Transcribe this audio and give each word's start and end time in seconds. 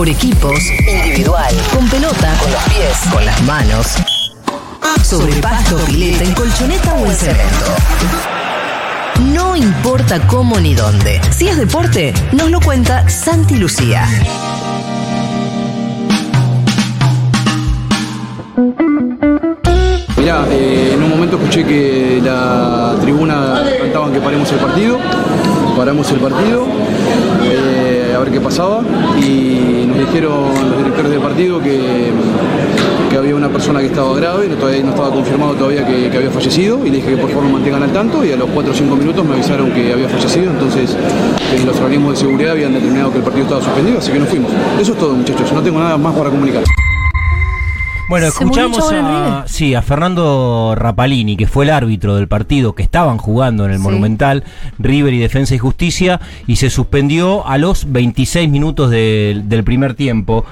por 0.00 0.08
equipos, 0.08 0.58
individual, 0.88 1.54
con 1.74 1.86
pelota, 1.90 2.34
con 2.40 2.50
los 2.50 2.62
pies, 2.70 3.12
con 3.12 3.22
las 3.22 3.42
manos, 3.42 3.86
sobre 5.02 5.34
pasto, 5.42 5.76
pileta, 5.84 6.24
en 6.24 6.32
colchoneta 6.32 6.94
o 6.94 7.04
en 7.04 7.14
cemento. 7.14 7.66
No 9.34 9.54
importa 9.56 10.26
cómo 10.26 10.58
ni 10.58 10.72
dónde. 10.72 11.20
Si 11.36 11.48
es 11.48 11.58
deporte, 11.58 12.14
nos 12.32 12.50
lo 12.50 12.60
cuenta 12.62 13.10
Santi 13.10 13.56
Lucía. 13.56 14.08
Mirá, 20.16 20.46
eh, 20.50 20.92
en 20.94 21.02
un 21.02 21.10
momento 21.10 21.36
escuché 21.36 21.62
que 21.66 22.22
la 22.24 22.96
tribuna 23.02 23.62
cantaban 23.78 24.14
que 24.14 24.20
paremos 24.20 24.50
el 24.50 24.58
partido, 24.60 24.98
paramos 25.76 26.10
el 26.10 26.20
partido, 26.20 26.66
eh, 27.42 28.14
a 28.14 28.18
ver 28.18 28.30
qué 28.30 28.40
pasaba 28.40 28.82
y 29.18 29.79
dijeron 30.10 30.70
los 30.70 30.78
directores 30.78 31.10
del 31.12 31.20
partido 31.20 31.60
que, 31.60 32.10
que 33.10 33.16
había 33.16 33.36
una 33.36 33.48
persona 33.48 33.78
que 33.78 33.86
estaba 33.86 34.12
grave, 34.16 34.48
no, 34.48 34.56
todavía 34.56 34.82
no 34.82 34.90
estaba 34.90 35.10
confirmado 35.10 35.54
todavía 35.54 35.86
que, 35.86 36.16
había 36.16 36.30
fallecido 36.30 36.84
y 36.84 36.90
le 36.90 36.96
dije 36.96 37.10
que 37.10 37.16
por 37.16 37.28
favor 37.30 37.44
nos 37.44 37.52
mantengan 37.52 37.84
al 37.84 37.92
tanto 37.92 38.24
y 38.24 38.32
a 38.32 38.36
los 38.36 38.50
4 38.50 38.72
o 38.72 38.74
5 38.74 38.96
minutos 38.96 39.24
me 39.24 39.34
avisaron 39.34 39.70
que 39.70 39.92
había 39.92 40.08
fallecido, 40.08 40.50
entonces 40.50 40.96
eh, 40.96 41.62
los 41.64 41.76
organismos 41.78 42.14
de 42.14 42.26
seguridad 42.26 42.52
habían 42.52 42.72
determinado 42.72 43.12
que 43.12 43.18
el 43.18 43.24
partido 43.24 43.44
estaba 43.44 43.62
suspendido, 43.62 43.98
así 43.98 44.10
que 44.10 44.18
nos 44.18 44.28
fuimos. 44.28 44.50
Eso 44.80 44.92
es 44.92 44.98
todo 44.98 45.14
muchachos, 45.14 45.52
no 45.52 45.62
tengo 45.62 45.78
nada 45.78 45.96
más 45.96 46.14
para 46.14 46.30
comunicar. 46.30 46.64
Bueno, 48.10 48.26
escuchamos 48.26 48.92
a, 48.92 49.44
sí, 49.46 49.74
a 49.76 49.82
Fernando 49.82 50.74
Rapalini, 50.76 51.36
que 51.36 51.46
fue 51.46 51.64
el 51.64 51.70
árbitro 51.70 52.16
del 52.16 52.26
partido 52.26 52.74
que 52.74 52.82
estaban 52.82 53.18
jugando 53.18 53.64
en 53.64 53.70
el 53.70 53.76
Sí. 53.78 53.82
Monumental, 53.84 54.42
River 54.80 55.14
y 55.14 55.18
Defensa 55.20 55.54
y 55.54 55.58
Justicia, 55.58 56.20
y 56.48 56.56
se 56.56 56.70
suspendió 56.70 57.46
a 57.46 57.56
los 57.56 57.90
26 57.92 58.50
minutos 58.50 58.90
del- 58.90 59.48
del 59.48 59.62
primer 59.62 59.94
tiempo, 59.94 60.44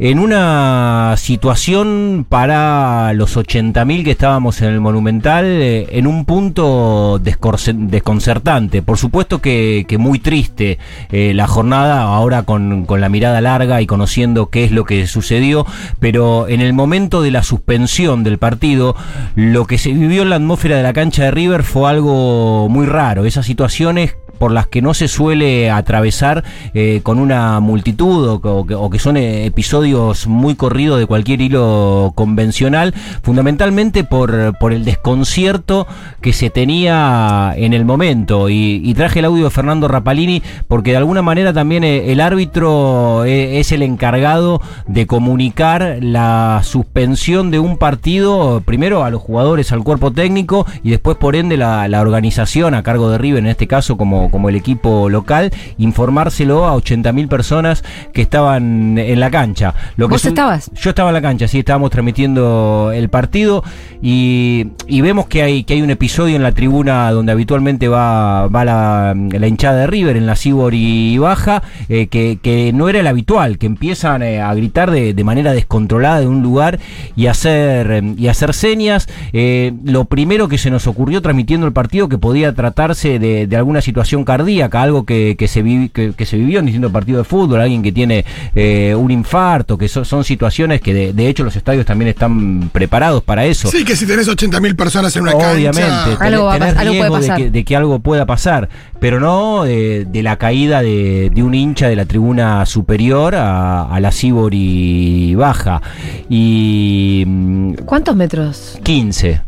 en 0.00 0.18
una 0.18 1.14
situación 1.16 2.26
para 2.28 3.12
los 3.12 3.36
80.000 3.36 4.02
que 4.02 4.10
estábamos 4.10 4.60
en 4.60 4.70
el 4.70 4.80
Monumental, 4.80 5.44
eh, 5.46 5.86
en 5.92 6.08
un 6.08 6.24
punto 6.24 7.20
desconcertante. 7.22 8.82
Por 8.82 8.98
supuesto 8.98 9.40
que, 9.40 9.84
que 9.86 9.98
muy 9.98 10.18
triste 10.18 10.78
eh, 11.12 11.32
la 11.32 11.46
jornada, 11.46 12.02
ahora 12.02 12.42
con, 12.42 12.86
con 12.86 13.00
la 13.00 13.08
mirada 13.08 13.40
larga 13.40 13.80
y 13.80 13.86
conociendo 13.86 14.46
qué 14.50 14.64
es 14.64 14.72
lo 14.72 14.84
que 14.84 15.06
sucedió, 15.06 15.64
pero 16.00 16.48
en 16.48 16.60
el 16.60 16.72
momento 16.72 17.03
de 17.08 17.30
la 17.30 17.42
suspensión 17.42 18.24
del 18.24 18.38
partido, 18.38 18.96
lo 19.34 19.66
que 19.66 19.78
se 19.78 19.92
vivió 19.92 20.22
en 20.22 20.30
la 20.30 20.36
atmósfera 20.36 20.76
de 20.76 20.82
la 20.82 20.92
cancha 20.92 21.24
de 21.24 21.30
River 21.30 21.62
fue 21.62 21.88
algo 21.88 22.68
muy 22.68 22.86
raro. 22.86 23.24
Esas 23.24 23.46
situaciones 23.46 24.16
por 24.38 24.52
las 24.52 24.66
que 24.66 24.82
no 24.82 24.94
se 24.94 25.08
suele 25.08 25.70
atravesar 25.70 26.44
eh, 26.74 27.00
con 27.02 27.18
una 27.18 27.60
multitud 27.60 28.40
o, 28.42 28.90
que- 28.90 28.98
son 28.98 29.16
eh, 29.16 29.46
episodios 29.46 30.26
muy 30.26 30.54
corridos 30.54 30.98
de 30.98 31.06
cualquier 31.06 31.40
hilo 31.40 32.12
convencional, 32.14 32.94
fundamentalmente 33.22 34.04
por, 34.04 34.56
por 34.58 34.72
el 34.72 34.84
desconcierto 34.84 35.86
que 36.20 36.32
se 36.32 36.50
tenía 36.50 37.52
en 37.56 37.72
el 37.72 37.84
momento. 37.84 38.48
Y, 38.48 38.92
traje 38.94 39.18
el 39.18 39.24
audio 39.24 39.44
de 39.44 39.50
Fernando 39.50 39.88
Rapalini 39.88 40.40
porque 40.68 40.92
de 40.92 40.98
alguna 40.98 41.20
manera 41.22 41.52
también 41.52 41.82
eh, 41.82 42.12
el 42.12 42.20
árbitro 42.20 43.24
es 43.24 43.72
el 43.72 43.82
encargado 43.82 44.60
de 44.86 45.06
comunicar 45.06 45.98
la 46.00 46.60
suspensión 46.62 47.50
de 47.50 47.58
un 47.58 47.76
partido, 47.76 48.62
primero 48.64 49.02
a 49.04 49.10
los 49.10 49.20
jugadores, 49.20 49.72
al 49.72 49.82
cuerpo 49.82 50.12
técnico 50.12 50.66
y 50.82 50.90
después 50.90 51.16
por 51.16 51.34
ende 51.34 51.56
la, 51.56 51.88
la 51.88 52.00
organización 52.00 52.74
a 52.74 52.82
cargo 52.82 53.10
de 53.10 53.18
River, 53.18 53.40
en 53.40 53.46
este 53.48 53.66
caso 53.66 53.96
como, 53.96 54.30
como 54.34 54.48
el 54.48 54.56
equipo 54.56 55.08
local, 55.08 55.52
informárselo 55.78 56.66
a 56.66 56.74
80.000 56.74 57.28
personas 57.28 57.84
que 58.12 58.20
estaban 58.20 58.98
en 58.98 59.20
la 59.20 59.30
cancha. 59.30 59.74
Lo 59.96 60.08
que 60.08 60.14
¿Vos 60.14 60.24
estabas? 60.24 60.72
Yo 60.74 60.90
estaba 60.90 61.10
en 61.10 61.14
la 61.14 61.22
cancha, 61.22 61.46
sí, 61.46 61.60
estábamos 61.60 61.92
transmitiendo 61.92 62.90
el 62.92 63.08
partido 63.10 63.62
y, 64.02 64.72
y 64.88 65.02
vemos 65.02 65.28
que 65.28 65.44
hay, 65.44 65.62
que 65.62 65.74
hay 65.74 65.82
un 65.82 65.90
episodio 65.90 66.34
en 66.34 66.42
la 66.42 66.50
tribuna 66.50 67.12
donde 67.12 67.30
habitualmente 67.30 67.86
va, 67.86 68.48
va 68.48 68.64
la, 68.64 69.14
la 69.14 69.46
hinchada 69.46 69.82
de 69.82 69.86
River, 69.86 70.16
en 70.16 70.26
la 70.26 70.34
Sibori 70.34 71.16
Baja, 71.16 71.62
eh, 71.88 72.08
que, 72.08 72.40
que 72.42 72.72
no 72.72 72.88
era 72.88 72.98
el 72.98 73.06
habitual, 73.06 73.56
que 73.56 73.66
empiezan 73.66 74.24
eh, 74.24 74.40
a 74.40 74.52
gritar 74.54 74.90
de, 74.90 75.14
de 75.14 75.22
manera 75.22 75.52
descontrolada 75.52 76.18
de 76.18 76.26
un 76.26 76.42
lugar 76.42 76.80
y 77.14 77.28
hacer, 77.28 77.88
eh, 77.92 78.14
y 78.18 78.26
hacer 78.26 78.52
señas. 78.52 79.08
Eh, 79.32 79.74
lo 79.84 80.06
primero 80.06 80.48
que 80.48 80.58
se 80.58 80.72
nos 80.72 80.88
ocurrió 80.88 81.22
transmitiendo 81.22 81.68
el 81.68 81.72
partido 81.72 82.08
que 82.08 82.18
podía 82.18 82.52
tratarse 82.52 83.20
de, 83.20 83.46
de 83.46 83.56
alguna 83.56 83.80
situación 83.80 84.13
cardíaca, 84.22 84.82
algo 84.82 85.04
que, 85.04 85.34
que 85.36 85.48
se, 85.48 85.62
vi- 85.62 85.88
que, 85.88 86.12
que 86.12 86.26
se 86.26 86.36
vivió 86.36 86.60
en 86.60 86.66
distintos 86.66 86.92
partidos 86.92 87.20
de 87.20 87.24
fútbol, 87.24 87.60
alguien 87.60 87.82
que 87.82 87.90
tiene 87.90 88.24
eh, 88.54 88.94
un 88.94 89.10
infarto, 89.10 89.76
que 89.76 89.88
so- 89.88 90.04
son 90.04 90.22
situaciones 90.22 90.80
que 90.82 90.92
de, 90.94 91.12
de 91.14 91.28
hecho 91.28 91.42
los 91.42 91.56
estadios 91.56 91.86
también 91.86 92.10
están 92.10 92.68
preparados 92.70 93.22
para 93.24 93.46
eso. 93.46 93.68
Sí, 93.70 93.84
que 93.84 93.96
si 93.96 94.06
tenés 94.06 94.28
80.000 94.28 94.76
personas 94.76 95.16
en 95.16 95.22
una 95.22 95.32
Obviamente, 95.34 95.80
cancha. 95.80 96.24
Algo 96.24 96.52
tenés 96.52 96.74
pas- 96.74 96.78
algo 96.78 96.94
puede 97.08 97.18
riesgo 97.18 97.34
de 97.34 97.42
que, 97.44 97.50
de 97.50 97.64
que 97.64 97.76
algo 97.76 97.98
pueda 98.00 98.26
pasar, 98.26 98.68
pero 99.00 99.18
no 99.18 99.64
de, 99.64 100.04
de 100.04 100.22
la 100.22 100.36
caída 100.36 100.82
de, 100.82 101.30
de 101.34 101.42
un 101.42 101.54
hincha 101.54 101.88
de 101.88 101.96
la 101.96 102.04
tribuna 102.04 102.66
superior 102.66 103.34
a, 103.34 103.82
a 103.86 104.00
la 104.00 104.12
Sibori 104.12 105.34
baja. 105.34 105.80
Y 106.28 107.24
mm, 107.26 107.72
¿Cuántos 107.84 108.14
metros? 108.16 108.78
15. 108.82 109.40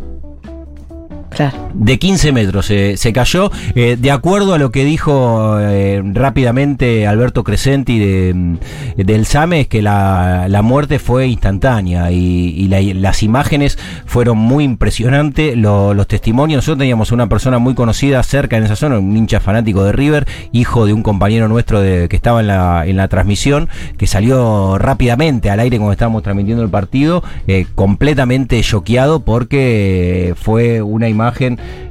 De 1.75 1.99
15 1.99 2.33
metros 2.33 2.67
se 2.67 3.13
cayó. 3.13 3.51
Eh, 3.75 3.97
de 4.01 4.11
acuerdo 4.11 4.55
a 4.55 4.59
lo 4.59 4.71
que 4.71 4.85
dijo 4.85 5.59
eh, 5.61 6.01
rápidamente 6.15 7.07
Alberto 7.07 7.45
Crescenti 7.45 7.99
de, 7.99 8.33
mm, 8.35 8.57
del 8.97 9.27
SAME, 9.27 9.61
es 9.63 9.69
que 9.69 9.83
la, 9.83 10.47
la 10.49 10.63
muerte 10.63 10.99
fue 10.99 11.27
instantánea 11.27 12.11
y, 12.11 12.55
y 12.57 12.69
la- 12.69 12.81
las 12.81 13.23
imágenes 13.23 13.79
fueron 14.07 14.39
muy 14.39 14.65
impresionantes. 14.65 15.57
Lo- 15.57 15.93
los 15.93 16.07
testimonios, 16.07 16.59
nosotros 16.59 16.79
teníamos 16.79 17.13
una 17.13 17.29
persona 17.29 17.59
muy 17.59 17.75
conocida 17.75 18.23
cerca 18.23 18.57
en 18.57 18.65
esa 18.65 18.77
zona, 18.77 18.99
un 18.99 19.15
hincha 19.17 19.41
fanático 19.41 19.85
de 19.85 19.93
River, 19.93 20.27
hijo 20.53 20.87
de 20.87 20.93
un 20.95 21.03
compañero 21.03 21.49
nuestro 21.49 21.81
que 21.83 22.09
estaba 22.11 22.41
en 22.41 22.47
la, 22.47 22.87
en 22.87 22.97
la 22.97 23.09
transmisión, 23.09 23.69
que 23.99 24.07
salió 24.07 24.79
rápidamente 24.79 25.51
al 25.51 25.61
aire 25.61 25.77
cuando 25.77 25.93
estábamos 25.93 26.23
transmitiendo 26.23 26.63
el 26.63 26.71
partido, 26.71 27.23
eh, 27.47 27.67
completamente 27.75 28.61
choqueado 28.63 29.21
porque 29.21 30.35
fue 30.41 30.81
una 30.81 31.09
imagen 31.09 31.26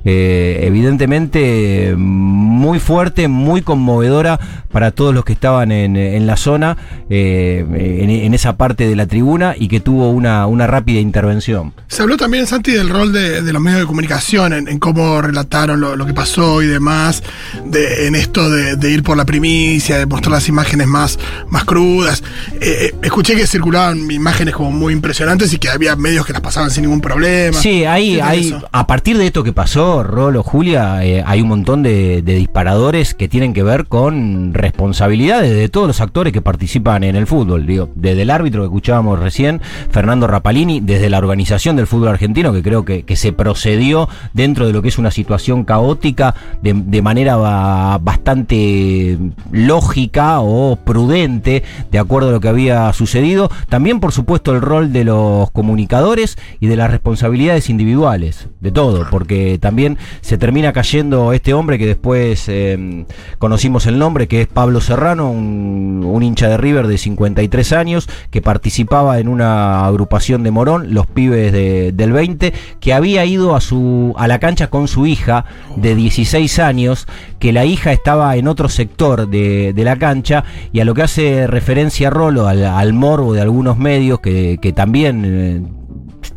eh, 0.05 0.59
evidentemente 0.63 1.95
muy 1.97 2.79
fuerte, 2.79 3.27
muy 3.27 3.61
conmovedora 3.61 4.39
para 4.71 4.91
todos 4.91 5.13
los 5.13 5.23
que 5.23 5.33
estaban 5.33 5.71
en, 5.71 5.95
en 5.95 6.27
la 6.27 6.37
zona, 6.37 6.77
eh, 7.09 7.65
en, 8.01 8.09
en 8.09 8.33
esa 8.33 8.57
parte 8.57 8.87
de 8.87 8.95
la 8.95 9.07
tribuna 9.07 9.55
y 9.57 9.67
que 9.67 9.79
tuvo 9.79 10.09
una, 10.09 10.45
una 10.47 10.67
rápida 10.67 10.99
intervención. 10.99 11.73
Se 11.87 12.01
habló 12.01 12.17
también, 12.17 12.45
Santi, 12.45 12.71
del 12.71 12.89
rol 12.89 13.13
de, 13.13 13.41
de 13.41 13.53
los 13.53 13.61
medios 13.61 13.79
de 13.81 13.85
comunicación, 13.85 14.53
en, 14.53 14.67
en 14.67 14.79
cómo 14.79 15.21
relataron 15.21 15.79
lo, 15.79 15.95
lo 15.95 16.05
que 16.05 16.13
pasó 16.13 16.61
y 16.61 16.67
demás, 16.67 17.23
de, 17.65 18.07
en 18.07 18.15
esto 18.15 18.49
de, 18.49 18.75
de 18.75 18.91
ir 18.91 19.03
por 19.03 19.15
la 19.15 19.25
primicia, 19.25 19.97
de 19.97 20.05
mostrar 20.05 20.33
las 20.33 20.49
imágenes 20.49 20.87
más, 20.87 21.19
más 21.49 21.63
crudas. 21.63 22.23
Eh, 22.59 22.93
escuché 23.01 23.35
que 23.35 23.47
circulaban 23.47 24.11
imágenes 24.11 24.53
como 24.55 24.71
muy 24.71 24.93
impresionantes 24.93 25.53
y 25.53 25.57
que 25.57 25.69
había 25.69 25.95
medios 25.95 26.25
que 26.25 26.33
las 26.33 26.41
pasaban 26.41 26.69
sin 26.69 26.83
ningún 26.83 27.01
problema. 27.01 27.57
Sí, 27.57 27.85
ahí, 27.85 28.13
¿Qué 28.15 28.19
tal 28.19 28.29
hay, 28.29 28.55
a 28.71 28.87
partir 28.87 29.14
de 29.17 29.27
esto 29.27 29.43
que 29.43 29.53
pasó, 29.53 30.03
Rolo, 30.03 30.43
Julia, 30.43 31.05
eh, 31.05 31.23
hay 31.25 31.41
un 31.41 31.47
montón 31.47 31.83
de, 31.83 32.21
disparadores 32.21 33.13
que 33.13 33.27
tienen 33.27 33.53
que 33.53 33.63
ver 33.63 33.85
con 33.85 34.53
responsabilidades 34.53 35.55
de 35.55 35.69
todos 35.69 35.87
los 35.87 36.01
actores 36.01 36.33
que 36.33 36.41
participan 36.41 37.03
en 37.03 37.15
el 37.15 37.25
fútbol. 37.25 37.65
Digo, 37.65 37.89
desde 37.95 38.23
el 38.23 38.29
árbitro 38.29 38.61
que 38.61 38.65
escuchábamos 38.65 39.19
recién, 39.19 39.61
Fernando 39.89 40.27
Rapalini, 40.27 40.81
desde 40.81 41.09
la 41.09 41.19
organización 41.19 41.75
del 41.75 41.87
fútbol 41.87 42.09
argentino, 42.09 42.51
que 42.51 42.61
creo 42.61 42.83
que, 42.83 43.05
se 43.15 43.31
procedió 43.31 44.09
dentro 44.33 44.67
de 44.67 44.73
lo 44.73 44.81
que 44.81 44.89
es 44.89 44.97
una 44.97 45.11
situación 45.11 45.63
caótica 45.63 46.35
de, 46.61 47.01
manera 47.01 47.37
ba- 47.37 47.97
bastante 47.99 49.17
lógica 49.51 50.41
o 50.41 50.75
prudente, 50.75 51.63
de 51.91 51.99
acuerdo 51.99 52.29
a 52.29 52.31
lo 52.33 52.41
que 52.41 52.49
había 52.49 52.91
sucedido. 52.91 53.49
También, 53.69 54.01
por 54.01 54.11
supuesto, 54.11 54.53
el 54.53 54.61
rol 54.61 54.91
de 54.91 55.05
los 55.05 55.49
comunicadores 55.51 56.37
y 56.59 56.67
de 56.67 56.75
las 56.75 56.91
responsabilidades 56.91 57.69
individuales, 57.69 58.49
de 58.59 58.71
todo, 58.71 59.04
porque 59.09 59.57
también 59.59 59.97
se 60.21 60.37
termina 60.37 60.73
cayendo 60.73 61.33
este 61.33 61.53
hombre 61.53 61.77
que 61.77 61.85
después 61.87 62.45
eh, 62.47 63.05
conocimos 63.39 63.85
el 63.87 63.97
nombre, 63.99 64.27
que 64.27 64.41
es 64.41 64.47
Pablo 64.47 64.81
Serrano, 64.81 65.31
un, 65.31 66.21
hincha 66.23 66.47
de 66.49 66.57
River 66.57 66.87
de 66.87 66.97
53 66.97 67.73
años, 67.73 68.09
que 68.31 68.41
participaba 68.41 69.19
en 69.19 69.27
una 69.27 69.85
agrupación 69.85 70.43
de 70.43 70.51
Morón, 70.51 70.93
los 70.93 71.05
pibes 71.07 71.51
de- 71.51 71.91
del 71.93 72.11
20, 72.13 72.53
que 72.79 72.93
había 72.93 73.25
ido 73.25 73.55
a, 73.55 73.61
su, 73.61 74.13
a 74.17 74.27
la 74.27 74.39
cancha 74.39 74.67
con 74.69 74.87
su 74.87 75.05
hija 75.05 75.45
de 75.75 75.93
16 75.95 76.59
años, 76.59 77.05
que 77.39 77.51
la 77.53 77.65
hija 77.65 77.91
estaba 77.91 78.35
en 78.37 78.47
otro 78.47 78.69
sector 78.69 79.27
de, 79.29 79.73
de 79.73 79.83
la 79.83 79.97
cancha, 79.97 80.43
y 80.71 80.79
a 80.79 80.85
lo 80.85 80.93
que 80.93 81.03
hace 81.03 81.47
referencia 81.47 82.09
Rolo, 82.09 82.47
al, 82.47 82.63
al 82.65 82.93
morbo 82.93 83.33
de 83.33 83.41
algunos 83.41 83.77
medios 83.77 84.19
que, 84.19 84.57
que 84.61 84.73
también... 84.73 85.21
eh, 85.25 85.61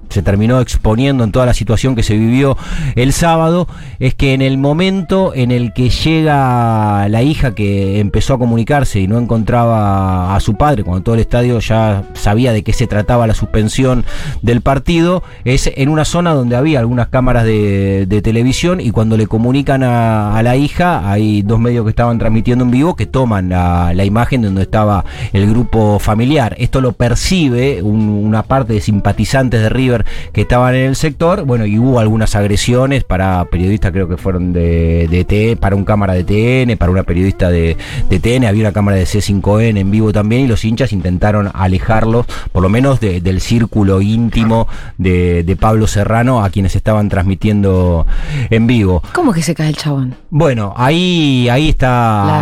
se 0.08 0.22
terminó 0.22 0.60
exponiendo 0.60 1.25
en 1.25 1.32
toda 1.32 1.46
la 1.46 1.55
situación 1.55 1.94
que 1.94 2.02
se 2.02 2.14
vivió 2.16 2.56
el 2.96 3.12
sábado, 3.12 3.66
es 3.99 4.14
que 4.14 4.34
en 4.34 4.43
el 4.43 4.58
momento 4.58 5.32
en 5.34 5.50
el 5.50 5.72
que 5.72 5.90
llega 5.90 7.08
la 7.08 7.22
hija 7.22 7.55
que 7.55 8.00
empezó 8.00 8.34
a 8.34 8.38
comunicarse 8.38 9.00
y 9.00 9.08
no 9.08 9.19
encontraba 9.19 10.34
a 10.34 10.40
su 10.40 10.55
padre, 10.56 10.84
cuando 10.84 11.02
todo 11.02 11.14
el 11.14 11.20
estadio 11.20 11.58
ya 11.60 12.05
sabía 12.14 12.52
de 12.52 12.62
qué 12.62 12.72
se 12.72 12.87
trataba 12.87 13.26
la 13.26 13.34
suspensión 13.34 14.05
del 14.43 14.60
partido, 14.60 15.22
es 15.44 15.70
en 15.75 15.88
una 15.88 16.05
zona 16.05 16.32
donde 16.34 16.56
había 16.56 16.78
algunas 16.81 17.08
cámaras 17.08 17.44
de, 17.44 18.06
de 18.06 18.22
televisión 18.22 18.81
y 18.81 18.90
cuando 18.90 19.16
le 19.16 19.26
comunican 19.26 19.82
a, 19.82 20.40
la 20.43 20.56
hija, 20.56 21.10
hay 21.10 21.43
dos 21.43 21.58
medios 21.58 21.84
que 21.84 21.90
estaban 21.90 22.19
transmitiendo 22.19 22.64
en 22.64 22.70
vivo 22.70 22.94
que 22.96 23.06
toman 23.06 23.49
la, 23.49 23.93
imagen 24.05 24.43
donde 24.43 24.62
estaba 24.62 25.05
el 25.32 25.49
grupo 25.50 25.99
familiar. 25.99 26.55
Esto 26.58 26.81
lo 26.81 26.93
percibe 26.93 27.82
un- 27.82 28.08
una 28.08 28.43
parte 28.43 28.72
de 28.72 28.81
simpatizantes 28.81 29.60
de 29.60 29.69
River 29.69 29.97
que 30.32 30.42
estaban 30.42 30.74
en 30.74 30.86
el 30.86 30.96
sector. 30.96 31.44
Bueno, 31.44 31.66
y 31.66 31.78
hubo 31.78 32.00
algunas 32.00 32.34
agresiones 32.36 33.04
para 33.04 33.44
periodistas, 33.46 33.92
creo 33.92 34.08
que 34.08 34.16
fueron 34.16 34.52
de, 34.52 35.08
de 35.08 35.24
TN, 35.24 35.58
para 35.60 35.76
un 35.76 35.84
cámara 35.84 36.14
de 36.14 36.24
TN, 36.24 36.76
para 36.76 36.90
una 36.92 37.02
periodista 37.02 37.50
de, 37.50 37.76
de 38.08 38.18
TN. 38.20 38.44
Había 38.46 38.62
una 38.62 38.72
cámara 38.72 38.96
de 38.96 39.04
C5N 39.04 39.78
en 39.78 39.90
vivo 39.90 40.12
también 40.12 40.42
y 40.42 40.46
los 40.48 40.64
hinchas 40.64 40.92
intentaron 40.92 41.50
alejarlos, 41.54 42.26
por 42.52 42.62
lo 42.62 42.68
menos 42.68 43.00
de- 43.00 43.20
del 43.20 43.40
círculo 43.40 44.00
íntimo 44.00 44.66
de, 44.96 45.42
de 45.44 45.56
Pablo 45.56 45.86
Serrano, 45.86 46.42
a 46.44 46.50
quienes 46.50 46.76
estaban 46.76 47.08
transmitiendo 47.08 48.06
en 48.50 48.66
vivo. 48.66 49.02
¿Cómo 49.12 49.32
que 49.32 49.42
se 49.42 49.54
cae 49.54 49.68
el 49.68 49.76
chabón? 49.76 50.14
Bueno, 50.30 50.72
ahí, 50.76 51.48
ahí 51.50 51.68
está. 51.68 51.88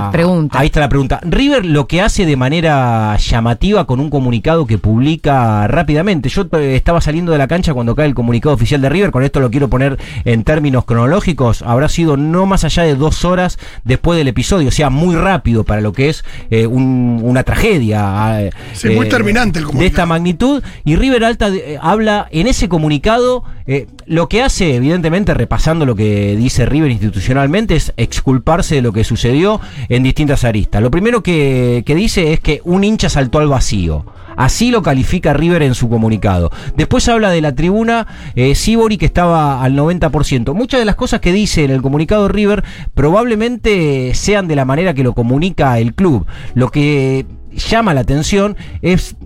La 0.05 0.09
pregunta. 0.13 0.59
Ahí 0.59 0.67
está 0.67 0.81
la 0.81 0.89
pregunta. 0.89 1.21
River 1.23 1.65
lo 1.65 1.87
que 1.87 2.01
hace 2.01 2.27
de 2.27 2.37
manera 2.37 3.17
llamativa 3.17 3.87
con 3.87 4.01
un 4.01 4.11
comunicado 4.11 4.67
que 4.67 4.79
publica 4.79 5.67
rápidamente. 5.69 6.29
Yo 6.29 6.43
eh, 6.53 6.77
estaba 6.77 7.01
saliendo 7.01 7.33
de 7.33 7.39
la 7.39 7.46
cancha 7.47 7.75
cuando 7.75 7.95
cae 7.95 8.07
el 8.07 8.15
comunicado 8.15 8.55
oficial 8.55 8.81
de 8.81 8.89
River. 8.89 9.11
Con 9.11 9.23
esto 9.23 9.41
lo 9.41 9.51
quiero 9.51 9.69
poner 9.69 9.99
en 10.25 10.45
términos 10.45 10.85
cronológicos. 10.85 11.63
Habrá 11.63 11.89
sido 11.89 12.17
no 12.17 12.47
más 12.47 12.65
allá 12.65 12.83
de 12.85 12.95
dos 12.95 13.25
horas 13.25 13.59
después 13.85 14.19
del 14.19 14.29
episodio. 14.29 14.69
O 14.69 14.73
sea, 14.73 14.91
muy 14.91 15.15
rápido 15.17 15.65
para 15.65 15.81
lo 15.81 15.93
que 15.93 16.09
es 16.09 16.25
eh, 16.51 16.67
un- 16.67 17.21
una 17.23 17.43
tragedia. 17.43 18.43
eh, 18.43 18.51
Sí, 18.75 18.89
muy 18.91 19.09
terminante 19.09 19.59
el 19.59 19.67
De 19.67 19.87
esta 19.87 20.07
magnitud. 20.07 20.63
Y 20.85 20.97
River 20.97 21.25
Alta 21.25 21.49
eh, 21.49 21.79
habla 21.81 22.29
en 22.31 22.47
ese 22.47 22.69
comunicado. 22.69 23.45
eh, 23.69 23.87
lo 24.07 24.29
que 24.29 24.43
hace, 24.43 24.77
evidentemente, 24.77 25.35
repasando 25.35 25.85
lo 25.87 25.97
que 25.97 26.37
dice 26.37 26.67
River 26.67 26.93
institucionalmente, 26.93 27.75
es 27.75 27.93
exculparse 27.97 28.77
de 28.77 28.83
lo 28.83 28.93
que 28.93 29.03
sucedió 29.03 29.61
en 29.89 30.05
distintas 30.05 30.45
aristas. 30.45 30.81
Lo 30.83 30.91
primero 30.93 31.23
que, 31.23 31.83
que 31.85 31.95
dice 31.97 32.33
es 32.33 32.39
que 32.41 32.61
un 32.65 32.85
hincha 32.85 33.09
saltó 33.09 33.39
al 33.41 33.49
vacío. 33.49 34.05
Así 34.37 34.71
lo 34.71 34.83
califica 34.83 35.33
River 35.33 35.63
en 35.63 35.75
su 35.75 35.89
comunicado. 35.89 36.51
Después 36.77 37.09
habla 37.09 37.31
de 37.31 37.41
la 37.41 37.55
tribuna 37.55 38.07
eh, 38.35 38.55
Sibori 38.55 38.99
que 38.99 39.07
estaba 39.07 39.63
al 39.63 39.77
90%. 39.77 40.55
Muchas 40.55 40.81
de 40.81 40.87
las 40.87 40.97
cosas 40.97 41.21
que 41.21 41.33
dice 41.33 41.65
en 41.65 41.71
el 41.71 41.83
comunicado 41.83 42.29
River 42.29 42.65
probablemente 42.95 44.13
sean 44.15 44.49
de 44.49 44.57
la 44.57 44.65
manera 44.65 44.95
que 44.95 45.03
lo 45.03 45.15
comunica 45.15 45.79
el 45.79 45.95
club. 45.95 46.27
Lo 46.55 46.71
que 46.71 47.27
llama 47.53 47.95
la 47.95 48.01
atención 48.01 48.57
es 48.83 49.17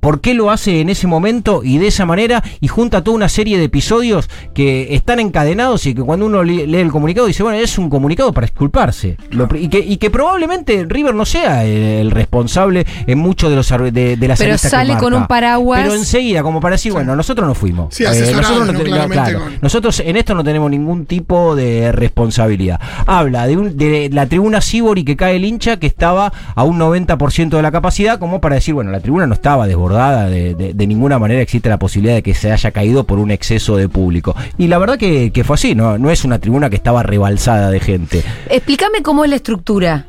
por 0.00 0.20
qué 0.20 0.34
lo 0.34 0.50
hace 0.50 0.80
en 0.80 0.88
ese 0.88 1.06
momento 1.06 1.60
y 1.62 1.78
de 1.78 1.86
esa 1.88 2.06
manera 2.06 2.42
y 2.60 2.68
junta 2.68 3.04
toda 3.04 3.16
una 3.16 3.28
serie 3.28 3.58
de 3.58 3.64
episodios 3.64 4.28
que 4.54 4.94
están 4.94 5.20
encadenados 5.20 5.86
y 5.86 5.94
que 5.94 6.02
cuando 6.02 6.26
uno 6.26 6.42
lee 6.42 6.74
el 6.74 6.90
comunicado 6.90 7.26
dice, 7.26 7.42
bueno, 7.42 7.58
es 7.58 7.78
un 7.78 7.90
comunicado 7.90 8.32
para 8.32 8.46
disculparse. 8.46 9.16
Lo 9.30 9.48
y, 9.54 9.68
que, 9.68 9.78
y 9.78 9.96
que 9.98 10.10
probablemente 10.10 10.84
River 10.88 11.14
no 11.14 11.24
sea 11.24 11.64
el, 11.64 11.70
el 11.82 12.10
responsable 12.10 12.86
en 13.06 13.18
muchos 13.18 13.50
de 13.50 13.56
los 13.56 13.68
de, 13.92 14.16
de 14.16 14.28
las 14.28 14.38
Pero 14.38 14.52
que 14.52 14.58
sale 14.58 14.96
con 14.96 15.12
un 15.14 15.26
paraguas. 15.26 15.82
Pero 15.82 15.94
enseguida, 15.94 16.42
como 16.42 16.60
para 16.60 16.74
decir, 16.76 16.92
bueno, 16.92 17.14
nosotros 17.14 17.46
no 17.46 17.54
fuimos. 17.54 17.94
Sí, 17.94 18.04
asesorado, 18.04 18.60
nosotros, 18.60 18.76
¿no? 18.78 18.84
Claramente 18.84 19.34
con- 19.34 19.58
nosotros 19.60 20.00
en 20.00 20.16
esto 20.16 20.34
no 20.34 20.42
tenemos 20.44 20.70
ningún 20.70 21.06
tipo 21.06 21.54
de 21.54 21.92
responsabilidad. 21.92 22.80
Habla 23.06 23.46
de, 23.46 23.56
un- 23.56 23.76
de 23.76 24.08
la 24.12 24.26
tribuna 24.26 24.60
Sibori 24.60 25.04
que 25.04 25.16
cae 25.16 25.36
el 25.36 25.44
hincha 25.44 25.78
que 25.78 25.86
estaba 25.86 26.32
a 26.54 26.64
un 26.64 26.78
90% 26.78 27.50
de 27.50 27.62
la 27.62 27.70
capacidad, 27.70 28.18
como 28.18 28.40
para 28.40 28.54
decir, 28.56 28.74
bueno, 28.74 28.90
la 28.90 29.00
tribuna 29.00 29.26
no 29.26 29.34
estaba 29.34 29.66
desbordada, 29.66 29.89
de, 29.98 30.54
de- 30.74 30.86
ninguna 30.86 31.18
manera 31.18 31.40
existe 31.40 31.68
la 31.68 31.78
posibilidad 31.78 32.14
de 32.14 32.22
que 32.22 32.34
se 32.34 32.50
haya 32.52 32.70
caído 32.70 33.04
por 33.04 33.18
un 33.18 33.30
exceso 33.30 33.76
de 33.76 33.88
público. 33.88 34.34
Y 34.58 34.66
la 34.68 34.78
verdad 34.78 34.98
que, 34.98 35.30
que 35.32 35.44
fue 35.44 35.54
así, 35.54 35.74
¿no? 35.74 35.98
no 35.98 36.10
es 36.10 36.24
una 36.24 36.38
tribuna 36.38 36.68
que 36.70 36.76
estaba 36.76 37.02
rebalsada 37.02 37.70
de 37.70 37.80
gente. 37.80 38.22
Explícame 38.48 39.02
cómo 39.02 39.24
es 39.24 39.30
la 39.30 39.36
estructura. 39.36 40.06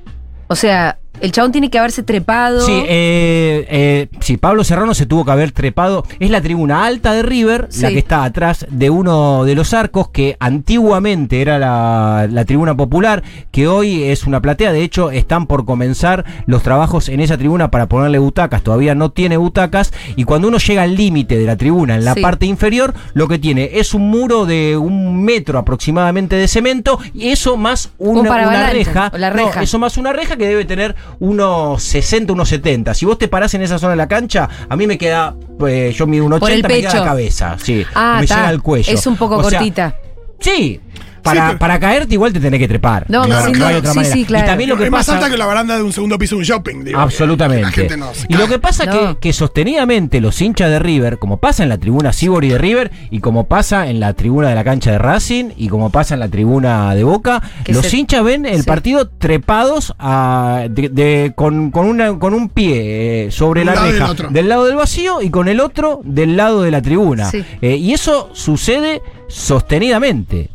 O 0.48 0.56
sea, 0.56 0.98
el 1.20 1.32
chabón 1.32 1.52
tiene 1.52 1.70
que 1.70 1.78
haberse 1.78 2.04
trepado. 2.04 2.62
Sí, 2.62 2.72
eh, 2.88 3.68
eh, 3.70 4.08
sí, 4.22 4.38
Pablo 4.38 4.64
Serrano 4.64 4.94
se 4.94 5.06
tuvo 5.06 5.26
que 5.26 5.32
haber 5.32 5.52
trepado. 5.52 6.04
Es 6.20 6.30
la 6.32 6.42
tribuna 6.42 6.86
alta 6.86 7.14
de 7.14 7.22
River, 7.22 7.70
la 7.80 7.90
que 7.90 8.00
está 8.00 8.24
atrás 8.24 8.66
de 8.70 8.90
uno 8.90 9.44
de 9.44 9.54
los 9.56 9.74
arcos, 9.74 10.10
que 10.10 10.38
antiguamente 10.40 11.42
era 11.42 11.60
la, 11.60 12.28
la 12.32 12.46
tribuna 12.46 12.76
popular, 12.76 13.24
que 13.52 13.68
hoy 13.68 14.04
es 14.04 14.26
una 14.26 14.42
platea. 14.42 14.72
De 14.72 14.82
hecho, 14.84 15.12
están 15.12 15.46
por 15.48 15.66
comenzar 15.66 16.26
los 16.48 16.64
trabajos 16.64 17.10
en 17.10 17.20
esa 17.20 17.38
tribuna 17.38 17.70
para 17.70 17.88
ponerle 17.88 18.18
butacas. 18.18 18.64
Todavía 18.64 18.96
no 18.96 19.12
tiene 19.12 19.38
butacas. 19.38 19.92
Y 20.16 20.24
cuando 20.24 20.48
uno 20.48 20.58
llega 20.58 20.84
al 20.84 20.96
límite 20.96 21.38
de 21.38 21.46
la 21.46 21.56
tribuna, 21.56 21.96
en 21.96 22.06
la 22.06 22.14
Sí. 22.16 22.22
parte 22.22 22.46
inferior, 22.46 22.94
lo 23.14 23.28
que 23.28 23.38
tiene 23.38 23.72
es 23.74 23.94
un 23.94 24.10
muro 24.10 24.46
de 24.46 24.78
un 24.78 25.24
metro 25.24 25.60
aproximadamente 25.60 26.36
de 26.36 26.48
cemento. 26.48 27.00
Y 27.14 27.30
eso 27.30 27.58
más 27.58 27.92
una, 27.98 28.70
reja. 28.72 29.12
la 29.18 29.30
No, 29.32 29.50
eso 29.62 29.78
más 29.80 29.98
una 29.98 30.14
reja 30.14 30.36
que 30.36 30.48
debe 30.48 30.66
tener 30.66 30.96
unos 31.20 31.84
60, 31.84 32.34
unos 32.34 32.50
70. 32.50 32.94
Si 32.94 33.06
vos 33.06 33.18
te 33.18 33.28
parás 33.28 33.54
en 33.54 33.62
esa 33.62 33.78
zona 33.80 33.92
de 33.92 33.98
la 33.98 34.08
cancha, 34.08 34.48
a 34.68 34.76
mí 34.76 34.88
me 34.88 34.98
queda, 34.98 35.36
pues 35.60 35.96
yo 35.96 36.08
mido 36.08 36.26
un 36.26 36.32
Por 36.40 36.50
el 36.52 36.60
80, 36.60 36.68
me 36.68 36.82
queda 36.82 36.94
la 37.00 37.04
cabeza. 37.06 37.58
Sí, 37.62 37.86
Ah, 37.94 38.16
me 38.20 38.24
está. 38.26 38.36
llega 38.38 38.48
al 38.48 38.62
cuello. 38.62 38.92
Es 38.92 39.06
un 39.08 39.16
poco 39.18 39.38
O 39.38 39.50
sea, 39.50 39.60
cortita. 39.60 39.96
sí. 40.40 40.80
Para, 41.24 41.58
para 41.60 41.80
caerte 41.80 42.14
igual 42.16 42.34
te 42.34 42.40
tenés 42.40 42.60
que 42.60 42.68
trepar. 42.68 43.06
No, 43.10 43.24
Claro, 43.26 43.52
duda. 43.52 43.68
hay 43.68 43.76
otra 43.76 43.92
sí, 43.92 43.98
manera. 43.98 44.16
sí, 44.16 44.26
claro. 44.26 44.46
Y 44.46 44.48
también 44.48 44.70
lo 44.70 44.78
que 44.78 44.84
es 44.86 44.90
pasa, 44.90 45.14
más 45.14 45.22
alta 45.24 45.32
que 45.32 45.38
la 45.38 45.46
baranda 45.46 45.78
de 45.78 45.84
un 45.84 45.94
segundo 45.94 46.18
piso 46.18 46.36
de 46.36 46.40
un 46.40 46.46
shopping, 46.46 46.84
digo. 46.84 47.00
Absolutamente. 47.00 47.62
Que 47.72 47.82
la 47.84 47.90
gente 47.90 47.98
no 47.98 48.14
se 48.14 48.26
y 48.30 48.34
lo 48.36 48.48
que 48.48 48.60
pasa 48.60 48.86
No. 48.86 48.92
que, 48.92 49.18
que 49.20 49.34
sostenidamente 49.34 50.20
los 50.22 50.42
hinchas 50.42 50.70
de 50.70 50.80
River, 50.80 51.18
como 51.20 51.38
pasa 51.38 51.64
en 51.64 51.70
la 51.70 51.78
tribuna 51.78 52.14
Sibori 52.14 52.50
de 52.50 52.58
River, 52.58 52.92
y 53.10 53.20
como 53.20 53.48
pasa 53.48 53.88
en 53.88 54.00
la 54.00 54.14
tribuna 54.14 54.50
de 54.50 54.56
la 54.56 54.64
cancha 54.64 54.92
de 54.92 54.98
Racing, 54.98 55.52
y 55.58 55.68
como 55.68 55.90
pasa 55.92 56.14
en 56.16 56.20
la 56.22 56.28
tribuna 56.30 56.94
de 56.96 57.04
Boca, 57.04 57.42
Que 57.64 57.74
los 57.74 57.86
se- 57.86 57.98
hinchas 57.98 58.24
ven 58.24 58.46
el 58.46 58.62
sí. 58.62 58.64
partido 58.68 59.08
trepados 59.08 59.94
a- 60.00 60.66
de- 60.70 60.90
de- 60.90 61.34
con, 61.36 61.72
con 61.72 61.86
una, 61.88 62.18
con 62.18 62.34
un 62.34 62.50
pie 62.50 63.26
eh, 63.28 63.32
sobre 63.32 63.62
Un 63.62 63.68
la 63.68 63.76
lado 63.76 63.92
reja 63.92 64.14
del 64.30 64.50
lado 64.50 64.66
del 64.66 64.76
vacío 64.76 65.22
y 65.22 65.30
con 65.30 65.48
el 65.48 65.60
otro 65.60 66.02
del 66.04 66.36
lado 66.38 66.62
de 66.62 66.72
la 66.72 66.82
tribuna. 66.82 67.30
Sí. 67.30 67.44
Eh, 67.62 67.76
y 67.76 67.94
eso 67.94 68.30
sucede 68.34 69.02
sostenidamente. 69.28 70.50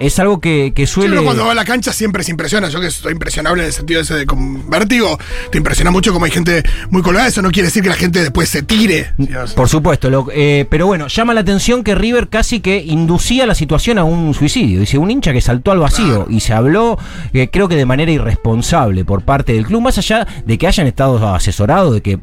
Es 0.00 0.18
algo 0.18 0.40
que, 0.40 0.72
que 0.74 0.86
suele... 0.86 1.12
uno 1.12 1.24
cuando 1.24 1.44
va 1.44 1.52
a 1.52 1.54
la 1.54 1.64
cancha 1.64 1.92
siempre 1.92 2.24
se 2.24 2.30
impresiona. 2.30 2.68
Yo 2.70 2.80
que 2.80 2.86
estoy 2.86 3.12
impresionable 3.12 3.62
en 3.62 3.66
el 3.68 3.72
sentido 3.72 4.00
ese 4.00 4.14
de 4.14 4.26
con 4.26 4.68
vértigo, 4.68 5.18
te 5.52 5.58
impresiona 5.58 5.90
mucho 5.90 6.12
como 6.12 6.24
hay 6.24 6.30
gente 6.30 6.62
muy 6.90 7.02
colgada. 7.02 7.28
Eso 7.28 7.42
no 7.42 7.50
quiere 7.50 7.66
decir 7.68 7.82
que 7.82 7.90
la 7.90 7.94
gente 7.96 8.20
después 8.20 8.48
se 8.48 8.62
tire. 8.62 9.12
Dios. 9.18 9.52
Por 9.52 9.68
supuesto, 9.68 10.10
lo- 10.10 10.26
eh, 10.32 10.66
pero 10.70 10.86
bueno, 10.86 11.06
llama 11.08 11.34
la 11.34 11.42
atención 11.42 11.84
que 11.84 11.94
River 11.94 12.28
casi 12.28 12.60
que 12.60 12.78
inducía 12.82 13.46
la 13.46 13.54
situación 13.54 13.98
a 13.98 14.04
un 14.04 14.32
suicidio. 14.34 14.80
Dice, 14.80 14.96
un 14.98 15.10
hincha 15.10 15.32
que 15.32 15.40
saltó 15.40 15.70
al 15.70 15.78
vacío 15.78 16.26
y 16.30 16.40
se 16.40 16.54
habló, 16.54 16.98
eh, 17.34 17.48
creo 17.52 17.68
que 17.68 17.76
de 17.76 17.84
manera 17.86 18.10
irresponsable 18.10 19.04
por 19.04 19.22
parte 19.22 19.52
del 19.52 19.66
club, 19.66 19.82
más 19.82 19.98
allá 19.98 20.26
de 20.46 20.56
que 20.58 20.66
hayan 20.66 20.86
estado 20.86 21.34
asesorados, 21.34 21.92
de 21.94 22.00
que 22.00 22.18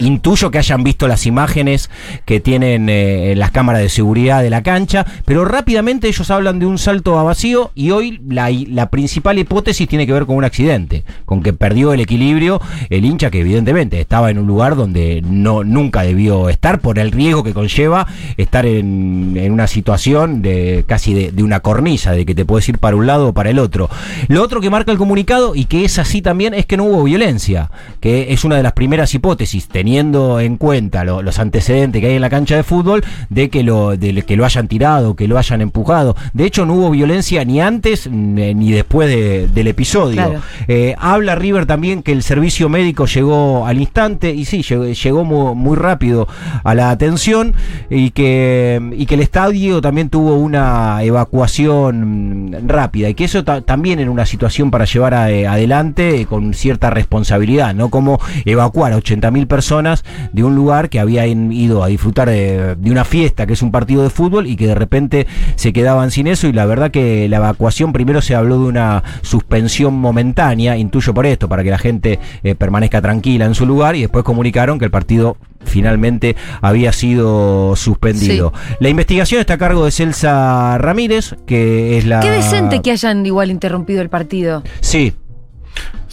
Intuyo 0.00 0.50
que 0.50 0.58
hayan 0.58 0.82
visto 0.82 1.06
las 1.06 1.26
imágenes 1.26 1.90
que 2.24 2.40
tienen 2.40 2.88
eh, 2.88 3.34
las 3.36 3.50
cámaras 3.52 3.80
de 3.82 3.88
seguridad 3.88 4.42
de 4.42 4.50
la 4.50 4.62
cancha, 4.62 5.06
pero 5.24 5.44
rápidamente 5.44 6.08
ellos 6.08 6.30
hablan 6.30 6.58
de 6.58 6.66
un 6.66 6.78
salto 6.78 7.18
a 7.18 7.22
vacío 7.22 7.70
y 7.74 7.90
hoy 7.92 8.20
la, 8.28 8.50
la 8.50 8.90
principal 8.90 9.38
hipótesis 9.38 9.88
tiene 9.88 10.06
que 10.06 10.12
ver 10.12 10.26
con 10.26 10.36
un 10.36 10.44
accidente, 10.44 11.04
con 11.24 11.42
que 11.42 11.52
perdió 11.52 11.92
el 11.92 12.00
equilibrio 12.00 12.60
el 12.90 13.04
hincha 13.04 13.30
que 13.30 13.40
evidentemente 13.40 14.00
estaba 14.00 14.30
en 14.30 14.38
un 14.38 14.46
lugar 14.46 14.76
donde 14.76 15.22
no 15.24 15.64
nunca 15.64 16.02
debió 16.02 16.48
estar 16.48 16.80
por 16.80 16.98
el 16.98 17.12
riesgo 17.12 17.44
que 17.44 17.52
conlleva 17.52 18.06
estar 18.36 18.66
en, 18.66 19.34
en 19.36 19.52
una 19.52 19.66
situación 19.66 20.42
de 20.42 20.84
casi 20.86 21.14
de, 21.14 21.30
de 21.32 21.42
una 21.42 21.60
cornisa, 21.60 22.12
de 22.12 22.26
que 22.26 22.34
te 22.34 22.44
puedes 22.44 22.68
ir 22.68 22.78
para 22.78 22.96
un 22.96 23.06
lado 23.06 23.28
o 23.28 23.32
para 23.32 23.50
el 23.50 23.58
otro. 23.58 23.88
Lo 24.28 24.42
otro 24.42 24.60
que 24.60 24.70
marca 24.70 24.92
el 24.92 24.98
comunicado 24.98 25.54
y 25.54 25.66
que 25.66 25.84
es 25.84 25.98
así 25.98 26.22
también 26.22 26.54
es 26.54 26.66
que 26.66 26.76
no 26.76 26.84
hubo 26.84 27.04
violencia, 27.04 27.70
que 28.00 28.32
es 28.32 28.44
una 28.44 28.56
de 28.56 28.62
las 28.62 28.72
primeras 28.72 29.14
hipótesis, 29.14 29.68
teniendo 29.84 30.40
en 30.40 30.56
cuenta 30.56 31.04
lo- 31.04 31.20
los 31.20 31.38
antecedentes 31.38 32.00
que 32.00 32.06
hay 32.08 32.14
en 32.14 32.22
la 32.22 32.30
cancha 32.30 32.56
de 32.56 32.62
fútbol 32.62 33.04
de 33.28 33.50
que 33.50 33.62
lo 33.62 33.98
de 33.98 34.22
que 34.22 34.34
lo 34.34 34.46
hayan 34.46 34.66
tirado, 34.66 35.14
que 35.14 35.28
lo 35.28 35.36
hayan 35.36 35.60
empujado. 35.60 36.16
De 36.32 36.46
hecho, 36.46 36.64
no 36.64 36.72
hubo 36.72 36.90
violencia 36.90 37.44
ni 37.44 37.60
antes 37.60 38.08
ni 38.10 38.54
ni 38.54 38.72
después 38.72 39.10
de- 39.10 39.46
del 39.48 39.66
episodio. 39.66 40.14
Claro. 40.16 40.40
Eh, 40.68 40.94
habla 40.98 41.34
River 41.34 41.66
también 41.66 42.02
que 42.02 42.12
el 42.12 42.22
servicio 42.22 42.70
médico 42.70 43.04
llegó 43.04 43.66
al 43.66 43.78
instante 43.78 44.30
y 44.32 44.46
sí, 44.46 44.62
llegó, 44.62 44.86
llegó 44.86 45.22
mu- 45.24 45.54
muy, 45.54 45.76
rápido 45.76 46.26
a 46.62 46.74
la 46.74 46.88
atención 46.88 47.52
y 47.90 48.10
que, 48.12 48.80
y 48.96 49.04
que 49.04 49.16
el 49.16 49.20
estadio 49.20 49.82
también 49.82 50.08
tuvo 50.08 50.36
una 50.36 51.02
evacuación 51.02 52.48
mm, 52.50 52.68
rápida 52.68 53.10
y 53.10 53.14
que 53.14 53.24
eso 53.24 53.44
ta- 53.44 53.60
también 53.60 53.98
era 53.98 54.10
una 54.10 54.24
situación 54.24 54.70
para 54.70 54.86
llevar 54.86 55.12
a- 55.12 55.30
eh, 55.30 55.46
adelante 55.46 56.22
eh, 56.22 56.26
con 56.26 56.54
cierta 56.54 56.88
responsabilidad, 56.88 57.74
¿no? 57.74 57.90
Como 57.90 58.18
evacuar 58.46 58.92
a 58.94 58.96
80.000 58.96 59.46
personas 59.46 59.73
personas 59.74 60.04
de 60.32 60.44
un 60.44 60.54
lugar 60.54 60.88
que 60.88 61.00
habían 61.00 61.50
ido 61.50 61.82
a 61.82 61.88
disfrutar 61.88 62.28
de, 62.28 62.76
de 62.76 62.90
una 62.90 63.04
fiesta, 63.04 63.46
que 63.46 63.54
es 63.54 63.62
un 63.62 63.72
partido 63.72 64.04
de 64.04 64.10
fútbol, 64.10 64.46
y 64.46 64.54
que 64.54 64.68
de 64.68 64.74
repente 64.74 65.26
se 65.56 65.72
quedaban 65.72 66.10
sin 66.10 66.28
eso. 66.28 66.46
Y 66.46 66.52
la 66.52 66.64
verdad 66.64 66.92
que 66.92 67.28
la 67.28 67.38
evacuación 67.38 67.92
primero 67.92 68.22
se 68.22 68.36
habló 68.36 68.58
de 68.60 68.66
una 68.66 69.02
suspensión 69.22 69.94
momentánea, 69.94 70.76
intuyo 70.76 71.12
por 71.12 71.26
esto, 71.26 71.48
para 71.48 71.64
que 71.64 71.70
la 71.70 71.78
gente 71.78 72.20
eh, 72.44 72.54
permanezca 72.54 73.02
tranquila 73.02 73.46
en 73.46 73.54
su 73.54 73.66
lugar, 73.66 73.96
y 73.96 74.02
después 74.02 74.24
comunicaron 74.24 74.78
que 74.78 74.84
el 74.84 74.90
partido 74.92 75.36
finalmente 75.64 76.36
había 76.60 76.92
sido 76.92 77.74
suspendido. 77.74 78.52
La 78.78 78.90
investigación 78.90 79.40
está 79.40 79.54
a 79.54 79.58
cargo 79.58 79.84
de 79.84 79.90
Celsa 79.90 80.78
Ramírez, 80.78 81.34
que 81.46 81.98
es 81.98 82.04
la... 82.04 82.20
Qué 82.20 82.30
decente 82.30 82.80
que 82.80 82.92
hayan 82.92 83.26
igual 83.26 83.50
interrumpido 83.50 84.02
el 84.02 84.10
partido. 84.10 84.62
Sí, 84.80 85.14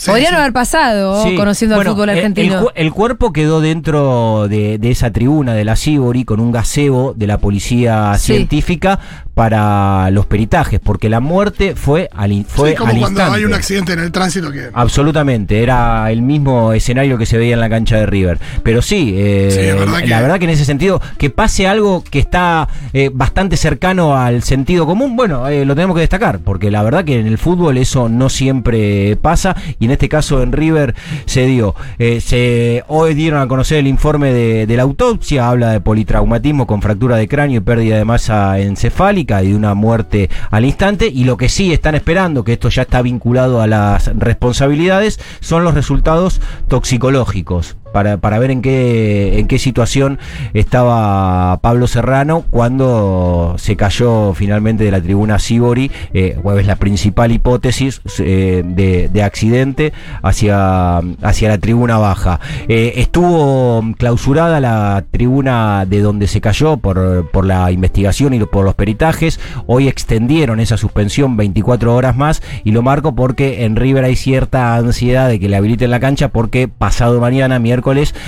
Sí, 0.02 0.10
Podrían 0.10 0.32
sí. 0.32 0.36
haber 0.40 0.52
pasado 0.52 1.24
Sí. 1.24 1.36
conociendo 1.36 1.76
Bueno, 1.76 1.92
el 1.92 1.96
fútbol 1.96 2.10
argentino. 2.10 2.56
El, 2.58 2.64
cu- 2.64 2.72
el 2.74 2.92
cuerpo 2.92 3.32
quedó 3.32 3.62
dentro 3.62 4.48
de, 4.50 4.80
de 4.80 4.90
esa 4.90 5.12
tribuna 5.12 5.54
de 5.54 5.64
la 5.64 5.76
Sibori 5.76 6.26
con 6.26 6.40
un 6.40 6.52
gazebo 6.52 7.14
de 7.16 7.28
la 7.28 7.38
policía 7.38 8.16
Sí. 8.18 8.34
científica 8.34 8.98
para 9.36 10.10
los 10.10 10.26
peritajes, 10.26 10.80
porque 10.80 11.08
la 11.10 11.20
muerte 11.20 11.76
fue 11.76 12.10
al, 12.16 12.32
in- 12.32 12.46
fue 12.46 12.72
Sí, 12.72 12.76
como 12.78 12.92
al 12.92 12.98
cuando 12.98 13.20
instante. 13.20 13.38
hay 13.38 13.46
un 13.46 13.54
accidente 13.54 13.94
en 13.94 14.00
el 14.00 14.12
tránsito 14.12 14.52
que. 14.52 14.70
Absolutamente, 14.74 15.62
era 15.64 16.12
el 16.12 16.22
mismo 16.24 16.74
escenario 16.74 17.18
que 17.18 17.26
se 17.28 17.38
veía 17.38 17.54
en 17.54 17.60
la 17.60 17.70
cancha 17.70 17.98
de 17.98 18.06
River. 18.08 18.40
Pero 18.64 18.82
sí, 18.82 19.14
eh, 19.16 19.76
que- 20.02 20.08
la 20.08 20.20
verdad 20.22 20.40
que 20.40 20.46
en 20.46 20.50
ese 20.52 20.66
sentido, 20.66 21.00
que 21.20 21.30
pase 21.30 21.68
algo 21.68 22.04
que 22.04 22.18
está 22.20 22.68
eh, 22.94 23.10
bastante 23.14 23.56
cercano 23.56 24.18
al 24.18 24.42
sentido 24.44 24.86
común, 24.88 25.16
bueno, 25.16 25.48
eh, 25.48 25.64
lo 25.64 25.76
tenemos 25.76 25.96
que 25.96 26.02
destacar, 26.02 26.40
porque 26.40 26.72
la 26.72 26.82
verdad 26.84 27.06
que 27.06 27.20
en 27.20 27.28
el 27.28 27.38
fútbol 27.38 27.78
eso 27.78 28.10
no 28.10 28.30
siempre 28.30 29.16
pasa, 29.16 29.56
y 29.80 29.91
en 29.92 29.96
este 29.96 30.08
caso 30.08 30.42
en 30.42 30.54
River 30.54 30.96
se 31.26 31.46
dio. 31.46 31.76
Eh, 32.00 32.22
se, 32.22 32.86
hoy 32.88 33.14
dieron 33.14 33.42
a 33.42 33.48
conocer 33.48 33.80
el 33.80 33.88
informe 33.88 34.32
de, 34.32 34.66
de 34.66 34.78
la 34.78 34.84
autopsia, 34.84 35.50
habla 35.50 35.72
de 35.72 35.82
politraumatismo 35.82 36.66
con 36.66 36.82
fractura 36.82 37.18
de 37.18 37.28
cráneo 37.28 37.58
y 37.58 37.60
pérdida 37.60 37.98
de 37.98 38.06
masa 38.06 38.58
encefálica 38.60 39.44
y 39.44 39.50
de 39.50 39.56
una 39.56 39.74
muerte 39.74 40.30
al 40.50 40.64
instante, 40.64 41.08
y 41.08 41.26
lo 41.26 41.36
que 41.36 41.50
sí 41.50 41.74
están 41.74 41.96
esperando, 41.96 42.46
que 42.46 42.54
esto 42.54 42.70
ya 42.70 42.84
está 42.84 43.02
vinculado 43.02 43.62
a 43.62 43.68
las 43.68 44.16
responsabilidades, 44.16 45.20
son 45.42 45.66
los 45.66 45.74
resultados 45.74 46.40
toxicológicos. 46.70 47.76
Para, 47.94 48.18
para 48.18 48.40
ver 48.40 48.52
en 48.52 48.62
qué, 48.62 49.40
en 49.40 49.48
qué 49.48 49.60
situación 49.60 50.20
estaba 50.54 51.60
Pablo 51.62 51.88
Serrano 51.88 52.44
cuando 52.50 53.56
se 53.58 53.76
cayó 53.76 54.34
finalmente 54.34 54.84
de 54.84 54.92
la 54.92 55.02
tribuna 55.02 55.40
Sibori, 55.40 55.92
eh, 56.14 56.38
la 56.66 56.76
principal 56.76 57.32
hipótesis 57.32 58.02
eh, 58.20 58.64
de, 58.66 59.10
de 59.10 59.24
accidente 59.24 59.94
hacia, 60.22 60.98
hacia 61.22 61.50
la 61.50 61.58
tribuna 61.58 61.98
baja. 61.98 62.40
Eh, 62.68 62.94
estuvo 62.98 63.84
clausurada 63.98 64.60
la 64.60 65.04
tribuna 65.12 65.86
de 65.86 66.02
donde 66.02 66.28
se 66.28 66.42
cayó 66.42 66.78
por, 66.78 67.30
por 67.32 67.46
la 67.46 67.72
investigación 67.72 68.34
y 68.34 68.40
por 68.40 68.66
los 68.66 68.76
peritajes. 68.76 69.40
Hoy 69.68 69.88
extendieron 69.88 70.60
esa 70.60 70.78
suspensión 70.78 71.38
24 71.38 71.96
horas 71.96 72.16
más 72.16 72.42
y 72.64 72.72
lo 72.72 72.82
marco 72.82 73.16
porque 73.16 73.66
en 73.66 73.76
River 73.76 74.04
hay 74.04 74.16
cierta 74.16 74.76
ansiedad 74.76 75.30
de 75.30 75.40
que 75.40 75.50
le 75.50 75.56
habiliten 75.56 75.92
la 75.92 76.00
cancha 76.00 76.30
porque 76.30 76.68
pasado 76.68 77.20
mañana, 77.20 77.60
miércoles, 77.60 77.81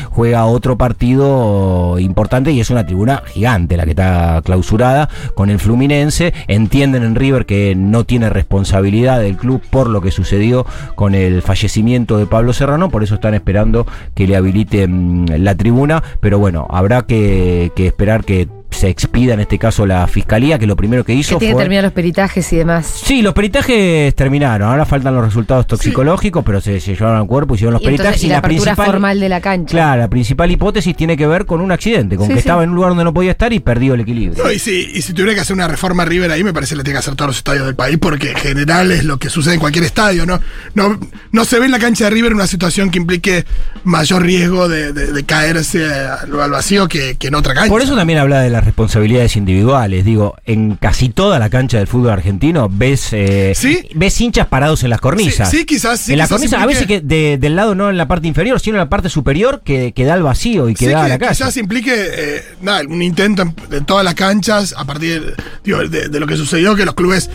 juega 0.10 0.46
otro 0.46 0.78
partido 0.78 1.98
importante 2.00 2.52
y 2.52 2.60
es 2.60 2.70
una 2.70 2.86
tribuna 2.86 3.24
gigante 3.28 3.78
la 3.78 3.86
que 3.86 3.92
está 3.92 4.42
clausurada 4.44 5.10
con 5.36 5.50
el 5.50 5.60
Fluminense. 5.60 6.34
Entienden 6.48 7.04
en 7.04 7.16
River 7.16 7.46
que 7.46 7.76
no 7.76 8.04
tiene 8.04 8.30
responsabilidad 8.30 9.20
del 9.20 9.38
club 9.38 9.62
por 9.70 9.90
lo 9.90 10.02
que 10.02 10.12
sucedió 10.12 10.66
con 10.96 11.16
el 11.16 11.42
fallecimiento 11.42 12.18
de 12.18 12.26
Pablo 12.26 12.54
Serrano, 12.54 12.90
por 12.90 13.04
eso 13.04 13.16
están 13.16 13.34
esperando 13.34 13.86
que 14.14 14.28
le 14.28 14.36
habiliten 14.36 15.26
la 15.44 15.56
tribuna, 15.56 16.04
pero 16.20 16.40
bueno, 16.40 16.68
habrá 16.70 17.04
que 17.04 17.72
esperar 17.76 18.24
que 18.24 18.48
se 18.74 18.90
expida 18.90 19.34
en 19.34 19.40
este 19.40 19.58
caso 19.58 19.86
la 19.86 20.06
fiscalía, 20.08 20.58
que 20.60 20.68
lo 20.68 20.76
primero 20.76 21.04
que 21.04 21.14
que 21.14 21.20
hizo 21.20 21.38
tiene 21.38 21.52
que 21.52 21.54
fue... 21.56 21.64
terminar 21.64 21.84
los 21.84 21.94
peritajes 21.94 22.52
y 22.54 22.56
demás. 22.58 22.86
Sí, 23.04 23.22
los 23.22 23.34
peritajes 23.34 24.16
terminaron. 24.16 24.70
Ahora 24.70 24.86
faltan 24.86 25.14
los 25.14 25.24
resultados 25.26 25.68
toxicológicos, 25.68 26.44
pero 26.46 26.60
se, 26.62 26.80
se 26.80 26.96
llevaron 26.96 27.18
al 27.22 27.28
cuerpo, 27.28 27.56
hicieron 27.56 27.74
los 27.74 27.82
Y, 27.82 27.86
entonces, 27.88 28.06
peritajes 28.06 28.24
y 28.24 28.28
la 28.30 28.38
apertura 28.40 28.76
formal 28.76 29.20
de 29.20 29.30
la 29.30 29.42
cancha. 29.42 29.72
Claro, 29.72 30.02
la 30.02 30.08
principal 30.10 30.50
hipótesis 30.50 30.96
tiene 30.96 31.16
que 31.18 31.28
ver 31.28 31.46
con 31.46 31.62
un 31.62 31.72
accidente, 31.72 32.16
con 32.16 32.28
Sí, 32.28 32.34
que 32.34 32.36
sí. 32.36 32.40
estaba 32.40 32.64
en 32.64 32.70
un 32.70 32.76
lugar 32.76 32.92
donde 32.92 33.04
no 33.04 33.14
podía 33.14 33.32
estar 33.32 33.52
y 33.54 33.60
perdió 33.60 33.94
el 33.94 34.00
equilibrio. 34.02 34.44
No, 34.44 34.52
y, 34.52 34.60
si, 34.60 34.90
y 34.94 35.02
si 35.02 35.14
tuviera 35.14 35.36
que 35.36 35.42
hacer 35.42 35.54
una 35.56 35.68
reforma 35.68 36.06
River 36.06 36.32
ahí, 36.32 36.44
me 36.44 36.54
parece 36.54 36.72
que 36.72 36.78
la 36.78 36.84
tiene 36.84 36.96
que 36.96 37.00
hacer 37.00 37.16
todos 37.16 37.30
los 37.30 37.38
estadios 37.38 37.66
del 37.66 37.76
país, 37.76 37.98
porque 38.00 38.32
en 38.32 38.38
general 38.38 38.92
es 38.92 39.04
lo 39.04 39.18
que 39.18 39.30
sucede 39.30 39.56
en 39.56 39.60
cualquier 39.60 39.84
estadio, 39.86 40.26
¿no? 40.26 40.40
No, 40.74 41.00
no 41.32 41.46
se 41.46 41.60
ve 41.60 41.66
en 41.66 41.72
la 41.72 41.80
cancha 41.80 42.06
de 42.06 42.10
River 42.12 42.34
una 42.34 42.48
situación 42.48 42.90
que 42.90 42.98
implique 43.00 43.46
mayor 43.84 44.24
riesgo 44.24 44.68
de, 44.70 44.94
de- 44.94 45.12
de 45.12 45.24
caerse 45.26 45.86
al, 45.86 46.40
al 46.40 46.52
vacío 46.52 46.88
que, 46.88 47.16
que 47.20 47.28
en 47.28 47.36
otra 47.36 47.54
cancha. 47.54 47.70
Por 47.70 47.82
eso 47.82 47.96
también 47.96 48.20
habla 48.20 48.40
de 48.42 48.50
las 48.64 48.68
responsabilidades 48.68 49.36
individuales. 49.36 50.06
Digo, 50.06 50.36
en 50.46 50.76
casi 50.78 51.10
toda 51.10 51.38
la 51.38 51.50
cancha 51.50 51.78
del 51.78 51.88
fútbol 51.88 52.12
argentino 52.12 52.70
ves, 52.72 53.10
eh, 53.12 53.52
Sí. 53.56 53.88
ves 53.94 54.20
hinchas 54.22 54.48
parados 54.48 54.84
en 54.84 54.90
las 54.90 55.02
cornisas. 55.02 55.50
Sí, 55.52 55.58
sí, 55.60 55.66
quizás, 55.66 56.00
sí, 56.00 56.14
en 56.14 56.18
la 56.18 56.24
quizás 56.26 56.38
cornisa, 56.38 56.62
a 56.62 56.66
veces 56.66 56.88
que 56.88 57.02
de- 57.02 57.38
del 57.38 57.56
lado 57.58 57.76
no 57.76 57.90
en 57.90 57.98
la 57.98 58.08
parte 58.08 58.28
inferior, 58.28 58.60
sino 58.60 58.78
en 58.78 58.80
la 58.80 58.90
parte 58.90 59.10
superior 59.10 59.62
que, 59.66 59.92
que 59.94 60.06
da 60.06 60.14
al 60.14 60.24
vacío 60.24 60.70
y 60.70 60.74
que 60.76 60.88
da 60.90 61.04
a 61.04 61.08
la 61.10 61.20
calle. 61.20 61.32
quizás 61.36 61.58
implique 61.58 61.94
eh, 61.94 62.42
nada, 62.62 62.82
un 62.88 63.02
intento 63.02 63.42
en, 63.42 63.54
de 63.70 63.82
todas 63.82 64.06
las 64.06 64.16
canchas 64.16 64.74
a 64.78 64.86
partir 64.86 65.36
de, 65.64 66.10
de 66.10 66.20
lo 66.20 66.26
que 66.26 66.38
sucedió, 66.38 66.76
que 66.76 66.86
los 66.86 66.96
clubes 66.96 67.30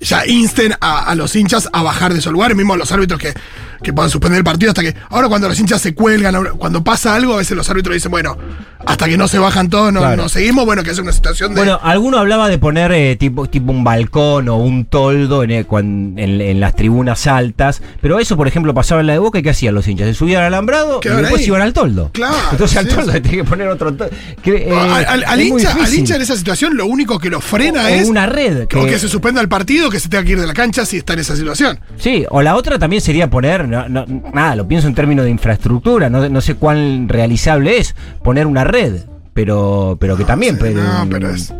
ya 0.00 0.26
insten 0.26 0.72
a, 0.80 1.04
a 1.10 1.14
los 1.14 1.36
hinchas 1.36 1.68
a 1.74 1.82
bajar 1.82 2.14
de 2.14 2.20
esos 2.20 2.32
lugares, 2.32 2.56
mismo 2.56 2.72
a 2.72 2.78
los 2.78 2.90
árbitros 2.90 3.20
que, 3.20 3.34
que 3.82 3.92
puedan 3.92 4.10
suspender 4.10 4.38
el 4.38 4.44
partido 4.44 4.70
hasta 4.70 4.82
que. 4.82 4.94
Ahora 5.10 5.28
cuando 5.28 5.48
los 5.48 5.58
hinchas 5.58 5.80
se 5.80 5.94
cuelgan, 5.94 6.34
ahora, 6.34 6.52
cuando 6.52 6.82
pasa 6.84 7.14
algo, 7.14 7.34
a 7.34 7.38
veces 7.38 7.56
los 7.56 7.68
árbitros 7.70 7.94
dicen, 7.94 8.10
bueno, 8.10 8.36
hasta 8.86 9.06
que 9.08 9.16
no 9.18 9.28
se 9.28 9.38
bajan 9.38 9.68
todos, 9.68 9.92
no, 9.92 10.00
Claro. 10.00 10.22
no 10.22 10.28
seguimos, 10.28 10.64
bueno, 10.64 10.82
que 10.82 10.90
es 10.90 10.98
una 10.98 11.12
situación 11.12 11.54
de. 11.54 11.60
Bueno, 11.60 11.78
alguno 11.82 12.18
hablaba 12.18 12.48
de 12.48 12.58
poner 12.58 12.92
eh, 12.92 13.16
tipo, 13.16 13.46
tipo 13.48 13.72
un 13.72 13.84
balcón 13.84 14.48
o 14.48 14.56
un 14.56 14.84
toldo 14.86 15.42
en, 15.44 15.64
cuan- 15.64 16.14
en- 16.18 16.40
en 16.40 16.60
las 16.60 16.74
tribunas 16.74 17.26
altas, 17.26 17.82
pero 18.00 18.18
eso, 18.18 18.36
por 18.36 18.48
ejemplo, 18.48 18.72
pasaba 18.74 19.00
en 19.02 19.06
la 19.08 19.12
de 19.14 19.18
Boca 19.18 19.38
y 19.38 19.42
¿qué 19.42 19.50
hacían 19.50 19.74
los 19.74 19.86
hinchas? 19.86 20.08
Se 20.08 20.14
subían 20.14 20.40
al 20.42 20.46
alambrado 20.48 21.00
y 21.04 21.08
después 21.08 21.40
ahí. 21.42 21.46
iban 21.46 21.62
al 21.62 21.72
toldo. 21.72 22.10
Claro, 22.12 22.34
Entonces 22.52 22.76
al 22.78 22.88
toldo 22.88 23.12
sí. 23.12 23.20
tiene 23.20 23.36
que 23.38 23.44
poner 23.44 23.68
otro 23.68 23.92
toldo. 23.94 24.14
Que, 24.42 24.68
eh, 24.68 24.72
al, 24.72 25.24
al- 25.24 25.40
hincha, 25.42 25.72
al 25.72 25.92
hincha 25.94 26.16
en 26.16 26.22
esa 26.22 26.36
situación 26.36 26.76
lo 26.76 26.86
único 26.86 27.18
que 27.18 27.28
lo 27.30 27.40
frena 27.40 27.84
O 27.84 27.88
es. 27.88 28.08
una 28.08 28.26
red, 28.26 28.62
O 28.64 28.68
que- 28.68 28.86
que 28.86 28.98
se 28.98 29.08
suspenda 29.08 29.40
el 29.40 29.48
partido, 29.48 29.90
que 29.90 30.00
se 30.00 30.08
tenga 30.08 30.24
que 30.24 30.32
ir 30.32 30.40
de 30.40 30.46
la 30.46 30.54
cancha 30.54 30.84
si 30.86 30.96
está 30.98 31.12
en 31.12 31.20
esa 31.20 31.36
situación. 31.36 31.80
Sí, 31.98 32.24
o 32.30 32.40
la 32.42 32.56
otra 32.56 32.78
también 32.78 33.02
sería 33.02 33.28
poner, 33.28 33.68
no- 33.70 33.88
no- 33.88 34.06
nada, 34.34 34.56
lo 34.56 34.66
pienso 34.68 34.88
en 34.88 34.94
términos 34.94 35.24
de 35.24 35.30
infraestructura, 35.30 36.10
no, 36.10 36.28
no 36.28 36.40
sé 36.40 36.54
cuán 36.56 37.08
realizable 37.08 37.78
es 37.78 37.94
poner 38.22 38.46
una 38.46 38.64
red, 38.64 39.02
pero, 39.32 39.96
pero 40.00 40.16
que 40.16 40.24
también 40.24 40.56
Sí, 40.56 40.60
pero, 40.62 40.82
no, 40.82 41.06
pero 41.08 41.30
es. 41.30 41.52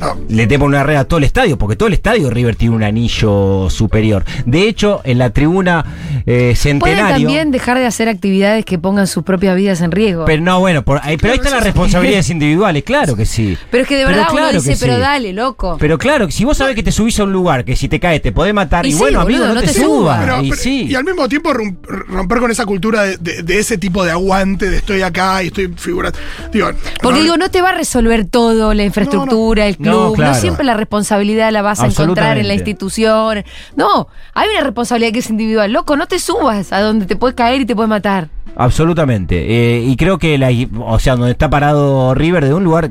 No, 0.00 0.16
le 0.28 0.46
te 0.46 0.56
una 0.56 0.82
red 0.82 0.96
a 0.96 1.04
todo 1.04 1.18
el 1.18 1.24
estadio, 1.24 1.56
porque 1.58 1.76
todo 1.76 1.86
el 1.88 1.94
estadio 1.94 2.30
River 2.30 2.56
tiene 2.56 2.74
un 2.74 2.82
anillo 2.82 3.68
superior. 3.70 4.24
De 4.46 4.66
hecho, 4.68 5.00
en 5.04 5.18
la 5.18 5.30
tribuna 5.30 5.84
eh, 6.26 6.54
Pueden 6.54 6.56
centenario. 6.56 7.26
también 7.26 7.50
dejar 7.50 7.78
de 7.78 7.86
hacer 7.86 8.08
actividades 8.08 8.64
que 8.64 8.78
pongan 8.78 9.06
sus 9.06 9.22
propias 9.24 9.56
vidas 9.56 9.80
en 9.80 9.90
riesgo. 9.90 10.24
Pero 10.24 10.42
no, 10.42 10.60
bueno, 10.60 10.82
por 10.84 11.00
pero 11.20 11.32
ahí 11.32 11.36
están 11.38 11.52
las 11.52 11.64
responsabilidades 11.64 12.30
individuales, 12.30 12.82
claro 12.84 13.14
que 13.16 13.26
sí. 13.26 13.56
Pero 13.70 13.82
es 13.82 13.88
que 13.88 13.96
de 13.96 14.04
verdad 14.06 14.26
claro 14.30 14.50
uno 14.50 14.60
dice, 14.62 14.76
pero 14.80 14.94
sí. 14.96 15.00
dale, 15.00 15.32
loco. 15.32 15.76
Pero 15.78 15.98
claro, 15.98 16.30
si 16.30 16.44
vos 16.44 16.56
sabés 16.56 16.74
que 16.74 16.82
te 16.82 16.92
subís 16.92 17.18
a 17.20 17.24
un 17.24 17.32
lugar 17.32 17.64
que 17.64 17.76
si 17.76 17.88
te 17.88 18.00
caes 18.00 18.22
te 18.22 18.32
podés 18.32 18.54
matar, 18.54 18.86
y, 18.86 18.90
Y 18.90 18.92
sí, 18.92 18.98
bueno, 18.98 19.20
amigo, 19.20 19.40
boludo, 19.40 19.54
no, 19.54 19.60
no 19.60 19.66
te, 19.66 19.72
te 19.72 19.82
subas. 19.82 20.22
y 20.42 20.50
pero- 20.50 20.56
sí. 20.62 20.86
y 20.90 20.94
al 20.94 21.04
mismo 21.04 21.28
tiempo 21.28 21.52
rom- 21.52 21.76
romper 22.08 22.38
con 22.38 22.50
esa 22.50 22.64
cultura 22.66 23.02
de, 23.04 23.16
de- 23.18 23.42
de 23.42 23.58
ese 23.58 23.78
tipo 23.78 24.04
de 24.04 24.10
aguante, 24.10 24.68
de 24.70 24.76
estoy 24.78 25.02
acá 25.02 25.42
y 25.42 25.48
estoy 25.48 25.72
figurando. 25.76 26.18
Digo, 26.52 26.70
Porque 27.02 27.18
no- 27.18 27.22
digo, 27.24 27.36
no 27.36 27.50
te 27.50 27.62
va 27.62 27.70
a 27.70 27.74
resolver 27.74 28.24
todo, 28.26 28.74
la 28.74 28.84
infraestructura, 28.84 29.66
el 29.66 29.76
club. 29.90 30.18
No, 30.18 30.34
siempre 30.34 30.64
la 30.64 30.74
responsabilidad 30.74 31.50
la 31.52 31.62
vas 31.62 31.80
a 31.80 31.86
encontrar 31.86 32.38
en 32.38 32.48
la 32.48 32.54
institución. 32.54 33.44
No, 33.76 34.08
hay 34.34 34.48
una 34.50 34.64
responsabilidad 34.64 35.12
que 35.12 35.20
es 35.20 35.30
individual. 35.30 35.72
Loco, 35.72 35.96
no 35.96 36.06
te 36.06 36.18
subas 36.18 36.72
a 36.72 36.80
donde 36.80 37.06
te 37.06 37.16
puedes 37.16 37.36
caer 37.36 37.60
y 37.60 37.66
te 37.66 37.74
puedes 37.74 37.88
matar. 37.88 38.28
Absolutamente. 38.56 39.78
Eh, 39.78 39.84
y 39.84 39.96
creo 39.96 40.18
que, 40.18 40.38
la, 40.38 40.50
o 40.80 40.98
sea, 40.98 41.16
donde 41.16 41.32
está 41.32 41.50
parado 41.50 42.14
River 42.14 42.44
de 42.44 42.54
un 42.54 42.64
lugar. 42.64 42.90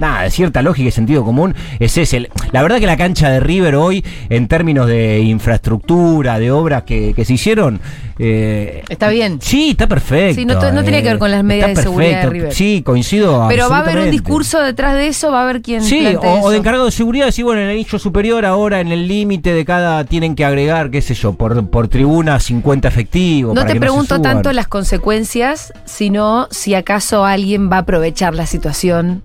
Nada, 0.00 0.22
de 0.22 0.30
cierta 0.30 0.62
lógica 0.62 0.88
y 0.88 0.90
sentido 0.90 1.24
común 1.24 1.54
es 1.78 1.96
ese. 1.98 2.28
La 2.52 2.62
verdad 2.62 2.78
que 2.78 2.86
la 2.86 2.96
cancha 2.96 3.28
de 3.30 3.38
River 3.38 3.76
hoy, 3.76 4.04
en 4.30 4.48
términos 4.48 4.86
de 4.86 5.20
infraestructura, 5.20 6.38
de 6.38 6.50
obras 6.50 6.84
que, 6.84 7.12
que 7.14 7.24
se 7.24 7.34
hicieron. 7.34 7.80
eh, 8.18 8.82
Está 8.88 9.10
bien. 9.10 9.38
Sí, 9.42 9.70
está 9.70 9.86
perfecto. 9.86 10.40
Sí, 10.40 10.46
no 10.46 10.54
no 10.54 10.82
tiene 10.82 11.02
que 11.02 11.10
ver 11.10 11.18
con 11.18 11.30
las 11.30 11.44
medidas 11.44 11.70
está 11.70 11.80
de 11.82 11.84
seguridad 11.84 12.22
de. 12.22 12.30
River. 12.30 12.54
Sí, 12.54 12.82
coincido. 12.84 13.46
Pero 13.48 13.68
va 13.68 13.78
a 13.78 13.80
haber 13.80 13.98
un 13.98 14.10
discurso 14.10 14.60
detrás 14.60 14.94
de 14.94 15.08
eso, 15.08 15.30
va 15.30 15.40
a 15.40 15.44
haber 15.44 15.62
quien. 15.62 15.82
Sí, 15.82 16.06
o, 16.16 16.40
o 16.42 16.50
de 16.50 16.56
encargado 16.56 16.86
de 16.86 16.92
seguridad, 16.92 17.26
decir, 17.26 17.44
bueno, 17.44 17.60
en 17.60 17.66
el 17.68 17.72
anillo 17.74 17.98
superior 17.98 18.46
ahora 18.46 18.80
en 18.80 18.92
el 18.92 19.06
límite 19.06 19.52
de 19.52 19.64
cada 19.64 20.04
tienen 20.04 20.34
que 20.34 20.44
agregar, 20.44 20.90
qué 20.90 21.02
sé 21.02 21.12
yo, 21.14 21.34
por, 21.34 21.68
por 21.68 21.88
tribuna 21.88 22.40
50 22.40 22.88
efectivos. 22.88 23.54
No 23.54 23.60
para 23.60 23.68
te 23.68 23.74
que 23.74 23.80
pregunto 23.80 24.20
tanto 24.22 24.52
las 24.52 24.66
consecuencias, 24.68 25.72
sino 25.84 26.48
si 26.50 26.74
acaso 26.74 27.24
alguien 27.24 27.70
va 27.70 27.76
a 27.76 27.80
aprovechar 27.80 28.34
la 28.34 28.46
situación 28.46 29.22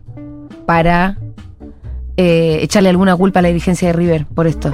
para 0.66 1.18
eh, 2.18 2.60
echarle 2.62 2.90
alguna 2.90 3.16
culpa 3.16 3.40
a 3.40 3.42
la 3.42 3.48
dirigencia 3.50 3.88
de 3.90 3.94
River 3.94 4.26
por 4.26 4.48
esto. 4.48 4.74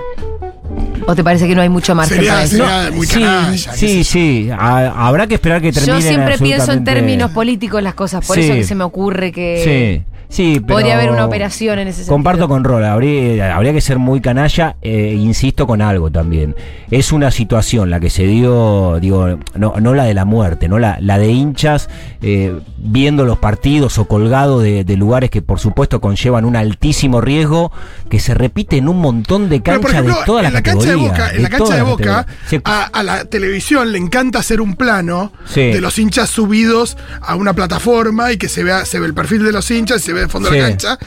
¿O 1.07 1.15
te 1.15 1.23
parece 1.23 1.47
que 1.47 1.55
no 1.55 1.61
hay 1.61 1.69
mucho 1.69 1.95
margen 1.95 2.17
Sería- 2.17 2.31
para 2.33 2.43
eso? 2.43 2.57
sería 2.57 2.91
muy 2.95 3.07
sí, 3.07 3.13
canalla, 3.19 3.73
sí, 3.73 4.03
sí. 4.03 4.49
Ha- 4.51 5.07
habrá 5.07 5.25
que 5.27 5.33
esperar 5.35 5.59
que 5.61 5.71
termine. 5.71 5.99
Yo 5.99 6.07
siempre 6.07 6.37
pienso 6.37 6.71
en 6.71 6.83
términos 6.83 7.31
políticos 7.31 7.81
las 7.81 7.95
cosas, 7.95 8.25
por 8.25 8.35
Sí. 8.37 8.43
eso 8.43 8.53
que 8.53 8.63
se 8.63 8.75
me 8.75 8.83
ocurre 8.83 9.31
que 9.31 10.03
Sí, 10.05 10.10
sí, 10.31 10.59
pero 10.65 10.79
podría 10.79 10.95
haber 10.95 11.11
una 11.11 11.25
operación 11.25 11.77
en 11.79 11.87
ese 11.89 11.97
sentido. 11.97 12.13
Comparto 12.15 12.47
con 12.47 12.63
Rola, 12.63 12.93
habría, 12.93 13.55
habría 13.55 13.73
que 13.73 13.81
ser 13.81 13.99
muy 13.99 14.19
canalla, 14.21 14.75
eh, 14.81 15.13
insisto 15.15 15.67
con 15.67 15.81
algo 15.81 16.09
también. 16.09 16.55
Es 16.89 17.11
una 17.11 17.29
situación 17.29 17.89
la 17.91 17.99
que 17.99 18.09
se 18.09 18.25
dio, 18.25 18.97
digo, 18.99 19.37
no, 19.55 19.73
no 19.79 19.93
la 19.93 20.05
de 20.05 20.13
la 20.15 20.25
muerte, 20.25 20.67
no 20.67 20.79
la, 20.79 20.97
la 20.99 21.17
de 21.19 21.29
hinchas 21.31 21.89
eh, 22.23 22.53
viendo 22.77 23.25
los 23.25 23.37
partidos 23.37 23.97
o 23.99 24.05
colgado 24.05 24.59
de, 24.59 24.83
de 24.83 24.97
lugares 24.97 25.29
que 25.29 25.41
por 25.41 25.59
supuesto 25.59 26.01
conllevan 26.01 26.45
un 26.45 26.55
altísimo 26.55 27.21
riesgo 27.21 27.71
que 28.09 28.19
se 28.19 28.33
repite 28.33 28.77
en 28.77 28.87
un 28.89 28.97
montón 28.99 29.49
de 29.49 29.61
canchas 29.61 29.91
ejemplo, 29.91 30.15
de 30.15 30.25
toda 30.25 30.41
la 30.41 30.47
en 30.49 30.53
la 30.55 30.61
cancha 30.63 30.85
categoría. 30.87 31.03
de 31.03 31.09
Boca, 31.11 31.31
en 31.35 31.43
la 31.43 31.49
cancha 31.49 31.63
todas 31.65 31.77
de 31.77 31.83
Boca, 31.83 32.25
a, 32.65 32.83
a 32.85 33.03
la 33.03 33.25
televisión 33.25 33.91
le 33.91 33.97
encanta 33.97 34.39
hacer 34.39 34.61
un 34.61 34.75
plano 34.75 35.31
Sí. 35.45 35.61
de 35.61 35.81
los 35.81 35.97
hinchas 35.99 36.29
subidos 36.29 36.97
a 37.21 37.35
una 37.35 37.53
plataforma 37.53 38.31
y 38.31 38.37
que 38.37 38.47
se 38.49 38.63
vea, 38.63 38.85
se 38.85 38.99
ve 38.99 39.05
el 39.07 39.13
perfil 39.13 39.43
de 39.43 39.51
los 39.51 39.69
hinchas 39.69 40.01
y 40.01 40.05
se 40.05 40.13
ve 40.13 40.20
el 40.23 40.29
fondo 40.29 40.49
de 40.49 40.59
la 40.61 40.69
cancha. 40.69 40.97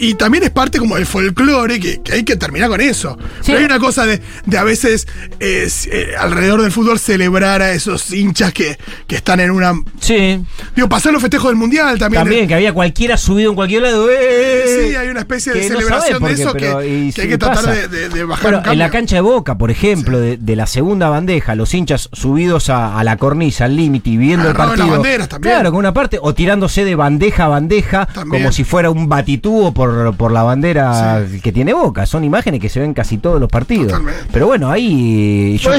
Y 0.00 0.14
también 0.14 0.44
es 0.44 0.50
parte 0.50 0.78
como 0.78 0.94
del 0.94 1.06
folclore 1.06 1.80
que, 1.80 2.00
que 2.00 2.12
hay 2.12 2.22
que 2.22 2.36
terminar 2.36 2.68
con 2.68 2.80
eso. 2.80 3.18
Sí. 3.40 3.46
Pero 3.46 3.58
hay 3.58 3.64
una 3.64 3.80
cosa 3.80 4.06
de, 4.06 4.22
de 4.46 4.56
a 4.56 4.62
veces 4.62 5.08
eh, 5.40 5.68
eh, 5.90 6.12
alrededor 6.16 6.62
del 6.62 6.70
fútbol 6.70 7.00
celebrar 7.00 7.62
a 7.62 7.72
esos 7.72 8.12
hinchas 8.12 8.52
que, 8.52 8.78
que 9.08 9.16
están 9.16 9.40
en 9.40 9.50
una. 9.50 9.72
sí, 9.98 10.40
Digo, 10.76 10.88
pasar 10.88 11.12
los 11.12 11.20
festejos 11.20 11.48
del 11.50 11.56
mundial 11.56 11.98
también. 11.98 12.22
también 12.22 12.46
que 12.46 12.54
había 12.54 12.72
cualquiera 12.72 13.16
subido 13.16 13.50
en 13.50 13.56
cualquier 13.56 13.82
lado. 13.82 14.08
¡eh! 14.08 14.86
Sí, 14.90 14.94
hay 14.94 15.08
una 15.08 15.18
especie 15.18 15.52
de 15.52 15.62
no 15.62 15.66
celebración 15.80 16.22
de 16.22 16.32
eso 16.32 16.52
que, 16.52 16.58
pero- 16.60 16.84
y 16.84 17.12
que 17.12 17.22
hay 17.22 17.28
que 17.30 17.38
tratar 17.38 17.66
de, 17.66 17.88
de- 17.88 18.08
de 18.08 18.24
bajar 18.24 18.42
Bueno, 18.44 18.62
un 18.64 18.72
en 18.72 18.78
la 18.78 18.90
cancha 18.90 19.16
de 19.16 19.22
Boca, 19.22 19.58
por 19.58 19.72
ejemplo, 19.72 20.20
de, 20.20 20.36
de 20.36 20.54
la 20.54 20.68
segunda 20.68 21.08
bandeja, 21.08 21.56
los 21.56 21.74
hinchas 21.74 22.08
subidos 22.12 22.70
a, 22.70 22.96
a 23.00 23.02
la 23.02 23.16
cornisa, 23.16 23.64
al 23.64 23.74
límite 23.74 24.10
y 24.10 24.16
viendo 24.16 24.44
el 24.44 24.50
Agarraban 24.54 24.78
las 24.78 24.86
partido. 24.86 25.02
banderas 25.02 25.28
también. 25.28 25.54
Claro, 25.54 25.70
con 25.72 25.78
una 25.80 25.92
parte, 25.92 26.20
o 26.22 26.34
tirándose 26.34 26.84
de 26.84 26.94
bandeja 26.94 27.46
a 27.46 27.48
bandeja, 27.48 28.06
También. 28.06 28.44
como 28.44 28.47
si 28.52 28.64
fuera 28.64 28.90
un 28.90 29.08
batitúo 29.08 29.72
por, 29.72 30.14
por 30.16 30.32
la 30.32 30.42
bandera 30.42 31.24
que 31.42 31.52
tiene 31.52 31.72
Boca. 31.72 32.06
Son 32.06 32.24
imágenes 32.24 32.60
que 32.60 32.68
se 32.68 32.80
ven 32.80 32.94
casi 32.94 33.18
todos 33.18 33.40
los 33.40 33.48
partidos. 33.48 33.88
Totalmente. 33.88 34.22
Pero 34.32 34.46
bueno, 34.46 34.70
ahí 34.70 35.56
yo 35.58 35.70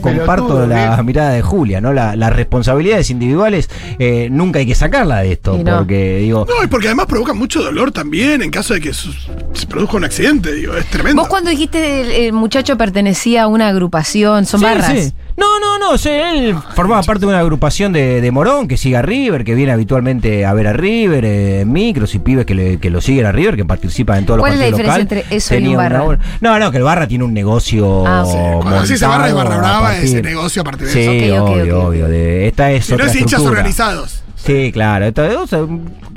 comparto 0.00 0.26
pelotudo, 0.26 0.66
la 0.66 1.02
mirada 1.02 1.30
de 1.30 1.42
Julia, 1.42 1.80
¿no? 1.80 1.92
La- 1.92 2.16
las 2.16 2.32
responsabilidades 2.34 3.10
individuales 3.10 3.68
eh, 3.98 4.28
nunca 4.30 4.58
hay 4.58 4.66
que 4.66 4.74
sacarla 4.74 5.18
de 5.18 5.32
esto, 5.32 5.56
Y 5.58 5.64
no. 5.64 5.78
porque 5.78 6.18
digo. 6.18 6.46
No, 6.48 6.62
y 6.64 6.66
porque 6.66 6.86
además 6.88 7.06
provoca 7.06 7.32
mucho 7.32 7.62
dolor 7.62 7.92
también 7.92 8.42
en 8.42 8.50
caso 8.50 8.74
de 8.74 8.80
que 8.80 8.92
se 8.92 9.66
produzca 9.68 9.96
un 9.96 10.04
accidente, 10.04 10.52
digo, 10.52 10.74
es 10.76 10.86
tremendo. 10.86 11.22
Vos 11.22 11.28
cuando 11.28 11.50
dijiste 11.50 12.00
el, 12.02 12.10
el 12.26 12.32
muchacho 12.32 12.76
pertenecía 12.76 13.44
a 13.44 13.46
una 13.46 13.68
agrupación, 13.68 14.44
son 14.46 14.60
Sí, 14.60 14.64
barras. 14.66 14.92
sí. 14.92 15.12
No, 15.36 15.60
no, 15.60 15.78
no, 15.78 15.94
él 16.04 16.56
formaba 16.74 17.02
parte 17.02 17.20
de 17.20 17.26
una 17.26 17.40
agrupación 17.40 17.92
de, 17.92 18.20
de 18.22 18.30
Morón 18.30 18.68
que 18.68 18.76
sigue 18.78 18.96
a 18.96 19.02
River, 19.02 19.44
que 19.44 19.54
viene 19.54 19.70
habitualmente 19.72 20.46
a 20.46 20.54
ver 20.54 20.66
a 20.66 20.72
River, 20.72 21.24
eh, 21.26 21.64
micros 21.66 22.14
y 22.14 22.18
pibes 22.20 22.46
que, 22.46 22.54
le- 22.54 22.78
que 22.78 22.88
lo 22.88 23.00
siguen 23.02 23.26
a 23.26 23.32
River, 23.32 23.54
que 23.56 23.64
participan 23.66 24.18
en 24.18 24.26
todos 24.26 24.38
los 24.38 24.42
¿Cuál 24.44 24.54
es 24.54 24.58
la 24.60 24.64
partidos 24.66 24.78
diferencia 24.78 25.04
locales. 25.04 25.24
entre 25.26 25.36
eso 25.36 25.54
y 25.54 25.68
un 25.68 25.76
Barra? 25.76 26.02
una- 26.04 26.18
no, 26.40 26.58
no, 26.58 26.70
que 26.70 26.78
el 26.78 26.82
Barra 26.84 27.06
tiene 27.06 27.24
un 27.24 27.34
negocio 27.34 28.06
Ah, 28.06 28.24
sí. 28.26 28.32
Cuando 28.62 28.82
decís 28.82 28.98
se 28.98 29.06
barra 29.06 29.28
es 29.28 29.34
barra 29.34 29.58
brava, 29.58 29.96
ese 29.98 30.22
negocio 30.22 30.62
a 30.62 30.64
partir 30.64 30.86
de 30.86 30.92
Sí, 30.94 31.00
eso. 31.00 31.44
Ok, 31.44 31.50
ok, 31.50 31.56
obvio, 31.60 31.82
obvio. 31.84 32.08
de- 32.08 32.46
esta 32.48 32.70
es 32.72 32.88
no 32.88 32.94
otra 32.96 33.06
es 33.06 33.12
hinchas 33.14 33.32
estructura. 33.34 33.50
organizados. 33.60 34.22
Sí, 34.46 34.70
claro. 34.72 35.06
Sea, 35.46 35.66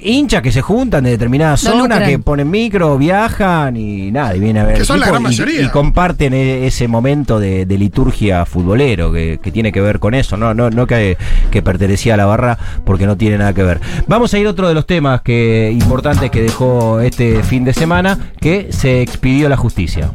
hinchas 0.01 0.41
que 0.41 0.51
se 0.51 0.61
juntan 0.61 1.03
de 1.03 1.17
No 1.17 1.57
zonas, 1.57 1.79
lucran. 1.79 2.05
que 2.05 2.19
ponen 2.19 2.49
micro, 2.49 2.97
viajan 2.97 3.75
y 3.75 4.11
nada, 4.11 4.35
y 4.35 4.39
vienen 4.39 4.63
a 4.63 4.65
ver. 4.65 4.75
Que 4.75 4.81
el 4.81 4.85
son 4.85 4.99
la 4.99 5.07
gran 5.07 5.23
mayoría. 5.23 5.61
Y, 5.63 5.69
comparten 5.69 6.33
e- 6.33 6.67
ese 6.67 6.87
momento 6.87 7.39
de, 7.39 7.65
de 7.65 7.77
liturgia 7.77 8.45
futbolero 8.45 9.11
que, 9.11 9.39
que 9.41 9.51
tiene 9.51 9.71
que 9.71 9.81
ver 9.81 9.99
con 9.99 10.13
eso, 10.13 10.37
no, 10.37 10.53
no, 10.53 10.69
no 10.69 10.85
que, 10.87 11.17
que 11.51 11.61
pertenecía 11.61 12.13
a 12.13 12.17
la 12.17 12.25
barra 12.25 12.57
porque 12.85 13.05
no 13.07 13.17
tiene 13.17 13.37
nada 13.39 13.53
que 13.53 13.63
ver. 13.63 13.79
Vamos 14.07 14.33
a 14.33 14.39
ir 14.39 14.47
a 14.47 14.51
otro 14.51 14.67
de 14.67 14.73
los 14.73 14.85
temas 14.85 15.21
que 15.21 15.71
importantes 15.71 16.29
que 16.29 16.41
dejó 16.43 16.99
este 16.99 17.43
fin 17.43 17.65
de 17.65 17.73
semana, 17.73 18.31
que 18.39 18.71
se 18.71 19.01
expidió 19.01 19.49
la 19.49 19.57
justicia. 19.57 20.11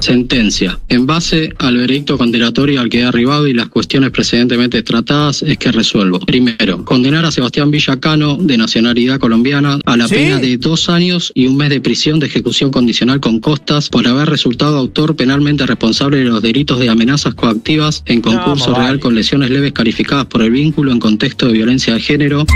Sentencia. 0.00 0.78
En 0.88 1.06
base 1.06 1.52
al 1.58 1.76
veredicto 1.76 2.16
condenatorio 2.16 2.80
al 2.80 2.88
que 2.88 3.00
he 3.00 3.04
arribado 3.04 3.46
y 3.46 3.52
las 3.52 3.68
cuestiones 3.68 4.10
precedentemente 4.10 4.82
tratadas 4.82 5.42
es 5.42 5.58
que 5.58 5.70
resuelvo. 5.72 6.20
Primero, 6.20 6.84
condenar 6.84 7.24
a 7.24 7.30
Sebastián 7.30 7.70
Villacano, 7.70 8.36
de 8.36 8.56
nacionalidad 8.56 9.18
colombiana, 9.18 9.78
a 9.84 9.96
la 9.96 10.08
¿Sí? 10.08 10.14
pena 10.14 10.38
de 10.38 10.56
dos 10.56 10.88
años 10.88 11.32
y 11.34 11.46
un 11.46 11.56
mes 11.56 11.70
de 11.70 11.80
prisión 11.80 12.18
de 12.18 12.26
ejecución 12.26 12.70
condicional 12.70 13.20
con 13.20 13.40
costas 13.40 13.88
por 13.88 14.06
haber 14.06 14.28
resultado 14.28 14.78
autor 14.78 15.16
penalmente 15.16 15.66
responsable 15.66 16.18
de 16.18 16.24
los 16.24 16.42
delitos 16.42 16.78
de 16.78 16.88
amenazas 16.88 17.34
coactivas 17.34 18.02
en 18.06 18.20
concurso 18.20 18.70
No, 18.70 18.78
real 18.78 19.00
con 19.00 19.14
lesiones 19.14 19.50
leves 19.50 19.72
calificadas 19.72 20.26
por 20.26 20.42
el 20.42 20.50
vínculo 20.50 20.92
en 20.92 20.98
contexto 20.98 21.46
de 21.46 21.52
violencia 21.52 21.94
de 21.94 22.00
género. 22.00 22.46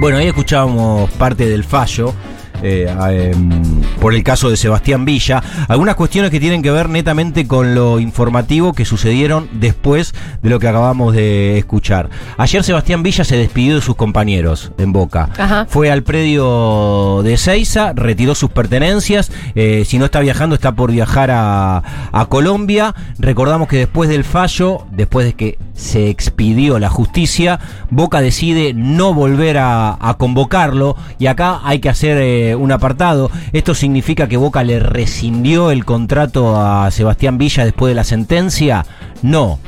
Bueno, 0.00 0.18
ahí 0.18 0.28
escuchábamos 0.28 1.10
parte 1.12 1.48
del 1.48 1.64
fallo. 1.64 2.14
Eh, 2.62 2.86
em, 3.32 3.62
por 4.00 4.14
el 4.14 4.22
caso 4.22 4.50
de 4.50 4.56
Sebastián 4.56 5.04
Villa, 5.04 5.42
algunas 5.68 5.94
cuestiones 5.96 6.30
que 6.30 6.40
tienen 6.40 6.62
que 6.62 6.70
ver 6.70 6.88
netamente 6.88 7.46
con 7.46 7.74
lo 7.74 8.00
informativo 8.00 8.72
que 8.72 8.84
sucedieron 8.84 9.48
después 9.52 10.14
de 10.42 10.50
lo 10.50 10.58
que 10.58 10.68
acabamos 10.68 11.14
de 11.14 11.58
escuchar. 11.58 12.08
Ayer 12.36 12.62
Sebastián 12.64 13.02
Villa 13.02 13.24
se 13.24 13.36
despidió 13.36 13.76
de 13.76 13.80
sus 13.80 13.96
compañeros 13.96 14.72
en 14.78 14.92
Boca. 14.92 15.28
Ajá. 15.38 15.66
Fue 15.68 15.90
al 15.90 16.02
predio 16.02 17.22
de 17.22 17.36
Seiza, 17.36 17.92
retiró 17.94 18.34
sus 18.34 18.50
pertenencias. 18.50 19.30
eh, 19.54 19.84
si 19.86 19.98
no 19.98 20.04
está 20.06 20.20
viajando, 20.20 20.54
está 20.54 20.72
por 20.72 20.90
viajar 20.92 21.30
a, 21.30 21.82
a 22.12 22.26
Colombia. 22.26 22.94
Recordamos 23.18 23.68
que 23.68 23.78
después 23.78 24.08
del 24.08 24.24
fallo, 24.24 24.86
después 24.92 25.26
de 25.26 25.34
que 25.34 25.58
se 25.74 26.08
expidió 26.08 26.78
la 26.78 26.88
justicia, 26.88 27.60
Boca 27.90 28.20
decide 28.20 28.72
no 28.74 29.14
volver 29.14 29.58
a, 29.58 29.96
a 30.00 30.14
convocarlo. 30.14 30.96
Y 31.18 31.26
acá 31.26 31.60
hay 31.64 31.78
que 31.80 31.88
hacer 31.88 32.18
eh, 32.20 32.47
un 32.54 32.72
apartado. 32.72 33.30
Esto 33.52 33.74
significa 33.74 34.28
que 34.28 34.36
Boca 34.36 34.62
le 34.62 34.78
rescindió 34.80 35.70
el 35.70 35.84
contrato 35.84 36.60
a 36.60 36.90
Sebastián 36.90 37.38
Villa 37.38 37.64
después 37.64 37.90
de 37.90 37.94
la 37.94 38.04
sentencia. 38.04 38.86
No. 39.22 39.58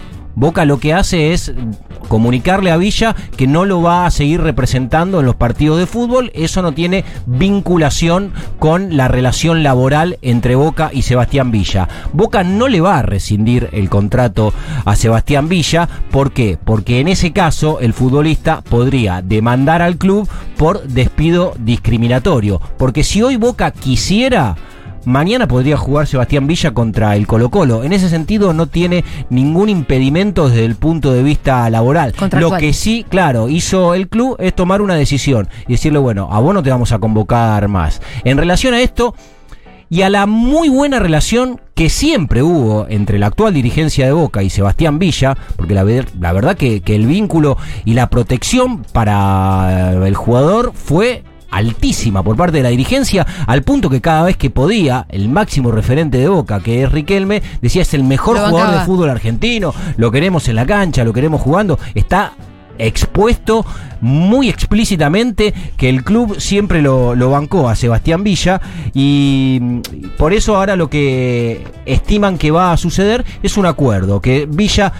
Boca 0.41 0.65
lo 0.65 0.81
que 0.81 0.95
hace 0.95 1.35
es 1.35 1.53
comunicarle 2.09 2.71
a 2.71 2.79
Villa 2.79 3.15
que 3.37 3.47
no 3.47 3.67
lo 3.67 3.83
va 3.83 4.07
a 4.07 4.11
seguir 4.11 4.41
representando 4.41 5.21
en 5.21 5.27
los 5.27 5.37
partidos 5.37 5.79
de 5.79 5.85
fútbol. 5.85 6.33
Eso 6.35 6.63
no 6.63 6.73
tiene 6.73 7.05
vinculación 7.27 8.33
con 8.59 8.97
la 8.97 9.07
relación 9.07 9.63
laboral 9.63 10.19
entre 10.23 10.55
Boca 10.55 10.91
y 10.95 11.03
Sebastián 11.03 11.51
Villa. 11.51 11.89
Boca 12.15 12.43
no 12.43 12.69
le 12.69 12.81
va 12.81 12.99
a 12.99 13.03
rescindir 13.03 13.69
el 13.73 13.91
contrato 13.91 14.55
a 14.87 14.97
Sebastián 14.97 15.51
Villa. 15.51 15.87
¿Por 16.11 16.33
qué? 16.33 16.57
Porque 16.65 17.01
en 17.01 17.09
ese 17.09 17.33
caso 17.33 17.79
el 17.81 17.93
futbolista 17.93 18.63
podría 18.63 19.21
demandar 19.21 19.83
al 19.83 19.99
club 19.99 20.27
por 20.57 20.85
despido 20.85 21.53
discriminatorio. 21.59 22.63
Porque 22.79 23.05
si 23.05 23.21
hoy 23.21 23.37
Boca 23.37 23.73
quisiera... 23.73 24.57
Mañana 25.05 25.49
podría 25.49 25.77
jugar 25.79 26.07
Sebastián 26.07 26.47
Villa 26.47 26.73
contra 26.73 27.17
el 27.17 27.27
Colo 27.27 27.51
Colo. 27.51 27.85
En 27.85 27.93
ese 27.93 28.09
sentido 28.11 28.53
no 28.53 28.67
tiene 28.67 29.03
ningún 29.31 29.69
impedimento 29.71 30.49
desde 30.49 30.67
el 30.67 30.75
punto 30.77 31.13
de 31.13 31.23
vista 31.23 31.69
laboral. 31.71 32.13
Lo 32.43 32.51
que 32.61 32.73
sí, 32.75 33.07
claro, 33.09 33.49
hizo 33.49 33.95
el 33.95 34.09
club 34.09 34.37
es 34.39 34.55
tomar 34.55 34.83
una 34.83 34.95
decisión 34.97 35.49
y 35.67 35.73
decirle, 35.73 35.99
bueno, 35.99 36.29
a 36.31 36.39
vos 36.41 36.53
no 36.53 36.63
te 36.63 36.71
vamos 36.71 36.93
a 36.93 36.99
convocar 36.99 37.67
más. 37.69 38.03
En 38.25 38.37
relación 38.37 38.75
a 38.75 38.81
esto 38.83 39.15
y 39.89 40.03
a 40.03 40.11
la 40.11 40.27
muy 40.27 40.69
buena 40.69 40.99
relación 40.99 41.61
que 41.75 41.89
siempre 41.89 42.43
hubo 42.43 42.87
entre 42.89 43.19
la 43.19 43.27
actual 43.29 43.55
dirigencia 43.55 44.05
de 44.05 44.13
Boca 44.13 44.43
y 44.43 44.51
Sebastián 44.51 44.99
Villa, 44.99 45.37
porque 45.57 45.75
la, 45.75 45.83
ver- 45.83 46.09
la 46.21 46.33
verdad 46.33 46.57
que, 46.57 46.83
que 46.83 46.95
el 46.95 47.07
vínculo 47.07 47.57
y 47.87 47.95
la 47.95 48.11
protección 48.11 48.85
para 48.93 49.93
el 50.07 50.15
jugador 50.15 50.73
fue 50.75 51.25
altísima 51.51 52.23
por 52.23 52.37
parte 52.37 52.59
de 52.59 52.63
la 52.63 52.69
dirigencia, 52.71 53.27
al 53.47 53.63
punto 53.63 53.91
que 53.91 54.01
cada 54.01 54.25
vez 54.25 54.37
que 54.37 54.51
podía, 54.51 55.07
el 55.09 55.29
máximo 55.29 55.71
referente 55.71 56.19
de 56.19 56.29
Boca, 56.29 56.61
que 56.61 56.83
es 56.83 56.93
Riquelme, 56.93 57.43
decía 57.61 57.83
es 57.83 57.95
el 57.95 58.05
mejor 58.05 58.39
Lo 58.39 58.49
jugador 58.49 58.79
de 58.79 58.85
fútbol 58.85 59.11
argentino, 59.11 59.75
lo 59.97 60.11
queremos 60.11 60.49
en 60.49 60.57
la 60.57 60.67
cancha, 60.67 61.05
lo 61.05 61.13
queremos 61.13 61.41
jugando, 61.41 61.79
está 61.95 62.33
expuesto 62.79 63.65
muy 64.01 64.49
explícitamente 64.49 65.53
que 65.77 65.89
el 65.89 66.03
club 66.03 66.41
siempre 66.41 66.81
lo, 66.81 67.15
lo 67.15 67.31
bancó 67.31 67.69
a 67.69 67.77
Sebastián 67.77 68.25
Villa 68.25 68.61
y 68.95 69.59
mm, 69.61 69.81
por 70.17 70.33
eso 70.33 70.57
ahora 70.57 70.77
lo 70.77 70.89
que 70.89 71.65
estiman 71.85 72.39
que 72.39 72.51
va 72.51 72.73
a 72.73 72.77
suceder 72.77 73.25
es 73.43 73.57
un 73.57 73.67
acuerdo, 73.67 74.21
que 74.21 74.47
Villa 74.47 74.93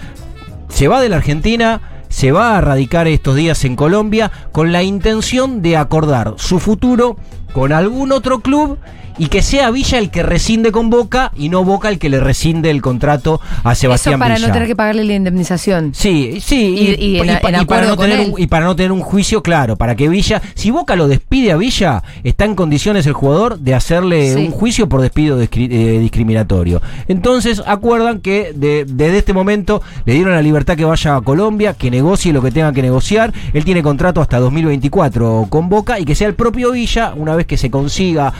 se 0.69 0.87
va 0.87 1.01
de 1.01 1.09
la 1.09 1.17
Argentina, 1.17 1.81
se 2.11 2.31
va 2.31 2.57
a 2.57 2.61
radicar 2.61 3.07
estos 3.07 3.35
días 3.35 3.65
en 3.65 3.75
Colombia 3.75 4.31
con 4.51 4.71
la 4.71 4.83
intención 4.83 5.61
de 5.61 5.77
acordar 5.77 6.35
su 6.37 6.59
futuro 6.59 7.17
con 7.53 7.73
algún 7.73 8.11
otro 8.11 8.39
club 8.39 8.77
y 9.17 9.27
que 9.27 9.41
sea 9.43 9.69
Villa 9.71 9.99
el 9.99 10.09
que 10.09 10.23
rescinde 10.23 10.71
con 10.71 10.89
Boca 10.89 11.31
y 11.35 11.49
no 11.49 11.63
Boca 11.65 11.89
el 11.89 11.99
que 11.99 12.09
le 12.09 12.19
rescinde 12.21 12.71
el 12.71 12.81
contrato 12.81 13.39
a 13.63 13.75
Sebastián 13.75 14.13
Eso 14.13 14.19
para 14.19 14.35
Villa. 14.35 14.47
no 14.47 14.53
tener 14.53 14.67
que 14.69 14.75
pagarle 14.75 15.03
la 15.03 15.13
indemnización. 15.13 15.91
Sí, 15.93 16.39
sí, 16.41 16.55
Y- 16.55 17.05
y 17.17 17.19
en- 17.19 17.29
en 17.29 17.67
para 17.67 17.85
no 17.87 17.97
tener 17.97 18.21
un, 18.31 18.39
y 18.41 18.47
para 18.47 18.65
no 18.65 18.75
tener 18.75 18.91
un 18.93 19.01
juicio 19.01 19.43
claro, 19.43 19.75
para 19.75 19.95
que 19.95 20.07
Villa, 20.07 20.41
si 20.55 20.71
Boca 20.71 20.95
lo 20.95 21.07
despide 21.09 21.51
a 21.51 21.57
Villa, 21.57 22.01
está 22.23 22.45
en 22.45 22.55
condiciones 22.55 23.05
el 23.05 23.11
jugador 23.13 23.59
de 23.59 23.75
hacerle 23.75 24.33
Sí. 24.33 24.39
un 24.45 24.51
juicio 24.51 24.87
por 24.87 25.01
despido 25.01 25.39
eh, 25.41 25.99
discriminatorio. 25.99 26.81
Entonces 27.09 27.61
acuerdan 27.67 28.21
que 28.21 28.53
de- 28.55 28.85
desde 28.85 29.17
este 29.19 29.33
momento 29.33 29.81
le 30.05 30.13
dieron 30.13 30.33
la 30.33 30.41
libertad 30.41 30.77
que 30.77 30.85
vaya 30.85 31.17
a 31.17 31.21
Colombia, 31.21 31.73
que 31.73 31.91
negocie 31.91 32.31
lo 32.33 32.41
que 32.41 32.51
tenga 32.51 32.71
que 32.71 32.81
negociar. 32.81 33.33
Él 33.53 33.65
tiene 33.65 33.83
contrato 33.83 34.21
hasta 34.21 34.39
2024 34.39 35.47
con 35.49 35.69
Boca 35.69 35.99
y 35.99 36.05
que 36.05 36.15
sea 36.15 36.27
el 36.29 36.33
propio 36.33 36.71
Villa, 36.71 37.13
una 37.15 37.35
vez 37.35 37.40
que 37.45 37.57
se 37.57 37.69
consiga 37.69 38.33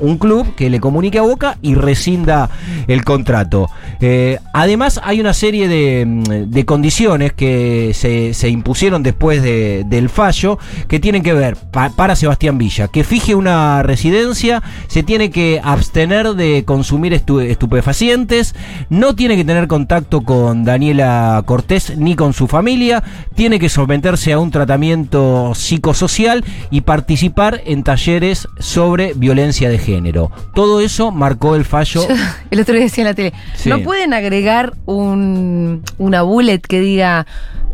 un 0.00 0.18
club 0.18 0.54
que 0.54 0.70
le 0.70 0.80
comunique 0.80 1.18
a 1.18 1.22
Boca 1.22 1.58
y 1.62 1.74
rescinda 1.74 2.50
el 2.86 3.04
contrato. 3.04 3.68
Eh, 4.00 4.38
además, 4.52 5.00
hay 5.02 5.20
una 5.20 5.32
serie 5.34 5.68
de, 5.68 6.04
mm, 6.06 6.22
de 6.50 6.64
condiciones 6.64 7.32
que 7.32 7.92
se, 7.94 8.34
se 8.34 8.48
impusieron 8.48 9.02
después 9.02 9.42
de- 9.42 9.84
del 9.86 10.08
fallo 10.08 10.58
que 10.88 11.00
tienen 11.00 11.22
que 11.22 11.32
ver 11.32 11.56
pa- 11.56 11.90
para 11.90 12.16
Sebastián 12.16 12.58
Villa, 12.58 12.88
que 12.88 13.04
fije 13.04 13.34
una 13.34 13.82
residencia, 13.82 14.62
se 14.88 15.02
tiene 15.02 15.30
que 15.30 15.60
abstener 15.62 16.34
de 16.34 16.64
consumir 16.64 17.12
estu- 17.12 17.42
estupefacientes, 17.42 18.54
no 18.90 19.14
tiene 19.14 19.36
que 19.36 19.44
tener 19.44 19.66
contacto 19.68 20.22
con 20.22 20.64
Daniela 20.64 21.42
Cortés 21.46 21.96
ni 21.96 22.14
con 22.16 22.32
su 22.32 22.46
familia, 22.46 23.02
tiene 23.34 23.58
que 23.58 23.68
someterse 23.68 24.32
a 24.32 24.38
un 24.38 24.50
tratamiento 24.50 25.52
psicosocial 25.54 26.44
y 26.70 26.82
participar 26.82 27.60
en 27.66 27.82
talleres 27.82 28.48
sobre 28.58 29.12
violencia 29.14 29.68
de 29.68 29.78
género. 29.78 29.85
Todo 30.54 30.80
eso 30.80 31.10
marcó 31.12 31.54
el 31.56 31.64
fallo. 31.64 32.06
El 32.50 32.60
otro 32.60 32.74
día 32.74 32.84
decía 32.84 33.02
en 33.02 33.08
la 33.08 33.14
tele, 33.14 33.32
Sí. 33.56 33.68
¿no 33.68 33.80
pueden 33.80 34.12
agregar 34.14 34.74
un, 34.86 35.82
una 35.98 36.22
bullet 36.22 36.60
que 36.60 36.80
diga 36.80 37.26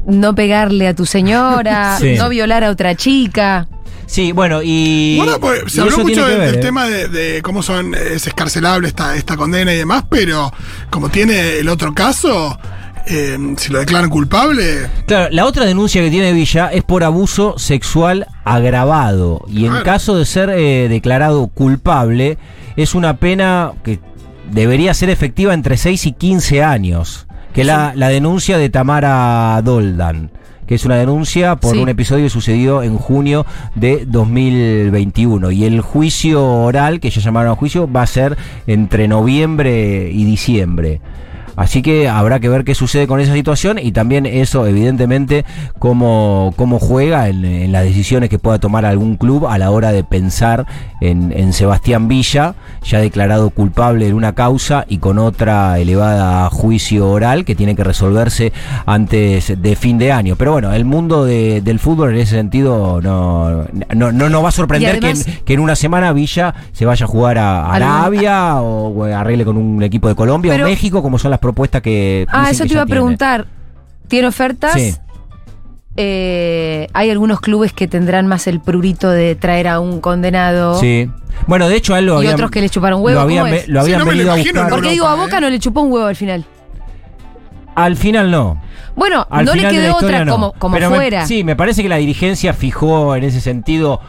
no 0.07 0.35
pegarle 0.35 0.88
a 0.88 0.94
tu 0.94 1.07
señora, 1.07 1.96
Sí. 2.01 2.14
no 2.16 2.29
violar 2.29 2.64
a 2.64 2.70
otra 2.70 2.94
chica? 2.94 3.68
Sí, 4.07 4.33
bueno, 4.33 4.61
y. 4.62 5.16
Bueno, 5.16 5.38
pues, 5.40 5.62
y 5.66 5.70
se 5.70 5.81
habló 5.81 5.98
mucho 5.98 6.27
del, 6.27 6.38
ver, 6.38 6.51
del 6.51 6.59
¿eh? 6.59 6.62
tema 6.62 6.87
de, 6.87 7.09
de 7.09 7.40
cómo 7.40 7.62
son 7.62 7.94
es 7.94 8.27
escarcelable 8.27 8.88
esta, 8.88 9.16
esta 9.16 9.37
condena 9.37 9.72
y 9.72 9.77
demás, 9.77 10.05
pero 10.11 10.53
como 10.90 11.09
tiene 11.09 11.59
el 11.59 11.68
otro 11.68 11.94
caso, 11.94 12.59
eh, 13.07 13.37
si 13.59 13.73
lo 13.73 13.79
declaran 13.81 14.11
culpable, 14.11 14.87
Claro, 15.07 15.29
la 15.33 15.47
otra 15.47 15.65
denuncia 15.65 16.03
que 16.03 16.11
tiene 16.11 16.33
Villa 16.33 16.69
es 16.73 16.83
por 16.85 17.05
abuso 17.05 17.59
sexual 17.59 18.27
agravado. 18.45 19.45
Y 19.49 19.67
en 19.67 19.75
caso 19.83 20.17
de 20.17 20.25
ser 20.25 20.51
eh, 20.51 20.88
declarado 20.88 21.47
culpable, 21.49 22.38
es 22.77 22.95
una 22.95 23.17
pena 23.17 23.73
que 23.85 23.99
debería 24.51 24.95
ser 24.95 25.11
efectiva 25.11 25.55
entre 25.55 25.77
6 25.77 26.07
y 26.07 26.12
15 26.12 26.62
años. 26.62 27.27
Que 27.55 27.65
la, 27.65 27.93
la 27.95 28.09
denuncia 28.09 28.57
de 28.57 28.71
Tamara 28.71 29.61
Doldan. 29.62 30.31
Que 30.67 30.77
es 30.77 30.85
una 30.87 30.97
denuncia 30.97 31.57
por 31.57 31.75
Sí. 31.75 31.83
un 31.83 31.88
episodio 31.91 32.25
que 32.25 32.31
sucedió 32.31 32.83
en 32.83 32.97
junio 32.97 33.45
de 33.75 34.05
2021. 34.07 35.51
Y 35.51 35.65
el 35.65 35.81
juicio 35.81 36.43
oral, 36.45 37.01
que 37.01 37.11
ya 37.11 37.21
llamaron 37.21 37.53
a 37.53 37.57
juicio, 37.57 37.91
va 37.91 38.03
a 38.03 38.07
ser 38.07 38.37
entre 38.67 39.09
noviembre 39.09 40.11
y 40.11 40.25
diciembre. 40.25 41.01
Así 41.57 41.83
que 41.83 42.09
habrá 42.09 42.41
que 42.41 42.49
ver 42.49 42.65
qué 42.65 42.75
sucede 42.75 43.07
con 43.07 43.21
esa 43.21 43.35
situación 43.35 43.79
y 43.79 43.93
también 43.93 44.27
eso, 44.27 44.67
evidentemente, 44.67 45.45
cómo, 45.79 46.55
cómo 46.57 46.79
juega 46.79 47.29
en, 47.29 47.45
en 47.45 47.73
las 47.73 47.85
decisiones 47.85 48.31
que 48.31 48.38
pueda 48.38 48.59
tomar 48.59 48.85
algún 48.87 49.17
club 49.17 49.47
a 49.47 49.59
la 49.59 49.71
hora 49.71 49.93
de 49.93 50.05
pensar 50.05 50.67
en, 51.01 51.33
en 51.37 51.53
Sebastián 51.53 52.09
Villa, 52.09 52.55
ya 52.85 53.01
declarado 53.01 53.51
culpable 53.51 54.07
en 54.09 54.15
una 54.15 54.35
causa 54.35 54.85
y 54.88 54.99
con 54.99 55.19
otra 55.19 55.79
elevada 55.79 56.47
a 56.47 56.51
juicio 56.51 57.11
oral 57.11 57.45
que 57.45 57.55
tiene 57.55 57.75
que 57.77 57.85
resolverse 57.85 58.53
antes 58.87 59.61
de 59.61 59.77
fin 59.77 59.99
de 59.99 60.12
año. 60.12 60.37
Pero 60.37 60.53
bueno, 60.53 60.73
el 60.73 60.85
mundo 60.85 61.25
de- 61.25 61.61
del 61.61 61.79
fútbol 61.79 62.11
en 62.15 62.21
ese 62.21 62.37
sentido 62.37 63.01
no, 63.03 63.65
no, 63.95 64.12
no 64.12 64.29
nos 64.29 64.45
va 64.45 64.49
a 64.49 64.53
sorprender 64.53 64.91
además- 64.93 65.25
que, 65.25 65.31
en, 65.33 65.38
que 65.45 65.55
en 65.55 65.61
una 65.61 65.77
semana 65.77 66.12
Villa 66.12 66.55
se 66.73 66.85
vaya 66.85 67.05
a 67.05 67.09
jugar 67.09 67.38
a 67.38 67.67
Algún- 67.73 67.83
Arabia 67.83 68.57
o, 68.62 68.88
o 68.88 69.05
arregle 69.05 69.45
con 69.45 69.57
un 69.57 69.83
equipo 69.83 70.09
de 70.09 70.15
Colombia 70.15 70.53
Pero- 70.53 70.67
o 70.67 70.69
México, 70.69 71.03
como 71.03 71.19
son 71.19 71.31
las 71.31 71.41
propuestas 71.41 71.52
que. 71.81 72.27
Ah, 72.31 72.49
eso 72.51 72.65
que 72.65 72.69
te 72.69 72.75
iba 72.75 72.83
a 72.83 72.87
tiene. 72.87 72.97
preguntar. 73.01 73.47
¿Tiene 74.09 74.29
ofertas? 74.29 74.73
Sí. 74.75 74.95
Eh, 75.97 76.87
hay 76.95 77.11
algunos 77.11 77.41
clubes 77.41 77.73
que 77.73 77.87
tendrán 77.87 78.27
más 78.27 78.47
el 78.47 78.61
prurito 78.61 79.11
de 79.11 79.35
traer 79.35 79.69
a 79.69 79.79
un 79.81 80.01
condenado. 80.01 80.81
Sí. 80.81 81.11
Bueno, 81.47 81.69
de 81.69 81.77
hecho 81.77 81.95
a 81.95 81.99
él 81.99 82.07
lo 82.07 82.15
Y 82.15 82.17
habían. 82.19 82.35
otros 82.35 82.51
que 82.51 82.61
le 82.61 82.71
chuparon 82.71 83.03
huevo, 83.03 83.17
Lo 83.17 83.21
habían, 83.23 83.45
¿cómo 83.45 83.53
ve- 83.53 83.61
es? 83.61 83.69
lo 83.69 83.81
Sí, 83.81 83.85
habían 83.85 83.99
no 84.01 84.05
me 84.07 84.11
lo 84.12 84.17
venido 84.19 84.33
a 84.33 84.37
buscar. 84.37 84.69
Porque 84.71 84.91
digo, 84.91 85.07
a 85.07 85.15
eh. 85.15 85.19
Boca 85.19 85.41
no 85.41 85.51
le 85.51 85.59
chupó 85.59 85.83
un 85.83 85.93
huevo 85.93 86.07
al 86.07 86.17
final. 86.17 86.45
Al 87.75 87.97
final 87.97 88.31
no. 88.31 88.61
Bueno, 88.97 89.27
Al 89.31 89.47
no 89.47 89.55
le 89.55 89.69
quedó 89.69 89.97
otra 89.97 90.25
no. 90.25 90.33
como, 90.33 90.53
como 90.53 90.75
Pero 90.75 90.91
me- 90.91 90.97
fuera. 90.97 91.27
sí, 91.27 91.45
me 91.45 91.57
parece 91.57 91.83
que 91.83 91.88
la 91.88 91.97
dirigencia 91.97 92.53
fijó 92.53 93.17
en 93.17 93.25
ese 93.25 93.41
sentido 93.41 94.01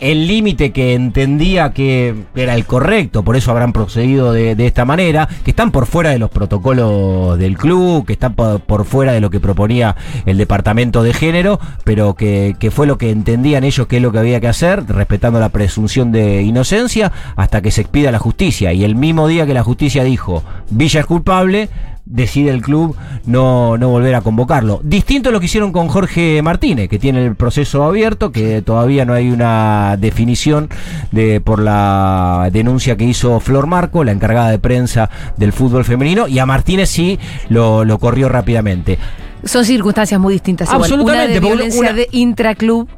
el 0.00 0.26
límite 0.26 0.72
que 0.72 0.94
entendía 0.94 1.72
que 1.72 2.14
era 2.34 2.54
el 2.54 2.64
correcto, 2.64 3.22
por 3.22 3.36
eso 3.36 3.50
habrán 3.50 3.72
procedido 3.72 4.32
de, 4.32 4.66
esta 4.66 4.84
manera, 4.84 5.28
que 5.44 5.50
están 5.50 5.70
por 5.70 5.86
fuera 5.86 6.10
de 6.10 6.18
los 6.18 6.30
protocolos 6.30 7.38
del 7.38 7.56
club, 7.56 8.06
que 8.06 8.14
están 8.14 8.34
por, 8.34 8.60
por 8.60 8.84
fuera 8.84 9.12
de 9.12 9.20
lo 9.20 9.30
que 9.30 9.40
proponía 9.40 9.96
el 10.26 10.38
departamento 10.38 11.02
de 11.02 11.12
género, 11.12 11.60
pero 11.84 12.14
que, 12.14 12.56
que 12.58 12.70
fue 12.70 12.86
lo 12.86 12.98
que 12.98 13.10
entendían 13.10 13.64
ellos 13.64 13.86
que 13.86 13.96
es 13.96 14.02
lo 14.02 14.12
que 14.12 14.18
había 14.18 14.40
que 14.40 14.48
hacer, 14.48 14.84
respetando 14.86 15.38
la 15.38 15.50
presunción 15.50 16.12
de 16.12 16.42
inocencia, 16.42 17.12
hasta 17.36 17.62
que 17.62 17.70
se 17.70 17.82
expida 17.82 18.10
la 18.10 18.18
justicia. 18.18 18.72
Y 18.72 18.84
el 18.84 18.96
mismo 18.96 19.28
día 19.28 19.46
que 19.46 19.54
la 19.54 19.62
justicia 19.62 20.04
dijo, 20.04 20.42
Villa 20.70 21.00
es 21.00 21.06
culpable, 21.06 21.68
decide 22.12 22.50
el 22.50 22.60
club 22.60 22.96
no, 23.24 23.78
no 23.78 23.88
volver 23.88 24.14
a 24.16 24.20
convocarlo. 24.20 24.80
Distinto 24.82 25.28
a 25.28 25.32
lo 25.32 25.38
que 25.40 25.46
hicieron 25.46 25.70
con 25.72 25.88
Jorge 25.88 26.42
Martínez, 26.42 26.88
que 26.88 26.98
tiene 26.98 27.24
el 27.24 27.36
proceso 27.36 27.84
abierto, 27.84 28.32
que 28.32 28.62
todavía 28.62 29.04
no 29.04 29.14
hay 29.14 29.30
una 29.30 29.96
definición 29.98 30.68
de 31.12 31.40
por 31.40 31.60
la 31.60 32.48
denuncia 32.52 32.96
que 32.96 33.04
hizo 33.04 33.38
Flor 33.40 33.66
Marco, 33.66 34.02
la 34.04 34.12
encargada 34.12 34.50
de 34.50 34.58
prensa 34.58 35.08
del 35.36 35.52
fútbol 35.52 35.84
femenino, 35.84 36.26
y 36.28 36.38
a 36.40 36.46
Martínez 36.46 36.88
sí 36.90 37.18
lo, 37.48 37.84
lo 37.84 37.98
corrió 37.98 38.28
rápidamente. 38.28 38.98
Son 39.44 39.64
circunstancias 39.64 40.20
muy 40.20 40.34
distintas. 40.34 40.68
igual. 40.68 40.82
Absolutamente, 40.82 41.24
Una 41.24 41.34
de 41.34 41.40
violencia 41.40 41.80
una- 41.80 41.92
de 41.92 42.08
intraclub 42.12 42.88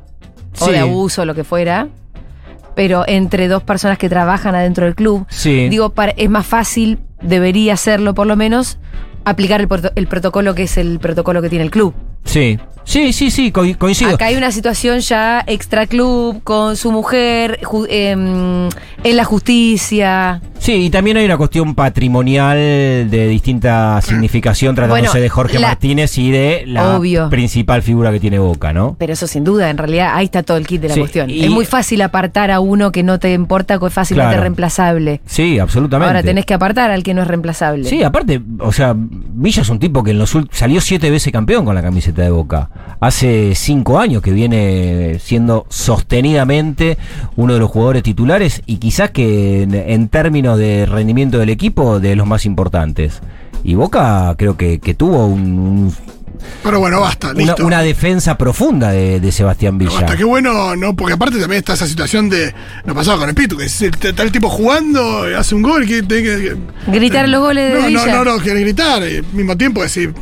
o 0.61 0.67
de 0.67 0.79
abuso, 0.79 1.25
lo 1.25 1.35
que 1.35 1.45
fuera. 1.45 1.89
Pero 2.75 3.05
entre 3.07 3.49
dos 3.49 3.63
personas 3.63 3.99
que 3.99 4.09
trabajan 4.09 4.55
adentro 4.55 4.87
del 4.87 4.95
club. 4.95 5.27
Sí. 5.29 5.69
Digo, 5.69 5.91
para- 5.91 6.13
es 6.17 6.31
más 6.31 6.47
fácil, 6.47 6.99
debería 7.23 7.77
serlo 7.77 8.15
por 8.15 8.27
lo 8.27 8.37
menos, 8.37 8.79
aplicar 9.25 9.61
el, 9.61 9.69
el 9.95 10.07
protocolo 10.07 10.55
que 10.55 10.65
es 10.65 10.77
el 10.79 10.99
protocolo 10.99 11.43
que 11.43 11.49
tiene 11.49 11.65
el 11.65 11.71
club. 11.71 11.95
Sí, 12.25 12.59
sí, 12.85 13.13
sí, 13.13 13.31
sí, 13.31 13.53
co- 13.53 13.65
coincido. 13.79 14.15
Acá 14.15 14.27
hay 14.27 14.37
una 14.37 14.51
situación 14.53 15.01
ya 15.01 15.43
extra 15.47 15.87
club 15.87 16.41
con 16.45 16.77
su 16.77 16.91
mujer 16.93 17.61
em, 17.89 18.69
en 19.05 19.17
la 19.17 19.25
justicia. 19.25 20.41
Sí, 20.59 20.75
y 20.87 20.91
también 20.91 21.17
hay 21.17 21.25
una 21.25 21.37
cuestión 21.37 21.75
patrimonial 21.75 22.57
de 22.57 23.27
distinta 23.29 24.01
significación 24.01 24.77
tratándose 24.77 25.11
Bueno, 25.11 25.23
de 25.23 25.29
Jorge 25.29 25.59
la- 25.59 25.69
Martínez 25.69 26.17
y 26.19 26.31
de 26.31 26.63
la 26.69 26.97
Obvio. 26.97 27.29
principal 27.31 27.83
figura 27.83 28.13
que 28.13 28.21
tiene 28.21 28.39
Boca, 28.39 28.73
¿no? 28.73 28.95
Pero 28.97 29.13
eso 29.13 29.27
sin 29.27 29.43
duda, 29.43 29.71
en 29.71 29.79
realidad 29.79 30.13
ahí 30.15 30.27
está 30.27 30.45
todo 30.45 30.57
el 30.59 30.67
kit 30.69 30.81
de 30.81 30.89
la 30.89 30.95
Sí, 30.95 31.01
cuestión. 31.01 31.31
Es 31.31 31.51
muy 31.51 31.65
fácil 31.65 32.01
apartar 32.03 32.53
a 32.53 32.61
uno 32.61 32.93
que 32.93 33.03
no 33.03 33.19
te 33.19 33.33
importa, 33.33 33.81
que 33.81 33.87
es 33.87 33.93
fácilmente 33.93 34.29
Claro. 34.31 34.43
reemplazable. 34.43 35.21
Sí, 35.27 35.59
absolutamente. 35.59 36.07
Ahora 36.09 36.23
tenés 36.23 36.47
que 36.47 36.55
apartar 36.55 36.93
al 36.93 37.03
que 37.03 37.13
no 37.13 37.23
es 37.23 37.27
reemplazable. 37.29 37.89
Sí, 37.89 38.05
aparte, 38.05 38.41
o 38.61 38.71
sea, 38.71 38.95
Villa 39.35 39.63
es 39.63 39.69
un 39.71 39.79
tipo 39.79 40.03
que 40.03 40.11
en 40.11 40.19
los 40.19 40.37
salió 40.51 40.81
siete 40.81 41.11
veces 41.11 41.33
campeón 41.33 41.65
con 41.65 41.75
la 41.75 41.83
camiseta 41.83 42.23
de 42.23 42.31
Boca. 42.31 42.69
Hace 43.01 43.55
cinco 43.55 43.99
años 43.99 44.21
que 44.23 44.31
viene 44.31 45.19
siendo 45.21 45.67
sostenidamente 45.71 46.99
uno 47.37 47.55
de 47.55 47.61
los 47.61 47.71
jugadores 47.71 48.03
titulares 48.03 48.63
y 48.67 48.77
quizás 48.77 49.11
que 49.11 49.63
en, 49.63 50.09
términos 50.09 50.59
de 50.59 50.87
rendimiento 50.87 51.39
del 51.39 51.49
equipo 51.51 51.99
de 51.99 52.15
los 52.15 52.27
más 52.27 52.45
importantes. 52.45 53.21
Y 53.65 53.75
Boca 53.75 54.35
creo 54.37 54.57
que, 54.57 54.79
tuvo 54.97 55.27
un- 55.27 55.93
pero 56.63 56.79
bueno, 56.79 57.01
basta, 57.01 57.31
una, 57.31 57.39
listo. 57.39 57.67
una 57.67 57.83
defensa 57.83 58.37
profunda 58.39 58.91
de, 58.91 59.21
de 59.21 59.33
Sebastián 59.33 59.79
Villa. 59.79 59.93
Basta, 59.93 60.17
qué 60.17 60.25
bueno, 60.25 60.77
¿no? 60.77 60.95
Porque 60.95 61.15
aparte 61.15 61.39
también 61.39 61.59
está 61.59 61.75
esa 61.75 61.87
situación 61.87 62.29
de. 62.29 62.55
Lo 62.85 62.95
pasaba 62.95 63.19
con 63.19 63.29
el 63.29 63.35
Pitu, 63.35 63.57
que 63.57 63.69
si 63.69 63.87
está 63.87 64.23
el 64.23 64.33
tipo 64.33 64.49
jugando, 64.49 65.29
eh, 65.29 65.37
hace 65.37 65.55
un 65.55 65.63
gol, 65.63 65.87
que. 65.87 66.03
Gritar 66.87 67.29
los 67.29 67.41
goles 67.41 67.73
de 67.73 67.81
no, 67.81 67.87
Villa. 67.87 68.07
No, 68.07 68.25
no, 68.25 68.37
no, 68.37 68.43
quiere 68.43 68.61
gritar. 68.61 69.03
y 69.03 69.17
al 69.17 69.25
mismo 69.33 69.57
tiempo 69.57 69.83
decir. 69.83 70.13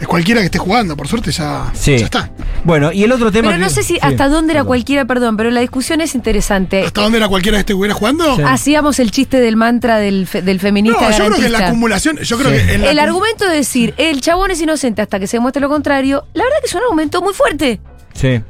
Es 0.00 0.06
cualquiera 0.08 0.40
que 0.40 0.46
esté 0.46 0.58
jugando, 0.58 0.96
por 0.96 1.06
suerte 1.08 1.30
ya, 1.30 1.70
Sí. 1.72 1.98
ya 1.98 2.04
está. 2.06 2.30
Bueno, 2.64 2.92
y 2.92 3.04
el 3.04 3.12
otro 3.12 3.30
tema. 3.30 3.48
Pero 3.48 3.58
no 3.60 3.68
que- 3.68 3.74
sé 3.74 3.82
si 3.82 3.94
sí, 3.94 3.98
hasta 4.02 4.28
dónde 4.28 4.52
era 4.52 4.60
perdón. 4.60 4.66
cualquiera, 4.68 5.04
perdón, 5.04 5.36
pero 5.36 5.50
la 5.50 5.60
discusión 5.60 6.00
es 6.00 6.14
interesante. 6.14 6.82
¿Hasta 6.84 7.00
dónde 7.02 7.18
era 7.18 7.28
cualquiera 7.28 7.56
que 7.58 7.60
estuviera 7.60 7.94
jugando? 7.94 8.36
Sí. 8.36 8.42
Hacíamos 8.44 8.98
el 8.98 9.10
chiste 9.10 9.40
del 9.40 9.56
mantra 9.56 9.98
del, 9.98 10.26
fe- 10.26 10.42
del 10.42 10.56
No, 10.56 10.62
feminista 10.62 11.10
yo 11.10 11.26
creo 11.26 11.36
que 11.38 11.46
en 11.46 11.52
la 11.52 11.68
acumulación. 11.68 12.16
Yo 12.18 12.38
creo 12.38 12.50
Sí. 12.50 12.56
que 12.66 12.74
en 12.74 12.80
la 12.82 12.90
El 12.90 12.98
argumento 12.98 13.48
de 13.48 13.56
decir 13.56 13.94
el 13.96 14.20
chabón 14.20 14.50
es 14.50 14.60
inocente 14.60 15.00
hasta 15.02 15.18
que 15.20 15.26
se 15.26 15.36
demuestre 15.36 15.60
lo 15.60 15.68
contrario, 15.68 16.24
la 16.34 16.44
verdad 16.44 16.56
que 16.60 16.66
es 16.66 16.74
un 16.74 16.80
argumento 16.82 17.22
muy 17.22 17.34
fuerte. 17.34 17.80
Sí. 18.14 18.40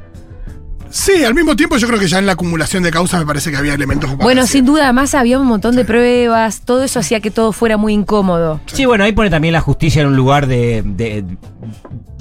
Sí, 0.97 1.25
al 1.25 1.33
mismo 1.35 1.57
tiempo 1.57 1.75
yo 1.75 1.87
creo 1.87 1.99
que 1.99 2.07
ya 2.07 2.19
en 2.19 2.25
la 2.25 2.31
acumulación 2.31 2.81
de 2.81 2.89
causas 2.89 3.19
me 3.19 3.25
parece 3.25 3.51
que 3.51 3.57
había 3.57 3.73
elementos 3.73 4.15
Bueno, 4.15 4.47
sin 4.47 4.63
duda, 4.65 4.85
además 4.85 5.13
había 5.13 5.37
un 5.37 5.45
montón 5.45 5.75
de 5.75 5.83
pruebas, 5.83 6.61
todo 6.61 6.83
eso 6.85 6.99
hacía 7.01 7.19
que 7.19 7.31
todo 7.31 7.51
fuera 7.51 7.75
muy 7.75 7.91
incómodo. 7.93 8.61
Sí, 8.67 8.85
bueno, 8.85 9.03
ahí 9.03 9.11
pone 9.11 9.29
también 9.29 9.51
la 9.51 9.59
justicia 9.59 10.01
en 10.03 10.07
un 10.07 10.15
lugar 10.15 10.47
de, 10.47 10.83
de, 10.85 11.25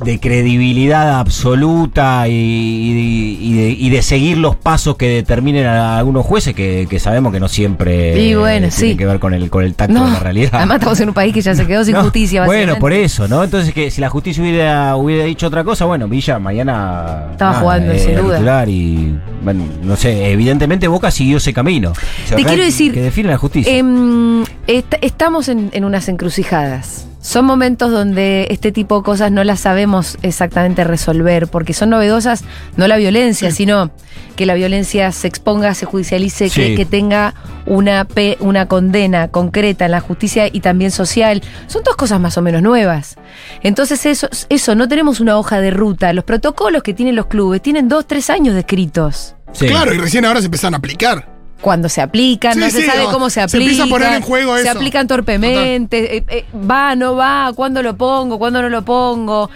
de 0.05 0.19
credibilidad 0.19 1.21
absoluta 1.21 2.27
y, 2.27 2.33
y- 2.33 3.39
y 3.45 3.53
de, 3.55 3.71
y 3.71 3.91
de 3.91 4.03
seguir 4.03 4.39
los 4.39 4.57
pasos 4.57 4.97
que 4.97 5.09
determinen 5.09 5.67
a 5.67 5.97
algunos 5.99 6.27
jueces 6.27 6.53
que, 6.55 6.89
que 6.91 6.99
sabemos 6.99 7.33
que 7.33 7.39
no 7.39 7.47
siempre 7.47 8.21
Y 8.21 8.35
bueno, 8.35 8.69
tienen 8.69 8.73
sí. 8.73 8.97
que 8.97 9.07
ver 9.07 9.21
con 9.21 9.35
el, 9.35 9.51
con 9.51 9.63
el 9.65 9.75
tacto 9.77 9.95
No, 9.95 10.07
de 10.07 10.13
la 10.15 10.19
realidad. 10.19 10.51
además 10.55 10.77
estamos 10.79 10.99
en 11.01 11.09
un 11.11 11.15
país 11.15 11.33
que 11.33 11.43
ya 11.43 11.55
se 11.55 11.65
quedó 11.67 11.85
sin 11.85 11.95
No, 11.95 12.03
justicia. 12.03 12.45
Bueno, 12.45 12.77
por 12.81 12.93
eso, 12.93 13.29
¿no? 13.29 13.45
Entonces, 13.45 13.73
que 13.73 13.93
si 13.93 14.01
la 14.01 14.09
justicia 14.11 14.43
hubiera, 14.43 14.97
hubiera 14.97 15.25
dicho 15.27 15.47
otra 15.47 15.63
cosa, 15.63 15.85
bueno, 15.85 16.09
Villa 16.09 16.41
mañana. 16.41 17.29
Estaba 17.31 17.55
jugando, 17.61 17.95
sin 17.97 18.11
era 18.11 18.21
duda. 18.23 18.39
Y, 18.69 19.19
bueno, 19.43 19.65
no 19.83 19.97
sé, 19.97 20.31
evidentemente 20.33 20.89
Boca 20.89 21.11
siguió 21.11 21.37
ese 21.39 21.53
camino. 21.53 21.91
O 21.93 22.29
sea, 22.29 22.37
Te 22.37 22.45
quiero 22.45 22.63
decir, 22.65 22.93
Que 22.93 23.03
define 23.03 23.29
la 23.31 23.39
justicia. 23.39 23.73
Em, 23.77 24.43
est- 24.67 24.95
estamos 25.01 25.49
en, 25.49 25.71
en 25.73 25.85
unas 25.85 26.09
encrucijadas. 26.09 27.07
Son 27.21 27.47
momentos 27.47 27.91
donde 27.91 28.49
este 28.51 28.71
tipo 28.71 28.99
de 28.99 29.03
cosas 29.03 29.33
no 29.33 29.45
las 29.45 29.61
sabemos 29.61 30.19
exactamente 30.21 30.85
resolver, 30.85 31.49
porque 31.49 31.73
son 31.73 31.89
novedosas, 31.91 32.45
no 32.77 32.87
la 32.87 32.99
violencia, 32.99 33.51
sino 33.51 33.91
que 34.35 34.47
la 34.47 34.55
violencia 34.55 35.11
se 35.13 35.27
exponga, 35.29 35.75
se 35.75 35.87
judicialice, 35.87 36.45
que, 36.51 36.69
Sí. 36.69 36.75
que 36.75 36.85
tenga 36.85 37.35
una, 37.67 38.05
pe- 38.05 38.37
una 38.41 38.67
condena 38.67 39.29
concreta 39.29 39.85
en 39.87 39.91
la 39.93 40.01
justicia 40.01 40.49
y 40.53 40.61
también 40.61 40.91
social. 40.91 41.43
Son 41.67 41.83
dos 41.85 41.97
cosas 41.97 42.21
más 42.21 42.37
o 42.39 42.43
menos 42.43 42.63
nuevas. 42.63 43.17
Entonces 43.63 44.05
eso, 44.07 44.29
eso 44.49 44.75
no 44.75 44.89
tenemos 44.89 45.21
una 45.21 45.39
hoja 45.39 45.61
de 45.61 45.71
ruta. 45.71 46.13
Los 46.13 46.25
protocolos 46.25 46.83
que 46.83 46.95
tienen 46.95 47.17
los 47.17 47.27
clubes 47.27 47.63
tienen 47.63 47.89
dos, 47.89 48.07
tres 48.07 48.31
años 48.31 48.55
descritos. 48.55 49.35
Sí. 49.53 49.67
Claro, 49.67 49.95
y 49.95 49.99
recién 49.99 50.25
ahora 50.25 50.41
se 50.41 50.47
empiezan 50.47 50.75
a 50.75 50.79
aplicar. 50.79 51.33
cuando 51.61 51.89
se 51.89 52.03
aplican, 52.03 52.53
Sí, 52.55 52.61
no 52.61 52.69
se 52.69 52.85
sabe 52.85 53.05
no, 53.05 53.11
cómo 53.13 53.31
se 53.31 53.35
se 53.35 53.41
aplican. 53.41 53.63
empieza 53.63 53.85
a 53.85 53.87
poner 53.87 54.13
en 54.13 54.21
juego 54.23 54.55
Se 54.57 54.63
eso. 54.65 54.73
aplican 54.73 55.07
torpemente, 55.07 56.19
eh, 56.19 56.25
eh, 56.29 56.45
va, 56.55 56.95
no 56.95 57.17
va, 57.17 57.53
cuándo 57.55 57.83
lo 57.83 57.97
pongo, 57.97 58.39
cuándo 58.39 58.61
no 58.61 58.69
lo 58.69 58.85
pongo. 58.85 59.49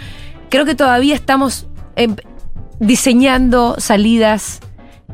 Creo 0.48 0.64
que 0.64 0.74
todavía 0.74 1.14
estamos 1.14 1.66
em, 1.96 2.16
diseñando 2.80 3.74
salidas 3.78 4.60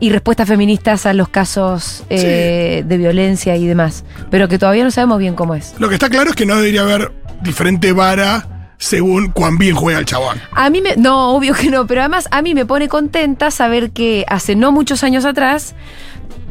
y 0.00 0.10
respuestas 0.10 0.48
feministas 0.48 1.06
a 1.06 1.12
los 1.12 1.28
casos 1.28 2.04
eh, 2.10 2.82
de 2.86 2.98
violencia 2.98 3.56
y 3.56 3.66
demás, 3.66 4.04
pero 4.30 4.48
que 4.48 4.58
todavía 4.58 4.84
no 4.84 4.90
sabemos 4.90 5.18
bien 5.18 5.34
cómo 5.34 5.54
es. 5.54 5.74
Lo 5.78 5.88
que 5.88 5.94
está 5.94 6.08
claro 6.08 6.30
es 6.30 6.36
que 6.36 6.46
no 6.46 6.56
debería 6.56 6.82
haber 6.82 7.12
diferente 7.42 7.92
vara 7.92 8.48
según 8.78 9.30
cuán 9.30 9.56
bien 9.56 9.74
juega 9.76 9.98
el 9.98 10.04
chabón. 10.04 10.40
A 10.52 10.68
mí 10.68 10.80
me. 10.80 10.96
No, 10.96 11.34
obvio 11.34 11.54
que 11.54 11.70
no, 11.70 11.86
pero 11.86 12.00
además 12.00 12.28
a 12.32 12.42
mí 12.42 12.54
me 12.54 12.66
pone 12.66 12.88
contenta 12.88 13.50
saber 13.50 13.92
que 13.92 14.24
hace 14.28 14.56
no 14.56 14.72
muchos 14.72 15.04
años 15.04 15.24
atrás 15.24 15.74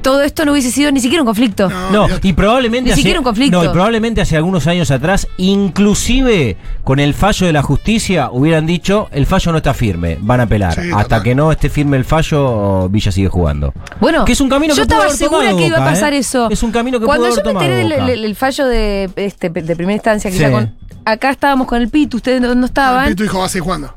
todo 0.03 0.21
esto 0.21 0.45
no 0.45 0.51
hubiese 0.51 0.69
sido 0.71 0.91
ni 0.91 0.99
siquiera 0.99 1.23
un 1.23 1.25
conflicto. 1.25 1.69
No, 1.91 2.07
y 2.21 2.33
probablemente 2.33 2.83
Ni 2.85 2.91
hace, 2.91 2.99
siquiera 3.01 3.19
un 3.19 3.23
conflicto. 3.23 3.57
No, 3.57 3.63
y 3.65 3.69
probablemente 3.69 4.21
hace 4.21 4.37
algunos 4.37 4.67
años 4.67 4.91
atrás, 4.91 5.27
inclusive 5.37 6.57
con 6.83 6.99
el 6.99 7.13
fallo 7.13 7.47
de 7.47 7.53
la 7.53 7.63
justicia, 7.63 8.29
hubieran 8.31 8.65
dicho 8.65 9.09
el 9.11 9.25
fallo 9.25 9.51
no 9.51 9.57
está 9.57 9.73
firme, 9.73 10.17
van 10.21 10.39
a 10.39 10.43
apelar. 10.43 10.75
Sí, 10.75 10.81
Hasta 10.91 11.03
total. 11.03 11.23
que 11.23 11.35
no 11.35 11.51
esté 11.51 11.69
firme 11.69 11.97
el 11.97 12.05
fallo, 12.05 12.87
Villa 12.89 13.11
sigue 13.11 13.29
jugando. 13.29 13.73
Bueno, 13.99 14.25
Que 14.25 14.33
es 14.33 14.41
un 14.41 14.49
camino 14.49 14.73
yo 14.73 14.77
que 14.77 14.81
estaba 14.83 15.09
segura 15.09 15.55
que 15.55 15.67
iba 15.67 15.77
a 15.77 15.85
pasar 15.85 16.13
¿eh? 16.13 16.17
eso. 16.19 16.49
Es 16.49 16.61
un 16.63 16.71
camino 16.71 16.99
que 16.99 17.05
Cuando 17.05 17.25
pudo 17.27 17.33
haber 17.33 17.45
yo 17.45 17.59
me 17.59 17.65
enteré 17.65 17.81
tomado 17.81 17.89
del 17.89 17.99
Boca. 17.99 18.11
del- 18.11 18.21
del 18.21 18.35
fallo 18.35 18.65
de, 18.67 19.09
este, 19.15 19.49
de 19.49 19.75
primera 19.75 19.93
instancia, 19.95 20.29
que 20.29 20.37
Sí. 20.37 20.41
ya 20.43 20.51
con, 20.51 20.75
acá 21.05 21.31
estábamos 21.31 21.67
con 21.67 21.81
el 21.81 21.89
Pitu, 21.89 22.17
ustedes 22.17 22.41
no, 22.41 22.53
no 22.53 22.65
estaban. 22.65 23.15
Tu 23.15 23.23
hijo 23.23 23.39
va 23.39 23.45
a 23.45 23.49
seguir 23.49 23.63
jugando. 23.63 23.93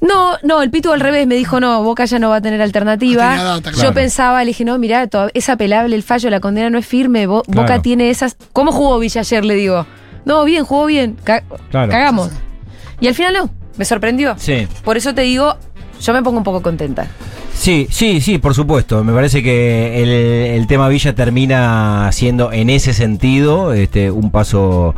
No, 0.00 0.36
no, 0.44 0.62
el 0.62 0.70
Pitu 0.70 0.92
al 0.92 1.00
revés 1.00 1.26
me 1.26 1.34
dijo, 1.34 1.58
no, 1.60 1.82
Boca 1.82 2.04
ya 2.04 2.18
no 2.18 2.30
va 2.30 2.36
a 2.36 2.40
tener 2.40 2.62
alternativa. 2.62 3.24
No 3.24 3.30
tenía 3.36 3.44
data, 3.44 3.70
claro. 3.72 3.88
Yo 3.88 3.94
pensaba, 3.94 4.40
le 4.44 4.48
dije, 4.48 4.64
no, 4.64 4.78
mirá, 4.78 5.08
es 5.34 5.48
apelable 5.48 5.96
el 5.96 6.02
fallo, 6.04 6.30
la 6.30 6.38
condena 6.40 6.70
no 6.70 6.78
es 6.78 6.86
firme, 6.86 7.26
Bo- 7.26 7.42
Claro. 7.42 7.62
Boca 7.62 7.82
tiene 7.82 8.10
esas... 8.10 8.36
¿Cómo 8.52 8.70
jugó 8.70 8.98
Villa 8.98 9.20
ayer? 9.22 9.44
Le 9.44 9.54
digo. 9.54 9.86
No, 10.24 10.44
bien, 10.44 10.64
jugó 10.64 10.86
bien, 10.86 11.16
ca- 11.24 11.42
Claro. 11.70 11.90
cagamos. 11.90 12.30
Y 13.00 13.08
al 13.08 13.14
final 13.14 13.32
no, 13.34 13.50
me 13.76 13.84
sorprendió. 13.84 14.34
Sí. 14.38 14.68
Por 14.84 14.96
eso 14.96 15.14
te 15.14 15.22
digo, 15.22 15.56
yo 16.00 16.12
me 16.12 16.22
pongo 16.22 16.38
un 16.38 16.44
poco 16.44 16.62
contenta. 16.62 17.06
Sí, 17.60 17.88
sí, 17.90 18.20
sí, 18.20 18.38
por 18.38 18.54
supuesto. 18.54 19.02
Me 19.02 19.12
parece 19.12 19.42
que 19.42 20.00
el, 20.02 20.08
el 20.60 20.66
tema 20.68 20.88
Villa 20.88 21.14
termina 21.16 22.08
siendo 22.12 22.52
en 22.52 22.70
ese 22.70 22.94
sentido 22.94 23.72
este, 23.72 24.12
un 24.12 24.30
paso 24.30 24.94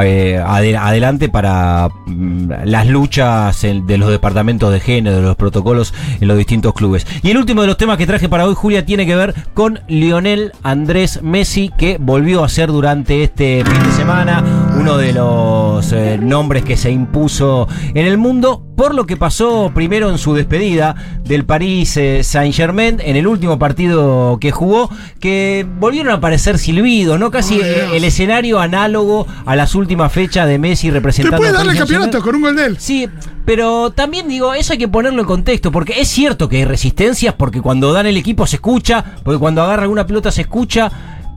eh, 0.00 0.38
ade- 0.46 0.76
adelante 0.76 1.30
para 1.30 1.88
mm, 2.06 2.50
las 2.66 2.86
luchas 2.86 3.64
en- 3.64 3.86
de 3.86 3.96
los 3.96 4.10
departamentos 4.10 4.70
de 4.70 4.78
género, 4.80 5.16
de 5.16 5.22
los 5.22 5.36
protocolos 5.36 5.94
en 6.20 6.28
los 6.28 6.36
distintos 6.36 6.74
clubes. 6.74 7.06
Y 7.22 7.30
el 7.30 7.38
último 7.38 7.62
de 7.62 7.68
los 7.68 7.78
temas 7.78 7.96
que 7.96 8.06
traje 8.06 8.28
para 8.28 8.44
hoy, 8.46 8.54
Julia, 8.54 8.84
tiene 8.84 9.06
que 9.06 9.16
ver 9.16 9.34
con 9.54 9.80
Lionel 9.88 10.52
Andrés 10.62 11.20
Messi, 11.22 11.70
que 11.78 11.96
volvió 11.98 12.44
a 12.44 12.48
ser 12.50 12.68
durante 12.70 13.22
este 13.24 13.64
fin 13.64 13.82
de 13.82 13.92
semana 13.92 14.44
uno 14.78 14.98
de 14.98 15.14
los 15.14 15.90
eh, 15.92 16.18
nombres 16.20 16.62
que 16.62 16.76
se 16.76 16.90
impuso 16.90 17.66
en 17.94 18.06
el 18.06 18.18
mundo 18.18 18.66
por 18.76 18.94
lo 18.94 19.06
que 19.06 19.16
pasó 19.16 19.70
primero 19.74 20.10
en 20.10 20.18
su 20.18 20.34
despedida 20.34 20.96
del 21.24 21.44
París 21.44 21.96
eh, 21.96 22.22
Saint 22.24 22.54
Germain 22.54 23.00
en 23.00 23.16
el 23.16 23.26
último 23.26 23.58
partido 23.58 24.38
que 24.40 24.50
jugó, 24.50 24.90
que 25.20 25.66
volvieron 25.78 26.12
a 26.12 26.16
aparecer 26.16 26.58
silbidos, 26.58 27.18
¿no? 27.18 27.30
Casi 27.30 27.60
el, 27.60 28.02
escenario 28.04 28.60
análogo 28.60 29.26
a 29.46 29.56
las 29.56 29.74
últimas 29.74 30.12
fechas 30.12 30.48
de 30.48 30.58
Messi 30.58 30.88
Te 30.88 30.94
representando 30.94 31.36
puede 31.38 31.50
al 31.50 31.56
darle 31.56 31.72
el 31.72 31.78
campeonato 31.78 32.22
con 32.22 32.34
un 32.36 32.42
gol 32.42 32.56
de 32.56 32.66
él. 32.66 32.76
Sí, 32.78 33.08
pero 33.44 33.90
también 33.90 34.28
digo, 34.28 34.54
eso 34.54 34.72
hay 34.72 34.78
que 34.78 34.88
ponerlo 34.88 35.20
en 35.20 35.26
contexto, 35.26 35.72
porque 35.72 36.00
es 36.00 36.08
cierto 36.08 36.48
que 36.48 36.58
hay 36.58 36.64
resistencias, 36.64 37.34
porque 37.34 37.60
cuando 37.60 37.92
dan 37.92 38.06
el 38.06 38.16
equipo 38.16 38.46
se 38.46 38.56
escucha, 38.56 39.04
porque 39.22 39.38
cuando 39.38 39.62
agarra 39.62 39.82
alguna 39.82 40.06
pelota 40.06 40.30
se 40.30 40.42
escucha, 40.42 40.90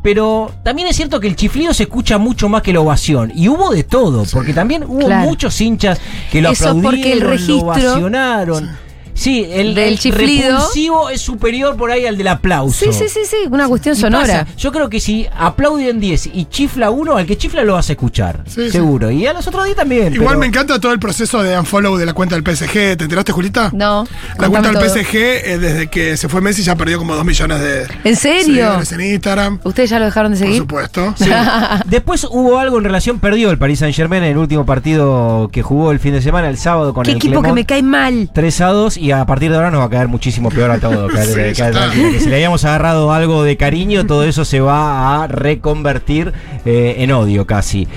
pero 0.06 0.52
también 0.62 0.88
es 0.88 0.96
cierto 0.98 1.20
que 1.20 1.28
el 1.28 1.36
chiflido 1.36 1.74
se 1.74 1.82
escucha 1.82 2.20
mucho 2.20 2.48
más 2.48 2.62
que 2.62 2.72
la 2.72 2.80
ovación, 2.80 3.32
y 3.34 3.50
hubo 3.50 3.72
de 3.72 3.84
todo, 3.84 4.24
porque 4.32 4.54
también 4.54 4.84
hubo 4.84 5.08
Claro. 5.08 5.28
muchos 5.28 5.60
hinchas 5.60 6.00
que 6.32 6.44
lo 6.44 6.52
Eso 6.52 6.66
aplaudieron, 6.70 6.92
porque 6.92 7.12
el 7.12 7.22
registro 7.22 7.56
lo 7.56 7.64
ovacionaron. 7.64 8.85
Sí, 9.16 9.48
el, 9.50 9.74
del 9.74 9.94
el 9.94 10.00
chiflido- 10.00 10.50
repulsivo 10.58 11.10
es 11.10 11.22
superior 11.22 11.76
por 11.78 11.90
ahí 11.90 12.06
al 12.06 12.18
del 12.18 12.28
aplauso. 12.28 12.86
Sí, 12.86 12.92
sí, 12.94 13.06
sí, 13.10 13.22
sí, 13.28 13.38
una 13.50 13.68
cuestión 13.68 13.96
sonora. 13.96 14.44
pasa, 14.46 14.58
yo 14.58 14.72
creo 14.72 14.90
que 14.90 15.00
si 15.00 15.26
aplauden 15.36 16.00
10 16.00 16.28
y 16.34 16.46
chifla 16.46 16.90
uno, 16.92 17.16
al 17.16 17.26
que 17.26 17.38
chifla 17.38 17.64
lo 17.64 17.74
vas 17.74 17.90
a 17.90 17.94
escuchar. 17.94 18.44
Sí, 18.46 18.66
sí. 18.66 18.72
seguro. 18.72 19.10
Y 19.10 19.26
a 19.26 19.34
los 19.34 19.48
otros 19.48 19.64
10 19.66 19.78
también. 19.78 20.14
Igual 20.14 20.28
pero- 20.30 20.40
me 20.40 20.46
encanta 20.48 20.80
todo 20.80 20.92
el 20.92 21.00
proceso 21.00 21.42
de 21.42 21.58
unfollow 21.58 21.96
de 21.98 22.06
la 22.06 22.14
cuenta 22.14 22.36
del 22.36 22.44
PSG. 22.44 22.98
¿Te 22.98 23.04
enteraste, 23.06 23.32
Julita? 23.32 23.72
No. 23.74 24.06
La 24.38 24.50
cuenta 24.50 24.70
del 24.70 24.78
todo. 24.80 24.90
PSG, 24.94 25.16
eh, 25.16 25.58
desde 25.60 25.88
que 25.88 26.18
se 26.18 26.28
fue 26.30 26.42
Messi, 26.42 26.62
ya 26.62 26.76
perdió 26.76 26.98
como 26.98 27.16
2 27.16 27.24
millones 27.26 27.62
de 27.62 27.88
¿En 28.04 28.16
serio? 28.18 28.74
en 28.92 29.02
Instagram. 29.02 29.60
¿Ustedes 29.64 29.90
ya 29.90 30.00
lo 30.00 30.06
dejaron 30.06 30.34
de 30.34 30.38
Por 30.40 30.46
seguir? 30.48 30.62
supuesto. 30.62 31.16
Después 31.86 32.26
hubo 32.30 32.60
algo 32.60 32.78
en 32.78 32.84
relación, 32.84 33.20
perdió 33.20 33.50
el 33.52 33.58
Paris 33.58 33.80
Saint 33.80 33.96
Germain 33.96 34.24
en 34.24 34.32
el 34.32 34.38
último 34.38 34.66
partido 34.66 35.50
que 35.52 35.62
jugó 35.62 35.92
el 35.92 36.00
fin 36.00 36.14
de 36.14 36.22
semana, 36.22 36.50
el 36.50 36.58
sábado 36.58 36.94
con 36.94 37.04
Qué 37.06 37.12
el 37.12 37.18
equipo 37.18 37.42
que 37.42 37.54
me 37.54 37.66
cae 37.66 37.82
mal. 37.84 38.30
3 38.34 38.62
a 38.62 38.68
2 38.68 38.98
y 38.98 39.05
a 39.12 39.26
partir 39.26 39.50
de 39.52 39.58
ahora 39.58 39.72
nos 39.72 39.82
va 39.82 39.86
a 39.86 39.90
caer 39.90 40.08
muchísimo 40.08 40.50
peor 40.50 40.72
a 40.72 40.80
todo. 40.80 41.08
caer- 41.10 41.26
Sí, 41.28 41.34
caer 41.36 41.54
ya 41.54 41.68
está. 41.70 41.80
tranquilo, 41.82 42.12
que 42.12 42.20
si 42.20 42.30
le 42.30 42.36
habíamos 42.36 42.64
agarrado 42.66 43.12
algo 43.14 43.44
de 43.44 43.58
cariño, 43.58 44.06
todo 44.06 44.24
eso 44.24 44.46
se 44.46 44.60
va 44.60 45.24
a 45.24 45.28
reconvertir 45.28 46.34
eh, 46.66 46.96
en 47.00 47.12
odio 47.12 47.46
casi. 47.46 47.88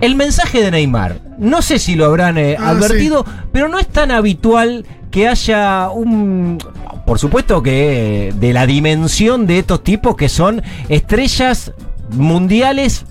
El 0.00 0.14
mensaje 0.14 0.62
de 0.62 0.70
Neymar, 0.70 1.20
no 1.38 1.60
sé 1.60 1.78
si 1.78 1.94
lo 1.94 2.06
habrán 2.06 2.38
eh, 2.38 2.56
Ah, 2.58 2.70
advertido, 2.70 3.24
pero 3.52 3.68
no 3.68 3.78
es 3.78 3.86
tan 3.86 4.10
habitual 4.10 4.86
que 5.10 5.28
haya 5.28 5.90
un... 5.90 6.58
Por 7.06 7.18
supuesto 7.18 7.62
que 7.62 8.28
eh, 8.28 8.32
de 8.32 8.52
la 8.52 8.66
dimensión 8.66 9.46
de 9.46 9.58
estos 9.58 9.82
tipos 9.84 10.16
que 10.16 10.28
son 10.28 10.62
estrellas 10.88 11.72
mundiales 12.12 13.04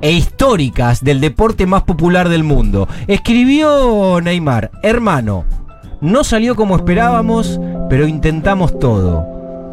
e 0.00 0.12
históricas 0.12 1.04
del 1.04 1.20
deporte 1.20 1.66
más 1.66 1.82
popular 1.82 2.28
del 2.30 2.42
mundo. 2.44 2.88
Escribió 3.06 4.18
Neymar, 4.22 4.70
hermano, 4.82 5.44
no 6.00 6.24
salió 6.24 6.54
como 6.54 6.76
esperábamos, 6.76 7.60
pero 7.88 8.06
intentamos 8.06 8.78
todo. 8.78 9.26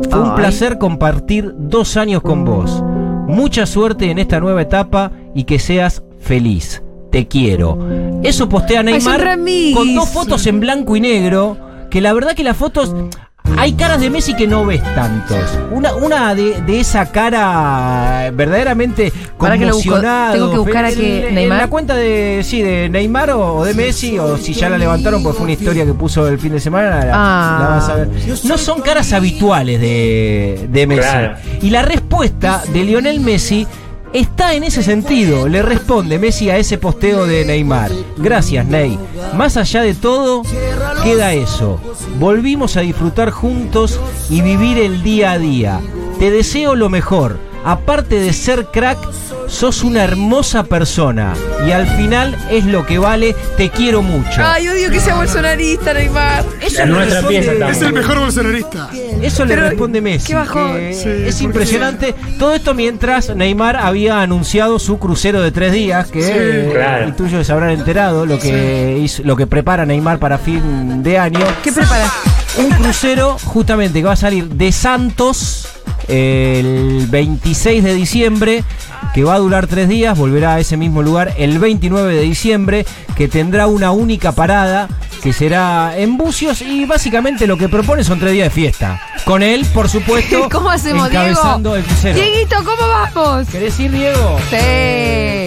Fue 0.10 0.20
un 0.20 0.36
placer 0.36 0.78
compartir 0.78 1.54
dos 1.58 1.98
años 1.98 2.22
con 2.22 2.46
vos. 2.46 2.84
Mucha 3.28 3.66
suerte 3.66 4.12
en 4.12 4.20
esta 4.20 4.40
nueva 4.40 4.62
etapa 4.62 5.12
y 5.34 5.46
que 5.46 5.60
seas 5.60 6.04
feliz. 6.20 6.84
Te 7.12 7.28
quiero. 7.28 7.78
Eso 8.24 8.50
postea 8.50 8.84
Neymar 8.84 9.38
con 9.74 9.96
dos 9.96 10.10
fotos 10.10 10.46
en 10.48 10.60
blanco 10.60 10.96
y 10.96 11.02
negro. 11.02 11.58
Que 11.90 12.02
la 12.02 12.14
verdad 12.14 12.34
que 12.34 12.44
las 12.44 12.58
fotos. 12.58 12.94
Hay 13.58 13.74
caras 13.74 14.00
de 14.02 14.10
Messi 14.10 14.36
que 14.36 14.46
no 14.48 14.66
ves 14.66 14.84
tantos. 14.94 15.40
Una, 15.72 15.96
una 15.96 16.36
de, 16.36 16.62
de 16.62 16.80
esa 16.80 17.06
cara 17.12 18.30
verdaderamente 18.34 19.12
Para 19.38 19.58
que 19.58 19.66
lo 19.66 19.74
busco. 19.76 19.92
conmocionado. 19.92 20.34
Tengo 20.34 20.52
que 20.52 20.58
buscar 20.58 20.86
a 20.86 20.90
En- 20.90 20.96
que 20.96 21.30
en 21.30 21.36
Neymar- 21.36 21.58
la 21.58 21.68
cuenta 21.68 21.96
de 21.96 22.42
sí 22.44 22.62
de 22.62 22.90
Neymar 22.90 23.32
o, 23.32 23.56
o 23.58 23.66
de 23.66 23.74
Messi 23.74 24.20
o 24.20 24.38
si 24.38 24.54
ya 24.54 24.70
la 24.70 24.78
levantaron 24.78 25.24
porque 25.24 25.38
fue 25.38 25.44
una 25.46 25.54
historia 25.54 25.86
que 25.86 25.94
puso 25.94 26.28
el 26.28 26.38
fin 26.40 26.52
de 26.54 26.60
semana 26.60 26.90
la, 27.06 27.12
Ah. 27.14 27.60
la 27.62 27.68
vas 27.70 27.90
a 27.90 27.96
ver. 27.96 28.10
No 28.44 28.58
son 28.58 28.82
caras 28.82 29.14
habituales 29.14 29.80
de, 29.82 30.68
de 30.70 30.88
Messi. 30.88 31.02
Claro. 31.02 31.36
Y 31.62 31.70
la 31.70 31.82
respuesta 31.82 32.64
de 32.72 32.84
Lionel 32.84 33.20
Messi 33.22 33.66
está 34.14 34.54
en 34.54 34.64
ese 34.64 34.84
sentido, 34.84 35.48
le 35.48 35.62
responde 35.62 36.20
Messi 36.20 36.50
a 36.50 36.58
ese 36.58 36.78
posteo 36.78 37.26
de 37.26 37.46
Neymar. 37.46 37.92
Gracias, 38.18 38.66
Ney. 38.66 38.98
Más 39.36 39.58
allá 39.58 39.82
de 39.82 39.94
todo, 39.94 40.44
queda 41.04 41.34
eso. 41.34 41.80
Volvimos 42.20 42.78
a 42.78 42.82
disfrutar 42.82 43.32
juntos 43.32 44.00
y 44.30 44.42
vivir 44.42 44.78
el 44.78 45.04
día 45.04 45.32
a 45.32 45.40
día. 45.40 45.82
Te 46.20 46.32
deseo 46.32 46.76
lo 46.76 46.90
mejor. 46.90 47.47
Aparte 47.70 48.18
de 48.18 48.32
ser 48.32 48.68
crack, 48.68 48.98
sos 49.48 49.84
una 49.84 50.02
hermosa 50.04 50.64
persona. 50.64 51.34
Y 51.68 51.72
al 51.72 51.86
final 51.98 52.38
es 52.50 52.64
lo 52.64 52.86
que 52.86 52.98
vale. 52.98 53.36
Te 53.58 53.70
quiero 53.70 54.02
mucho. 54.02 54.42
Ay, 54.42 54.70
odio 54.70 54.90
que 54.90 55.02
sea 55.02 55.16
bolsonarista, 55.16 55.94
Neymar. 55.94 56.46
Eso 56.62 56.80
le 56.86 56.92
nuestra 56.92 57.20
responde- 57.22 57.28
pieza. 57.50 57.70
Es 57.70 57.82
el 57.82 57.92
mejor 57.94 58.20
bolsonarista. 58.20 58.90
Eso 59.22 59.44
le 59.44 59.56
responde 59.58 60.00
Messi. 60.00 60.28
qué 60.28 60.36
bajón. 60.36 60.74
que 60.78 60.94
Sí, 60.94 61.10
es 61.28 61.42
impresionante. 61.42 62.16
Todo 62.40 62.54
esto 62.54 62.74
mientras 62.74 63.36
Neymar 63.36 63.76
había 63.76 64.22
anunciado 64.22 64.80
su 64.80 64.98
crucero 64.98 65.42
de 65.42 65.52
tres 65.52 65.74
días, 65.74 66.08
que 66.10 66.22
Sí. 66.22 66.32
eh, 66.34 66.70
Claro. 66.74 67.10
y 67.10 67.12
tuyos 67.12 67.46
se 67.46 67.52
habrán 67.52 67.72
enterado 67.72 68.26
lo 68.26 68.40
que 68.40 68.98
hizo- 69.04 69.24
lo 69.26 69.36
que 69.36 69.46
prepara 69.46 69.86
Neymar 69.86 70.20
para 70.20 70.38
fin 70.38 71.04
de 71.04 71.18
año. 71.20 71.40
¿Qué 71.64 71.74
preparas? 71.74 72.12
Un 72.60 72.70
crucero 72.70 73.38
justamente 73.44 74.00
que 74.00 74.06
va 74.06 74.14
a 74.14 74.16
salir 74.16 74.48
de 74.48 74.72
Santos 74.72 75.68
el 76.08 77.08
26 77.10 77.84
de 77.84 77.94
diciembre, 77.94 78.64
que 79.14 79.24
va 79.24 79.36
a 79.36 79.40
durar 79.40 79.68
tres 79.68 79.88
días, 79.90 80.18
volverá 80.18 80.56
a 80.56 80.60
ese 80.60 80.78
mismo 80.78 81.02
lugar 81.02 81.34
el 81.38 81.60
29 81.60 82.14
de 82.16 82.22
diciembre, 82.22 82.86
que 83.16 83.28
tendrá 83.28 83.68
una 83.68 83.92
única 83.92 84.32
parada, 84.32 84.88
que 85.24 85.34
será 85.34 85.98
en 85.98 86.18
Bucios, 86.18 86.62
y 86.62 86.86
básicamente 86.86 87.48
lo 87.48 87.58
que 87.58 87.68
propone 87.70 88.04
son 88.04 88.20
tres 88.20 88.34
días 88.34 88.46
de 88.48 88.52
fiesta. 88.52 89.02
Con 89.26 89.42
él, 89.44 89.66
por 89.74 89.90
supuesto, 89.90 90.48
¿Cómo 90.52 90.70
hacemos, 90.70 91.10
encabezando 91.10 91.72
Diego? 91.72 91.76
el 91.76 91.84
crucero. 91.84 92.16
Dieguito, 92.16 92.56
¿cómo 92.64 92.88
vamos? 92.88 93.48
¿Querés 93.50 93.80
ir, 93.80 93.92
Diego? 93.92 94.40
Sí. 94.50 94.58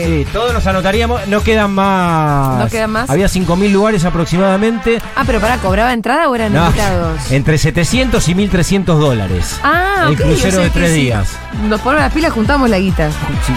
Sí, 0.06 0.26
todos 0.32 0.52
nos 0.52 0.66
anotaríamos, 0.66 1.26
no 1.28 1.40
quedan 1.42 1.70
más. 1.70 2.58
¿No 2.58 2.68
quedan 2.68 2.90
más? 2.90 3.08
Había 3.08 3.26
5.000 3.26 3.70
lugares 3.70 4.04
aproximadamente. 4.04 5.00
Ah, 5.14 5.22
pero 5.24 5.40
para, 5.40 5.58
¿cobraba 5.58 5.92
entrada 5.92 6.28
o 6.28 6.34
eran 6.34 6.52
No, 6.52 6.66
invitados? 6.66 7.30
entre 7.30 7.56
700 7.58 8.26
y 8.28 8.34
1.300 8.34 8.84
dólares. 8.98 9.58
Ah, 9.62 10.06
el 10.10 10.16
crucero 10.16 10.49
de 10.58 10.70
tres 10.70 10.94
días. 10.94 11.28
Nos 11.68 11.80
ponemos 11.80 12.04
las 12.04 12.12
pilas, 12.12 12.32
juntamos 12.32 12.68
la 12.70 12.78
guita. 12.78 13.10
Sí, 13.46 13.52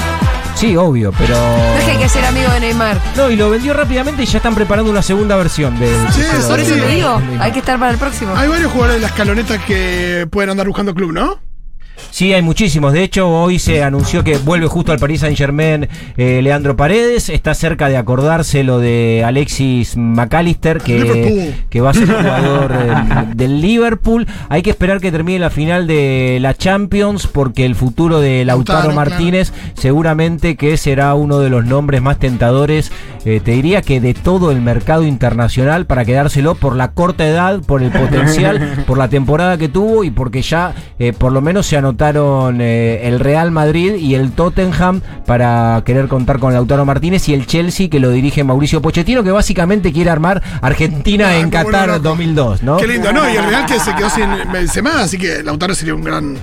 sí, 0.55 0.77
obvio, 0.77 1.11
pero. 1.17 1.35
No 1.35 1.77
es 1.77 1.83
que 1.85 1.91
hay 1.91 1.97
que 1.97 2.09
ser 2.09 2.25
amigo 2.25 2.51
de 2.51 2.59
Neymar. 2.59 2.97
No, 3.15 3.29
y 3.29 3.35
lo 3.35 3.49
vendió 3.49 3.73
rápidamente 3.73 4.23
y 4.23 4.25
ya 4.25 4.37
están 4.37 4.55
preparando 4.55 4.91
una 4.91 5.01
segunda 5.01 5.35
versión 5.35 5.77
del 5.79 5.95
Sí, 6.11 6.21
Por 6.47 6.57
de- 6.57 6.63
eso 6.63 6.75
te 6.75 6.87
digo, 6.87 7.21
hay 7.39 7.51
que 7.51 7.59
estar 7.59 7.79
para 7.79 7.91
el 7.91 7.97
próximo. 7.97 8.35
Hay 8.35 8.47
varios 8.47 8.71
jugadores 8.71 8.95
de 8.97 9.01
la 9.01 9.07
escaloneta 9.07 9.57
que 9.65 10.27
pueden 10.31 10.49
andar 10.51 10.67
buscando 10.67 10.93
club, 10.93 11.11
¿no? 11.11 11.39
Sí, 12.11 12.33
hay 12.33 12.41
muchísimos. 12.41 12.93
De 12.93 13.03
hecho, 13.03 13.29
hoy 13.29 13.59
se 13.59 13.83
anunció 13.83 14.23
que 14.23 14.37
vuelve 14.37 14.67
justo 14.67 14.91
al 14.91 14.99
Paris 14.99 15.21
Saint 15.21 15.37
Germain 15.37 15.87
Leandro 16.15 16.75
Paredes. 16.75 17.29
Está 17.29 17.53
cerca 17.53 17.89
de 17.89 17.97
acordarse 17.97 18.63
lo 18.63 18.79
de 18.79 19.23
Alexis 19.25 19.97
McAllister, 19.97 20.79
que, 20.79 21.53
que 21.69 21.81
va 21.81 21.91
a 21.91 21.93
ser 21.93 22.07
jugador 22.07 22.71
eh, 22.73 23.25
del 23.35 23.61
Liverpool. 23.61 24.27
Hay 24.49 24.61
que 24.61 24.69
esperar 24.69 24.99
que 24.99 25.11
termine 25.11 25.39
la 25.39 25.49
final 25.49 25.87
de 25.87 26.37
la 26.41 26.53
Champions, 26.53 27.27
porque 27.27 27.65
el 27.65 27.75
futuro 27.75 28.19
de 28.19 28.45
Lautaro, 28.45 28.89
Lautaro, 28.89 28.95
Martínez 28.95 29.51
seguramente 29.75 30.55
que 30.55 30.77
será 30.77 31.13
uno 31.15 31.39
de 31.39 31.49
los 31.49 31.65
nombres 31.65 32.01
más 32.01 32.19
tentadores, 32.19 32.91
eh, 33.25 33.39
te 33.43 33.51
diría 33.51 33.81
que 33.81 33.99
de 33.99 34.13
todo 34.13 34.51
el 34.51 34.61
mercado 34.61 35.03
internacional 35.03 35.85
para 35.85 36.05
quedárselo 36.05 36.55
por 36.55 36.75
la 36.75 36.91
corta 36.91 37.27
edad, 37.27 37.61
por 37.61 37.81
el 37.81 37.91
potencial, 37.91 38.83
por 38.87 38.97
la 38.97 39.07
temporada 39.07 39.57
que 39.57 39.69
tuvo 39.69 40.03
y 40.03 40.11
porque 40.11 40.41
ya 40.41 40.73
eh, 40.99 41.13
por 41.13 41.31
lo 41.31 41.41
menos 41.41 41.67
se 41.67 41.77
anotaron 41.83 42.59
eh, 42.61 43.01
el 43.07 43.19
Real 43.19 43.51
Madrid 43.51 43.95
y 43.95 44.15
el 44.15 44.31
Tottenham 44.31 45.01
para 45.25 45.81
querer 45.85 46.07
contar 46.07 46.39
con 46.39 46.53
Lautaro 46.53 46.85
Martínez 46.85 47.27
y 47.27 47.33
el 47.33 47.45
Chelsea 47.45 47.89
que 47.89 47.99
lo 47.99 48.09
dirige 48.09 48.43
Mauricio 48.43 48.81
Pochettino 48.81 49.23
que 49.23 49.31
básicamente 49.31 49.91
quiere 49.91 50.09
armar 50.09 50.41
Argentina 50.61 51.27
Ah, 51.27 51.37
en 51.37 51.49
Qatar 51.49 51.87
loco. 51.89 51.99
2002, 51.99 52.63
¿no? 52.63 52.77
Qué 52.77 52.87
lindo, 52.87 53.11
¿no? 53.11 53.29
Y 53.29 53.35
el 53.35 53.45
Real 53.45 53.65
que 53.65 53.79
se 53.79 53.93
quedó 53.95 54.09
sin 54.09 54.25
Benzema, 54.51 55.01
así 55.01 55.17
que 55.17 55.43
Lautaro 55.43 55.75
sería 55.75 55.93
un 55.95 56.03
gran... 56.03 56.37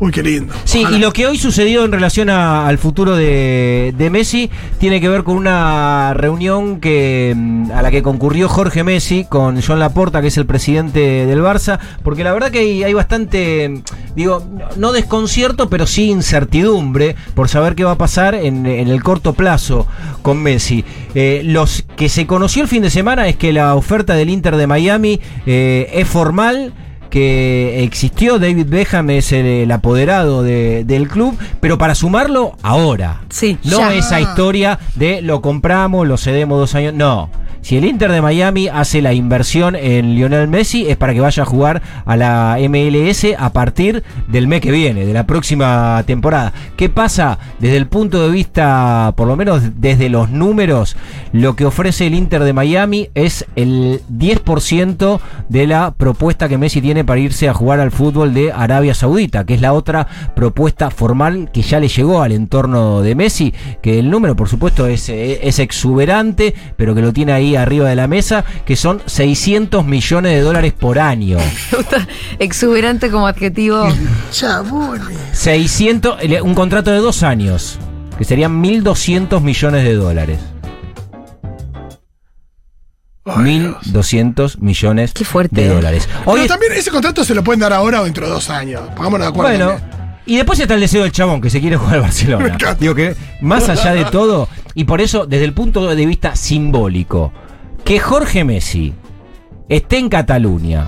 Uy, 0.00 0.10
qué 0.10 0.22
lindo. 0.22 0.52
Sí, 0.64 0.80
Ojalá. 0.80 0.96
y 0.96 1.00
lo 1.00 1.12
que 1.12 1.26
hoy 1.26 1.38
sucedió 1.38 1.84
en 1.84 1.92
relación 1.92 2.28
a- 2.30 2.66
al 2.66 2.78
futuro 2.78 3.14
de, 3.14 3.94
de 3.96 4.10
Messi 4.10 4.50
tiene 4.78 5.00
que 5.00 5.08
ver 5.08 5.22
con 5.22 5.36
una 5.36 6.12
reunión 6.14 6.80
que 6.80 7.32
mm, 7.36 7.70
a 7.72 7.82
la 7.82 7.90
que 7.90 8.02
concurrió 8.02 8.48
Jorge 8.48 8.82
Messi 8.84 9.24
con 9.24 9.60
John 9.62 9.78
Laporta, 9.78 10.20
que 10.20 10.28
es 10.28 10.36
el 10.38 10.46
presidente 10.46 11.26
del 11.26 11.40
Barça, 11.40 11.78
porque 12.02 12.24
la 12.24 12.32
verdad 12.32 12.50
que 12.50 12.58
hay, 12.60 12.82
hay 12.82 12.94
bastante, 12.94 13.68
mm, 13.68 13.82
digo, 14.16 14.44
no 14.76 14.92
desconcierto, 14.92 15.68
pero 15.70 15.86
sí 15.86 16.10
incertidumbre 16.10 17.14
por 17.34 17.48
saber 17.48 17.74
qué 17.74 17.84
va 17.84 17.92
a 17.92 17.98
pasar 17.98 18.34
en, 18.34 18.66
en 18.66 18.88
el 18.88 19.02
corto 19.02 19.32
plazo 19.34 19.86
con 20.22 20.42
Messi. 20.42 20.84
Eh, 21.14 21.42
los 21.44 21.84
que 21.96 22.08
se 22.08 22.26
conoció 22.26 22.62
el 22.62 22.68
fin 22.68 22.82
de 22.82 22.90
semana 22.90 23.28
es 23.28 23.36
que 23.36 23.52
la 23.52 23.74
oferta 23.74 24.14
del 24.14 24.30
Inter 24.30 24.56
de 24.56 24.66
Miami 24.66 25.20
eh, 25.46 25.90
es 25.94 26.08
formal 26.08 26.72
que 27.12 27.84
existió, 27.84 28.38
David 28.38 28.66
Beckham 28.70 29.10
es 29.10 29.32
el, 29.32 29.44
el 29.44 29.70
apoderado 29.70 30.42
de- 30.42 30.82
del 30.84 31.08
club, 31.08 31.36
pero 31.60 31.76
para 31.76 31.94
sumarlo 31.94 32.56
ahora. 32.62 33.20
Sí, 33.28 33.58
No 33.64 33.80
ya. 33.80 33.92
esa 33.94 34.18
historia 34.18 34.78
de 34.94 35.20
lo 35.20 35.42
compramos, 35.42 36.08
lo 36.08 36.16
cedemos 36.16 36.58
dos 36.58 36.74
años. 36.74 36.94
No. 36.94 37.28
Si 37.62 37.76
el 37.76 37.84
Inter 37.84 38.10
de 38.10 38.20
Miami 38.20 38.66
hace 38.66 39.00
la 39.00 39.14
inversión 39.14 39.76
en 39.76 40.16
Lionel 40.16 40.48
Messi 40.48 40.88
es 40.88 40.96
para 40.96 41.14
que 41.14 41.20
vaya 41.20 41.44
a 41.44 41.46
jugar 41.46 41.80
a 42.04 42.16
la 42.16 42.58
MLS 42.68 43.26
a 43.38 43.52
partir 43.52 44.02
del 44.26 44.48
mes 44.48 44.60
que 44.60 44.72
viene, 44.72 45.06
de 45.06 45.12
la 45.12 45.28
próxima 45.28 46.02
temporada. 46.04 46.52
¿Qué 46.76 46.88
pasa 46.88 47.38
desde 47.60 47.76
el 47.76 47.86
punto 47.86 48.20
de 48.20 48.32
vista, 48.32 49.14
por 49.16 49.28
lo 49.28 49.36
menos 49.36 49.62
desde 49.80 50.08
los 50.08 50.28
números? 50.30 50.96
Lo 51.32 51.54
que 51.54 51.64
ofrece 51.64 52.08
el 52.08 52.14
Inter 52.14 52.42
de 52.42 52.52
Miami 52.52 53.10
es 53.14 53.46
el 53.54 54.00
10% 54.12 55.20
de 55.48 55.66
la 55.68 55.92
propuesta 55.92 56.48
que 56.48 56.58
Messi 56.58 56.80
tiene 56.80 57.04
para 57.04 57.20
irse 57.20 57.48
a 57.48 57.54
jugar 57.54 57.78
al 57.78 57.92
fútbol 57.92 58.34
de 58.34 58.50
Arabia 58.50 58.94
Saudita, 58.94 59.46
que 59.46 59.54
es 59.54 59.60
la 59.60 59.72
otra 59.72 60.08
propuesta 60.34 60.90
formal 60.90 61.50
que 61.52 61.62
ya 61.62 61.78
le 61.78 61.86
llegó 61.86 62.22
al 62.22 62.32
entorno 62.32 63.02
de 63.02 63.14
Messi, 63.14 63.54
que 63.82 64.00
el 64.00 64.10
número 64.10 64.34
por 64.34 64.48
supuesto 64.48 64.88
es, 64.88 65.08
eh, 65.08 65.38
exuberante, 65.62 66.54
pero 66.76 66.92
que 66.94 67.02
lo 67.02 67.12
tiene 67.12 67.32
ahí 67.32 67.51
arriba 67.56 67.88
de 67.88 67.96
la 67.96 68.06
mesa, 68.06 68.44
que 68.64 68.76
son 68.76 69.02
600 69.06 69.84
millones 69.84 70.32
de 70.32 70.40
dólares 70.40 70.72
por 70.72 70.98
año. 70.98 71.38
Me 71.72 71.78
gusta 71.78 72.06
exuberante 72.38 73.10
como 73.10 73.26
adjetivo. 73.26 73.86
Chabones. 74.30 75.16
600, 75.32 76.22
ele- 76.22 76.42
un 76.42 76.54
contrato 76.54 76.90
de 76.90 76.98
dos 76.98 77.22
años, 77.22 77.78
que 78.18 78.24
serían 78.24 78.62
1.200 78.62 79.40
millones 79.40 79.84
de 79.84 79.94
dólares. 79.94 80.38
Ay, 83.24 83.58
Dios. 83.60 83.76
1.200 83.86 84.58
millones 84.58 85.12
Qué 85.12 85.24
fuerte, 85.24 85.60
de 85.60 85.66
eh. 85.68 85.70
dólares. 85.74 86.08
Pero 86.24 86.46
también 86.46 86.72
ese 86.72 86.90
contrato 86.90 87.24
se 87.24 87.34
lo 87.34 87.44
pueden 87.44 87.60
dar 87.60 87.72
ahora 87.72 88.00
o 88.00 88.04
dentro 88.04 88.26
de 88.26 88.32
dos 88.32 88.50
años. 88.50 88.82
Pongámonos 88.96 89.26
de 89.26 89.30
acuerdo. 89.30 89.48
bueno, 89.66 89.80
también. 89.80 90.16
y 90.26 90.36
después 90.36 90.58
está 90.58 90.74
el 90.74 90.80
deseo 90.80 91.04
del 91.04 91.12
chabón 91.12 91.40
que 91.40 91.48
se 91.48 91.60
quiere 91.60 91.76
jugar 91.76 91.94
al 91.96 92.00
Barcelona. 92.00 92.58
Digo 92.80 92.94
que 92.96 93.14
más 93.40 93.68
allá 93.68 93.92
de 93.94 94.06
todo, 94.06 94.48
y 94.74 94.84
por 94.84 95.00
eso 95.00 95.24
desde 95.26 95.44
el 95.44 95.52
punto 95.52 95.94
de 95.94 96.06
vista 96.06 96.34
simbólico, 96.34 97.32
que 97.84 97.98
Jorge 97.98 98.44
Messi 98.44 98.94
esté 99.68 99.98
en 99.98 100.08
Cataluña 100.08 100.86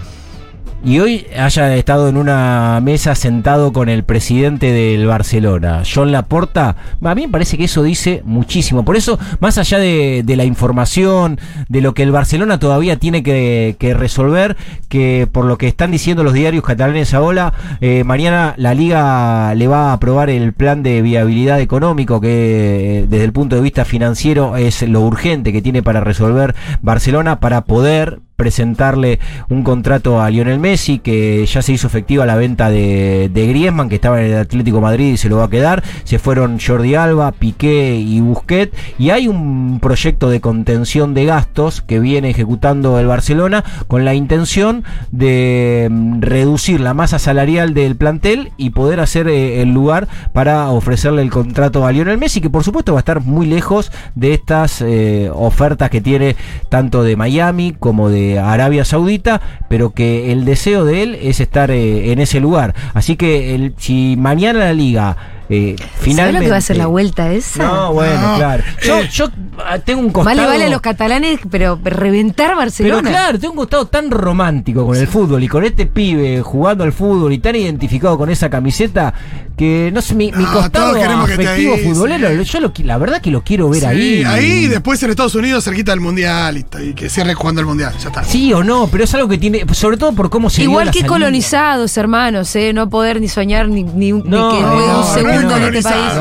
y 0.85 1.01
hoy 1.01 1.27
haya 1.37 1.75
estado 1.77 2.09
en 2.09 2.19
una 2.19 2.79
mesa 2.83 3.15
sentado 3.15 3.73
con 3.73 3.89
el 3.89 4.05
presidente 4.05 4.71
del 4.71 5.07
Barcelona, 5.07 5.83
John 5.83 6.13
Laporta, 6.13 6.77
a 7.03 7.15
mí 7.15 7.23
me 7.23 7.33
parece 7.33 7.57
que 7.57 7.65
eso 7.65 7.83
dice 7.83 8.21
muchísimo. 8.27 8.85
Por 8.85 8.97
eso, 8.97 9.19
más 9.41 9.57
allá 9.57 9.79
de, 9.79 10.23
de 10.25 10.37
la 10.37 10.45
información, 10.45 11.41
de 11.69 11.81
lo 11.81 11.95
que 11.95 12.03
el 12.03 12.13
Barcelona 12.13 12.59
todavía 12.59 12.99
tiene 12.99 13.23
que, 13.23 13.77
que 13.79 13.95
resolver, 13.95 14.59
que 14.89 15.27
por 15.31 15.47
lo 15.47 15.57
que 15.57 15.69
están 15.69 15.91
diciendo 15.91 16.23
los 16.23 16.35
diarios 16.35 16.63
catalanes 16.63 17.15
ahora, 17.15 17.55
eh, 17.81 18.05
mañana 18.05 18.55
la 18.59 18.75
liga 18.75 19.55
le 19.55 19.67
va 19.67 19.91
a 19.91 19.93
aprobar 19.95 20.29
el 20.29 20.53
plan 20.53 20.83
de 20.83 21.01
viabilidad 21.01 21.61
económico, 21.61 22.21
que 22.21 23.01
eh, 23.01 23.07
desde 23.09 23.25
el 23.25 23.33
punto 23.33 23.57
de 23.57 23.63
vista 23.63 23.87
financiero 23.87 24.57
es 24.59 24.83
lo 24.83 25.01
urgente 25.01 25.53
que 25.53 25.63
tiene 25.63 25.83
para 25.83 26.01
resolver 26.01 26.55
Barcelona 26.83 27.41
para 27.41 27.63
poder 27.63 28.21
presentarle 28.37 29.21
un 29.49 29.63
contrato 29.63 30.21
a 30.21 30.31
Lionel 30.31 30.59
Messi, 30.59 30.99
que 30.99 31.47
ya 31.47 31.63
se 31.63 31.73
hizo 31.73 31.87
efectiva 31.87 32.27
la 32.27 32.37
venta 32.37 32.71
de, 32.71 33.31
de 33.33 33.47
Griezmann, 33.47 33.89
que 33.89 33.97
estaba 33.97 34.21
en 34.21 34.33
el 34.33 34.39
Atlético 34.39 34.81
Madrid 34.81 35.13
y 35.13 35.17
se 35.17 35.29
lo 35.29 35.37
va 35.37 35.45
a 35.45 35.51
quedar. 35.51 35.83
Se 36.05 36.19
fueron 36.19 36.59
Jordi 36.59 36.95
Alba, 36.95 37.33
Piqué 37.33 37.97
y 37.97 38.21
Busquets. 38.21 38.77
Y 38.99 39.11
hay 39.11 39.29
un 39.29 39.79
proyecto 39.81 40.31
de 40.31 40.41
contención 40.41 41.15
de 41.15 41.25
gastos 41.25 41.83
que 41.83 42.01
viene 42.01 42.31
ejecutando 42.31 42.99
el 42.99 43.07
Barcelona 43.07 43.65
con 43.89 44.05
la 44.05 44.15
intención 44.15 44.85
de 45.11 45.89
mm, 45.91 46.21
reducir 46.21 46.81
la 46.81 46.95
masa 46.95 47.19
salarial 47.19 47.75
del 47.75 47.97
plantel 47.97 48.53
y 48.57 48.71
poder 48.71 49.01
hacer 49.01 49.29
eh, 49.29 49.63
el 49.63 49.73
lugar 49.73 50.09
para 50.33 50.71
ofrecerle 50.71 51.23
el 51.23 51.31
contrato 51.31 51.87
a 51.87 51.93
Lionel 51.93 52.19
Messi, 52.19 52.41
que 52.41 52.51
por 52.51 52.65
supuesto 52.65 52.93
va 52.93 52.99
a 52.99 53.01
estar 53.01 53.21
muy 53.21 53.47
lejos 53.47 53.93
de 54.15 54.35
estas 54.35 54.81
eh, 54.81 55.31
ofertas 55.33 55.91
que 55.91 56.01
tiene 56.01 56.37
tanto 56.69 57.03
de 57.03 57.17
Miami 57.17 57.75
como 57.79 58.09
de 58.09 58.24
Arabia 58.39 58.85
Saudita, 58.85 59.41
pero 59.69 59.91
que 59.91 60.33
el 60.33 60.45
deseo 60.45 60.85
de 60.85 61.03
él 61.03 61.19
es 61.21 61.41
estar 61.41 61.71
eh, 61.71 62.13
en 62.13 62.19
ese 62.19 62.41
lugar. 62.41 62.75
Así 62.95 63.17
que 63.17 63.55
el- 63.55 63.75
si 63.79 64.17
mañana 64.19 64.61
la 64.61 64.73
liga 64.73 65.17
eh, 65.51 65.77
¿Sabes 66.15 66.35
lo 66.35 66.41
que 66.41 66.51
va 66.51 66.57
a 66.57 66.61
ser 66.61 66.77
la 66.77 66.87
vuelta 66.87 67.31
esa? 67.33 67.63
No, 67.63 67.93
bueno, 67.93 68.21
No. 68.33 68.37
claro. 68.37 68.65
Yo, 68.83 68.99
Eh, 69.01 69.09
yo 69.13 69.27
ah, 69.65 69.79
tengo 69.79 70.01
un 70.01 70.11
costado. 70.11 70.37
Más 70.37 70.45
le 70.45 70.51
vale 70.51 70.65
a 70.67 70.71
los 70.71 70.81
catalanes, 70.81 71.41
pero 71.51 71.79
reventar 71.85 72.49
Pero 72.49 72.57
Barcelona. 72.59 73.11
claro, 73.11 73.39
tengo 73.39 73.53
un 73.53 73.59
costado 73.59 73.87
tan 73.87 74.11
romántico 74.11 74.87
con 74.87 74.97
el 74.97 75.07
fútbol 75.07 75.43
y 75.43 75.49
con 75.49 75.65
este 75.65 75.87
pibe 75.87 76.41
jugando 76.43 76.85
al 76.85 76.93
fútbol 76.93 77.33
y 77.33 77.39
tan 77.39 77.57
identificado 77.57 78.17
con 78.17 78.31
esa 78.31 78.49
camiseta 78.51 79.13
que 79.57 79.91
no 79.95 80.03
sé, 80.03 80.15
mi, 80.15 80.33
mi 80.33 80.43
No, 80.43 80.53
costado 80.53 80.95
que 80.95 81.01
esté 81.01 81.13
afectivo 81.15 81.77
futbolero, 81.77 82.43
yo 82.43 82.61
lo, 82.61 82.73
la 82.83 82.99
verdad 82.99 83.21
que 83.21 83.31
lo 83.31 83.43
quiero 83.45 83.69
ver 83.69 83.81
Sí, 83.83 83.87
ahí. 83.87 84.25
ahí 84.25 84.45
y 84.65 84.67
después 84.67 85.01
en 85.05 85.11
Estados 85.11 85.35
Unidos 85.37 85.63
cerquita 85.63 85.93
del 85.93 86.01
Mundial 86.01 86.57
y, 86.59 86.67
y 86.83 86.95
que 86.95 87.09
cierre 87.09 87.35
jugando 87.35 87.61
el 87.61 87.67
Mundial. 87.69 87.93
Ya 88.03 88.09
está. 88.09 88.25
Sí 88.25 88.53
o 88.53 88.65
no, 88.65 88.89
pero 88.91 89.05
es 89.05 89.15
algo 89.15 89.29
que 89.29 89.39
tiene, 89.39 89.65
sobre 89.73 89.97
todo 89.97 90.13
por 90.13 90.29
cómo 90.31 90.51
se 90.51 90.63
dio 90.63 90.71
Igual 90.71 90.87
la 90.87 90.93
que 90.93 91.01
salida. 91.01 91.13
colonizados, 91.15 91.97
hermanos, 91.97 92.55
¿eh? 92.57 92.73
No 92.73 92.89
poder 92.91 93.21
ni 93.21 93.29
soñar 93.29 93.69
ni, 93.69 93.85
ni, 93.85 94.11
ni 94.11 94.23
No, 94.23 94.23
que 94.25 94.61
no, 94.61 94.69
juegue 94.71 94.87
no, 94.89 95.01
un 95.01 95.01
no, 95.01 95.15
segundo 95.15 95.34
en 95.41 95.75
este 95.75 95.83
país. 95.83 96.13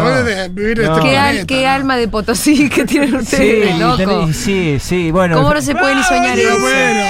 este 1.33 1.45
¿Qué, 1.47 1.67
alma 1.67 1.97
de 1.97 2.07
Potosí 2.07 2.69
que 2.73 2.85
tienen 2.85 3.11
Sí, 3.25 3.35
ustedes, 3.35 3.79
loco. 3.79 3.97
tenés- 3.97 4.33
sí, 4.33 4.77
sí, 4.79 5.11
bueno. 5.11 5.37
¿Cómo 5.37 5.53
no 5.53 5.61
se 5.61 5.75
puede 5.75 5.95
ni 5.95 6.03
soñar 6.03 6.35
Pero 6.35 6.49
eso? 6.51 6.59
bueno. 6.61 7.01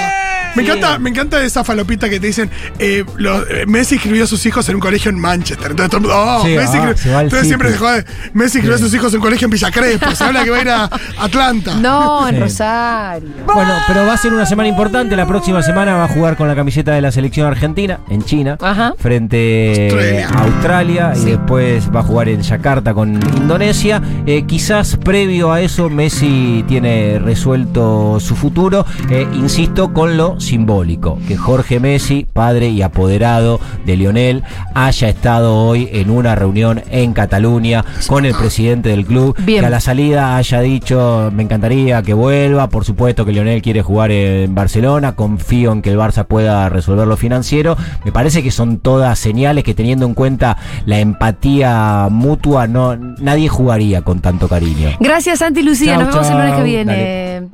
Me 0.56 0.64
encanta, 0.64 1.00
me 1.00 1.10
encanta 1.10 1.44
esa 1.44 1.64
falopita 1.64 2.10
que 2.10 2.20
te 2.20 2.28
dicen, 2.28 2.50
eh, 2.80 3.04
lo- 3.18 3.48
eh, 3.48 3.66
Messi 3.66 3.96
escribió 3.96 4.24
a 4.24 4.28
sus 4.28 4.46
hijos 4.46 4.68
en 4.70 4.76
un 4.76 4.82
colegio 4.82 5.10
en 5.10 5.20
Manchester. 5.20 5.72
Entonces 5.72 5.90
todo 5.90 5.98
el 5.98 6.08
mundo, 6.08 6.24
oh, 6.40 6.44
Sí, 6.46 6.50
Messi 6.56 6.78
ah, 6.78 6.80
escribió- 6.92 6.98
se 6.98 7.10
va 7.12 7.20
al 7.20 7.26
Entonces 7.26 7.48
siempre 7.48 7.68
se 7.70 7.74
City. 7.76 7.86
jode, 7.86 8.06
Messi 8.34 8.58
escribió 8.60 8.76
a 8.76 8.80
sus 8.80 8.94
hijos 8.94 9.14
en 9.14 9.18
un 9.20 9.24
colegio 9.24 9.46
en 9.46 9.52
Villa 9.52 9.72
Crespo. 9.72 10.12
Se 10.12 10.24
habla 10.24 10.44
que 10.44 10.50
va 10.52 10.58
a 10.58 10.62
ir 10.62 10.70
a 10.70 10.90
Atlanta. 11.20 11.76
No, 11.76 12.28
en 12.28 12.36
Sí. 12.36 12.42
Rosario. 12.42 13.30
Bueno, 13.54 13.74
pero 13.88 14.06
va 14.06 14.14
a 14.14 14.18
ser 14.18 14.34
una 14.34 14.46
semana 14.46 14.70
importante. 14.70 15.16
La 15.16 15.26
próxima 15.28 15.62
semana 15.64 15.96
va 15.96 16.06
a 16.06 16.08
jugar 16.08 16.38
con 16.38 16.48
la 16.48 16.56
camiseta 16.56 16.92
de 16.94 17.02
la 17.02 17.12
selección 17.12 17.48
argentina 17.48 18.00
en 18.10 18.24
China, 18.24 18.58
Ajá. 18.62 18.94
frente 19.00 19.90
Australia. 19.92 20.28
a 20.30 20.44
Australia, 20.44 21.14
y 21.16 21.26
después 21.32 21.90
va 21.96 22.02
a 22.02 22.04
jugar 22.04 22.30
en 22.30 22.42
Yakarta 22.42 22.94
con 22.94 23.14
Indonesia. 23.38 24.02
Eh, 24.26 24.44
quizás 24.46 24.98
previo 24.98 25.52
a 25.52 25.62
eso 25.62 25.90
Messi 25.90 26.64
tiene 26.68 27.20
resuelto 27.20 28.20
su 28.20 28.36
futuro. 28.36 28.86
Eh, 29.10 29.28
insisto 29.34 29.92
con 29.94 30.16
lo 30.18 30.40
simbólico, 30.44 31.18
que 31.28 31.38
Jorge 31.38 31.80
Messi, 31.80 32.26
padre 32.32 32.70
y 32.70 32.82
apoderado 32.82 33.60
de 33.86 33.98
Lionel, 33.98 34.44
haya 34.76 35.10
estado 35.10 35.56
hoy 35.56 35.90
en 35.92 36.10
una 36.10 36.36
reunión 36.36 36.84
en 36.92 37.14
Cataluña 37.14 37.84
con 38.08 38.26
el 38.26 38.36
presidente 38.36 38.90
del 38.90 39.06
club, 39.06 39.36
Bien. 39.40 39.62
que 39.62 39.68
a 39.68 39.70
la 39.70 39.80
salida 39.80 40.36
haya 40.38 40.62
dicho, 40.62 41.32
me 41.34 41.44
encantaría 41.44 42.02
que 42.04 42.14
vuelva, 42.14 42.70
por 42.70 42.86
supuesto 42.86 43.26
que 43.26 43.32
Lionel 43.32 43.62
quiere 43.62 43.82
jugar 43.82 44.12
en 44.12 44.54
Barcelona, 44.54 45.16
confío 45.16 45.72
en 45.72 45.82
que 45.82 45.90
el 45.90 45.98
Barça 45.98 46.26
pueda 46.26 46.70
resolver 46.70 47.08
lo 47.08 47.18
financiero, 47.18 47.78
me 48.06 48.12
parece 48.12 48.44
que 48.44 48.52
son 48.52 48.78
todas 48.78 49.18
señales 49.20 49.64
que 49.64 49.74
teniendo 49.74 50.06
en 50.06 50.14
cuenta 50.14 50.58
la 50.86 51.00
empatía 51.00 52.08
mutua, 52.10 52.68
no 52.68 52.96
nadie 52.96 53.50
jugaría 53.50 54.02
con 54.02 54.20
tanto 54.20 54.48
cariño. 54.48 54.90
Gracias, 55.00 55.40
Santi 55.40 55.64
Lucía. 55.64 55.94
Chau, 55.98 56.06
Nos 56.06 56.14
vemos 56.14 56.30
el 56.30 56.38
lunes 56.38 56.56
que 56.56 56.64
viene. 56.64 56.94
Dale. 56.94 57.48